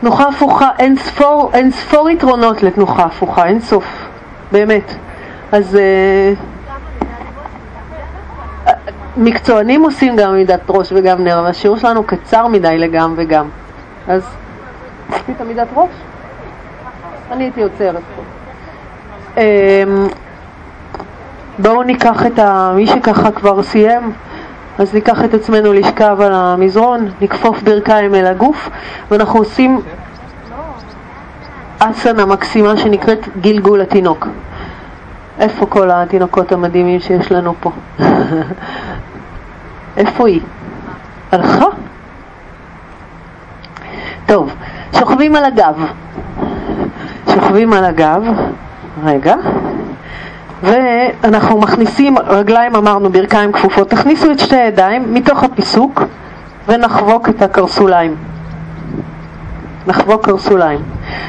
תנוחה 0.00 0.28
הפוכה, 0.28 0.68
אין 0.78 0.96
ספור, 0.96 1.50
אין 1.54 1.70
ספור 1.70 2.10
יתרונות 2.10 2.62
לתנוחה 2.62 3.04
הפוכה, 3.04 3.46
אין 3.46 3.60
סוף, 3.60 4.08
באמת. 4.52 4.94
אז 5.52 5.78
uh, 5.78 5.78
מקצוענים 9.16 9.82
עושים 9.82 10.16
גם 10.16 10.30
עמידת 10.30 10.60
ראש 10.68 10.92
וגם 10.92 11.24
נר, 11.24 11.38
אבל 11.38 11.48
השיעור 11.48 11.76
שלנו 11.76 12.02
קצר 12.04 12.46
מדי 12.46 12.78
לגם 12.78 13.14
וגם. 13.16 13.48
אז 14.08 14.22
עשית 15.14 15.40
עמידת 15.40 15.68
ראש? 15.74 15.90
אני 17.32 17.44
הייתי 17.44 17.62
עוצרת 17.62 18.02
פה. 18.16 18.22
Um, 19.34 19.38
בואו 21.58 21.82
ניקח 21.82 22.26
את 22.26 22.38
ה... 22.38 22.72
מי 22.76 22.86
שככה 22.86 23.30
כבר 23.30 23.62
סיים, 23.62 24.12
אז 24.78 24.94
ניקח 24.94 25.24
את 25.24 25.34
עצמנו 25.34 25.72
לשכב 25.72 26.16
על 26.20 26.32
המזרון, 26.34 27.08
נכפוף 27.20 27.62
ברכיים 27.62 28.14
אל 28.14 28.26
הגוף, 28.26 28.70
ואנחנו 29.10 29.38
עושים 29.38 29.80
אסנה 31.78 32.26
מקסימה 32.26 32.76
שנקראת 32.76 33.28
גלגול 33.40 33.80
התינוק. 33.80 34.26
איפה 35.40 35.66
כל 35.66 35.90
התינוקות 35.90 36.52
המדהימים 36.52 37.00
שיש 37.00 37.32
לנו 37.32 37.54
פה? 37.60 37.70
איפה 39.96 40.28
היא? 40.28 40.40
הלכה? 41.32 41.66
טוב, 44.26 44.54
שוכבים 44.98 45.36
על 45.36 45.44
הגב. 45.44 45.74
שוכבים 47.34 47.72
על 47.72 47.84
הגב, 47.84 48.22
רגע, 49.04 49.34
ואנחנו 50.62 51.60
מכניסים 51.60 52.18
רגליים, 52.18 52.76
אמרנו 52.76 53.10
ברכיים 53.10 53.52
כפופות, 53.52 53.90
תכניסו 53.90 54.30
את 54.30 54.38
שתי 54.38 54.56
הידיים 54.56 55.14
מתוך 55.14 55.44
הפיסוק 55.44 56.02
ונחבוק 56.68 57.28
את 57.28 57.42
הקרסוליים. 57.42 58.14
נחבוק 59.86 60.24
קרסוליים. 60.24 60.80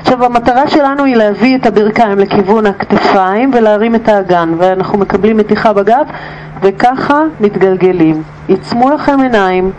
עכשיו 0.01 0.26
המטרה 0.26 0.68
שלנו 0.68 1.03
היא 1.03 1.16
להביא 1.16 1.58
את 1.58 1.66
הברכיים 1.66 2.20
לכיוון 2.20 2.66
הכתפיים 2.66 3.51
ולהרים 3.53 3.95
את 3.95 4.10
האגן 4.10 4.53
ואנחנו 4.58 4.97
מקבלים 4.97 5.38
מתיחה 5.38 5.74
בגב 5.74 6.06
וככה 6.62 7.22
מתגלגלים. 7.39 8.24
עיצמו 8.47 8.89
לכם 8.89 9.20
עיניים 9.22 9.72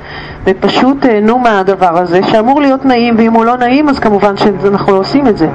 ופשוט 0.44 0.96
תהנו 1.00 1.38
מהדבר 1.38 1.98
הזה 1.98 2.20
שאמור 2.22 2.60
להיות 2.60 2.84
נעים 2.84 3.14
ואם 3.18 3.32
הוא 3.32 3.44
לא 3.44 3.56
נעים 3.56 3.88
אז 3.88 3.98
כמובן 3.98 4.36
שאנחנו 4.36 4.92
לא 4.92 4.98
עושים 4.98 5.26
את 5.28 5.38
זה 5.38 5.48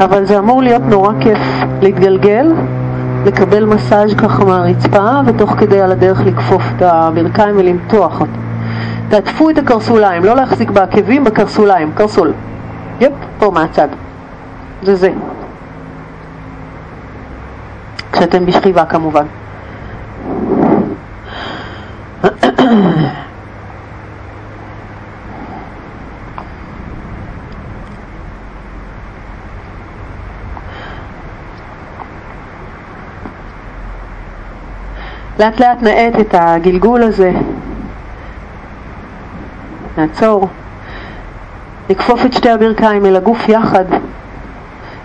אבל 0.00 0.24
זה 0.24 0.38
אמור 0.38 0.62
להיות 0.62 0.82
נורא 0.82 1.12
כיף 1.20 1.38
להתגלגל, 1.82 2.52
לקבל 3.26 3.64
מסאז' 3.64 4.14
ככה 4.14 4.44
מהרצפה 4.44 5.20
ותוך 5.26 5.50
כדי 5.50 5.80
על 5.80 5.92
הדרך 5.92 6.26
לכפוף 6.26 6.62
את 6.76 6.82
הברכיים 6.82 7.56
ולמתוח 7.58 8.20
אותה. 8.20 8.47
תעטפו 9.08 9.50
את 9.50 9.58
הקרסוליים, 9.58 10.24
לא 10.24 10.36
להחזיק 10.36 10.70
בעקבים, 10.70 11.24
בקרסוליים, 11.24 11.92
קרסול. 11.94 12.32
יפ, 13.00 13.12
פה 13.38 13.50
מהצד. 13.50 13.88
זה 14.82 14.94
זה. 14.94 15.10
כשאתם 18.12 18.46
בשכיבה 18.46 18.84
כמובן. 18.84 19.26
לאט 35.38 35.60
לאט 35.60 35.82
נאט 35.82 36.20
את 36.20 36.34
הגלגול 36.38 37.02
הזה. 37.02 37.32
נעצור. 39.98 40.48
נכפוף 41.90 42.26
את 42.26 42.32
שתי 42.32 42.50
הברכיים 42.50 43.06
אל 43.06 43.16
הגוף 43.16 43.48
יחד. 43.48 43.84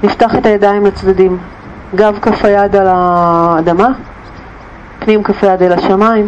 נפתח 0.04 0.36
את 0.36 0.46
הידיים 0.46 0.86
לצדדים. 0.86 1.38
גב 1.96 2.20
כף 2.22 2.46
היד 2.46 2.76
על 2.76 2.88
האדמה, 2.90 3.90
פנים 5.00 5.24
כף 5.24 5.44
היד 5.44 5.62
אל 5.62 5.74
השמיים. 5.74 6.28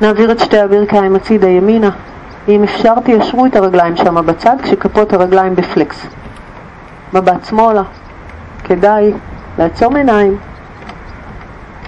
נעביר 0.00 0.32
את 0.32 0.38
שתי 0.38 0.58
הברכיים 0.58 1.16
הצידה 1.16 1.48
ימינה. 1.48 1.90
אם 2.48 2.62
אפשר 2.62 2.94
תיישרו 3.04 3.46
את 3.46 3.56
הרגליים 3.56 3.96
שם 3.96 4.26
בצד 4.26 4.56
כשכפות 4.62 5.12
הרגליים 5.12 5.54
בפלקס. 5.54 6.06
מבט 7.14 7.44
שמאלה. 7.44 7.82
כדאי 8.64 9.12
לעצום 9.58 9.96
עיניים. 9.96 10.36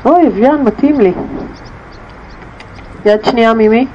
אוי, 0.04 0.26
אביאן, 0.26 0.62
מתאים 0.64 1.00
לי. 1.00 1.12
יד 3.04 3.24
שנייה 3.24 3.54
ממי? 3.54 3.86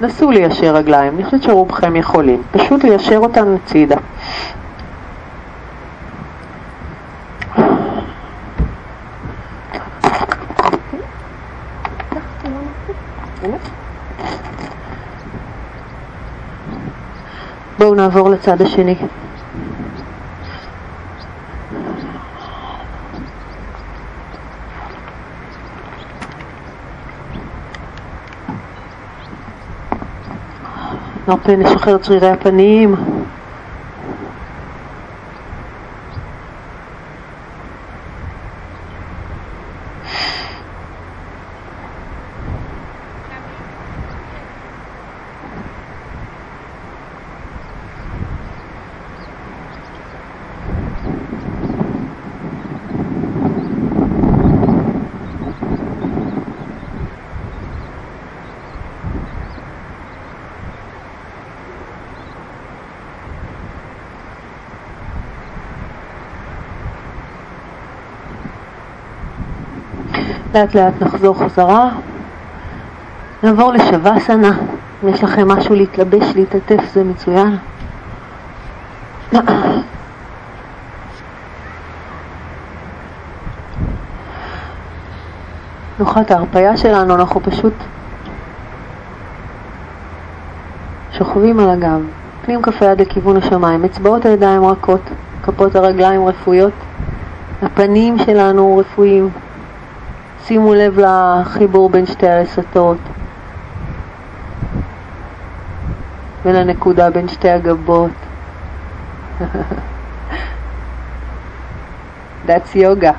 נסו 0.00 0.30
ליישר 0.30 0.74
רגליים, 0.76 1.14
אני 1.14 1.24
חושבת 1.24 1.42
שרובכם 1.42 1.96
יכולים. 1.96 2.42
פשוט 2.52 2.84
ליישר 2.84 3.16
אותן 3.18 3.54
הצידה. 3.54 3.96
בואו 17.78 17.94
נעבור 17.94 18.30
לצד 18.30 18.62
השני. 18.62 18.94
נרפה, 31.28 31.56
נשחרר 31.56 31.96
את 31.96 32.04
שרירי 32.04 32.28
הפנים. 32.28 32.94
לאט 70.56 70.74
לאט 70.74 71.02
נחזור 71.02 71.38
חזרה. 71.38 71.88
נעבור 73.42 73.72
לשווסנה. 73.72 74.50
אם 75.04 75.08
יש 75.08 75.24
לכם 75.24 75.48
משהו 75.48 75.74
להתלבש, 75.74 76.36
להתעטף, 76.36 76.84
זה 76.94 77.04
מצוין. 77.04 77.56
נוחת 85.98 86.30
ההרפאיה 86.30 86.76
שלנו, 86.76 87.14
אנחנו 87.14 87.40
פשוט 87.40 87.72
שוכבים 91.12 91.60
על 91.60 91.70
הגב, 91.70 92.00
פנים 92.44 92.62
כף 92.62 92.82
היד 92.82 93.00
לכיוון 93.00 93.36
השמיים, 93.36 93.84
אצבעות 93.84 94.26
הידיים 94.26 94.64
רכות, 94.64 95.00
כפות 95.42 95.76
הרגליים 95.76 96.26
רפויות, 96.26 96.72
הפנים 97.62 98.18
שלנו 98.18 98.76
רפואיים. 98.76 99.30
שימו 100.46 100.74
לב 100.74 100.98
לחיבור 100.98 101.90
בין 101.90 102.06
שתי 102.06 102.28
הלסתות 102.28 102.98
ולנקודה 106.44 107.10
בין 107.10 107.28
שתי 107.28 107.50
הגבות. 107.50 108.10
That's 112.46 112.74
yoga. 112.74 113.12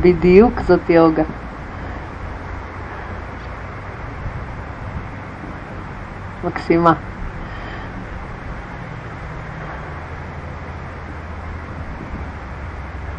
בדיוק 0.00 0.60
זאת 0.60 0.90
יוגה. 0.90 1.22
מקסימה. 6.44 6.92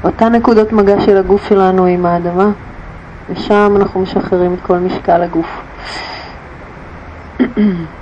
אותה 0.03 0.30
נקודות 0.30 0.72
מגע 0.72 1.01
של 1.01 1.18
הגוף 1.18 1.49
שלנו 1.49 1.86
עם 1.86 2.05
האדמה. 2.05 2.49
ושם 3.32 3.74
אנחנו 3.76 4.02
משחררים 4.02 4.54
את 4.54 4.62
כל 4.62 4.80
משקל 4.80 5.24
הגוף. 5.24 5.62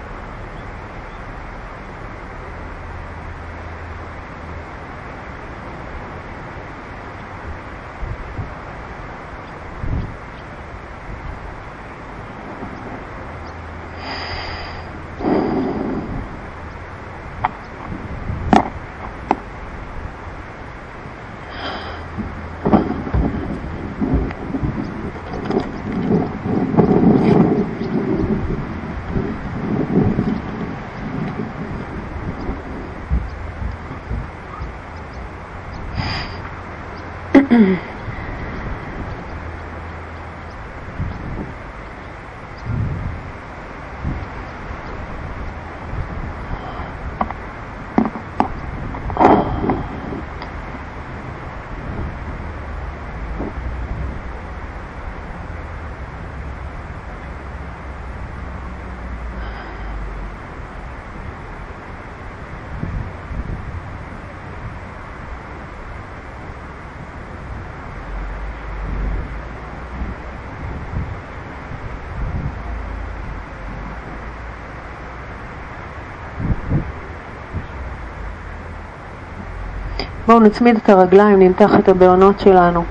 בואו 80.29 80.39
נצמיד 80.39 80.75
את 80.75 80.89
הרגליים, 80.89 81.39
נמתח 81.39 81.79
את 81.79 81.89
הבעונות 81.89 82.39
שלנו, 82.39 82.83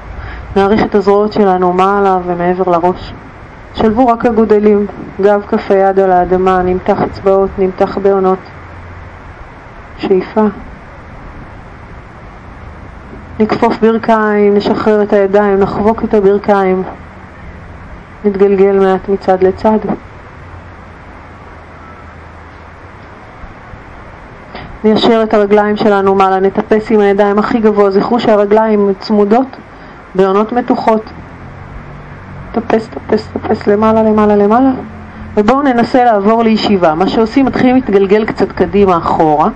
נעריך 0.56 0.84
את 0.84 0.94
הזרועות 0.94 1.32
שלנו 1.32 1.72
מעלה 1.72 2.18
ומעבר 2.26 2.70
לראש. 2.70 3.12
שלבו 3.74 4.06
רק 4.06 4.26
הגודלים, 4.26 4.86
גב 5.20 5.42
כף 5.48 5.70
היד 5.70 6.00
על 6.00 6.12
האדמה, 6.12 6.62
נמתח 6.62 7.02
אצבעות, 7.02 7.50
נמתח 7.58 7.98
בעונות. 7.98 8.38
שאיפה. 9.98 10.44
נכפוף 13.40 13.78
ברכיים, 13.80 14.54
נשחרר 14.54 15.02
את 15.02 15.12
הידיים, 15.12 15.60
נחבוק 15.60 16.04
את 16.04 16.14
הברכיים. 16.14 16.82
נתגלגל 18.24 18.78
מעט 18.78 19.08
מצד 19.08 19.42
לצד. 19.42 19.78
ניישר 24.84 25.22
את 25.22 25.34
הרגליים 25.34 25.76
שלנו 25.76 26.14
מעלה, 26.14 26.40
נטפס 26.40 26.90
עם 26.90 27.00
הידיים 27.00 27.38
הכי 27.38 27.58
גבוה, 27.58 27.90
זכרו 27.90 28.20
שהרגליים 28.20 28.92
צמודות 29.00 29.46
בעונות 30.14 30.52
מתוחות. 30.52 31.02
טפס, 32.52 32.88
טפס, 32.88 33.28
טפס 33.32 33.66
למעלה, 33.66 34.02
למעלה, 34.02 34.36
למעלה. 34.36 34.70
ובואו 35.34 35.62
ננסה 35.62 36.04
לעבור 36.04 36.42
לישיבה. 36.42 36.94
מה 36.94 37.08
שעושים, 37.08 37.46
מתחילים 37.46 37.74
להתגלגל 37.74 38.24
קצת 38.24 38.52
קדימה 38.52 38.96
אחורה. 38.96 39.48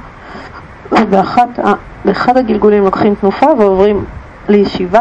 ובאחד 0.93 2.37
הגלגולים 2.37 2.85
לוקחים 2.85 3.15
תנופה 3.15 3.47
ועוברים 3.59 4.05
לישיבה. 4.49 5.01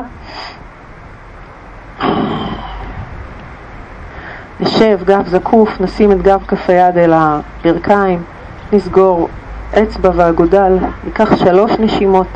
נשב, 4.59 4.99
גב 5.05 5.27
זקוף, 5.27 5.81
נשים 5.81 6.11
את 6.11 6.21
גב 6.21 6.43
כף 6.47 6.69
היד 6.69 6.97
אל 6.97 7.13
הברכיים, 7.13 8.23
נסגור 8.73 9.29
אצבע 9.73 10.11
ואגודל, 10.15 10.77
ניקח 11.03 11.35
שלוש 11.35 11.71
נשימות. 11.79 12.27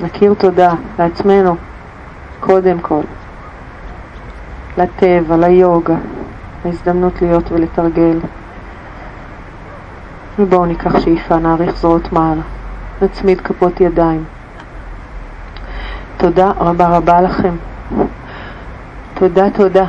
נכיר 0.00 0.34
תודה 0.34 0.74
לעצמנו, 0.98 1.56
קודם 2.40 2.78
כל, 2.78 3.00
לטבע, 4.78 5.36
ליוגה, 5.36 5.94
ההזדמנות 6.64 7.22
להיות 7.22 7.52
ולתרגל. 7.52 8.18
ובואו 10.38 10.66
ניקח 10.66 11.00
שאיפה, 11.00 11.36
נאריך 11.36 11.76
זרועות 11.76 12.12
מעלה, 12.12 12.42
נצמיד 13.02 13.40
כפות 13.40 13.80
ידיים. 13.80 14.24
תודה 16.16 16.52
רבה 16.60 16.96
רבה 16.96 17.20
לכם. 17.20 17.54
תודה, 19.14 19.50
תודה. 19.50 19.86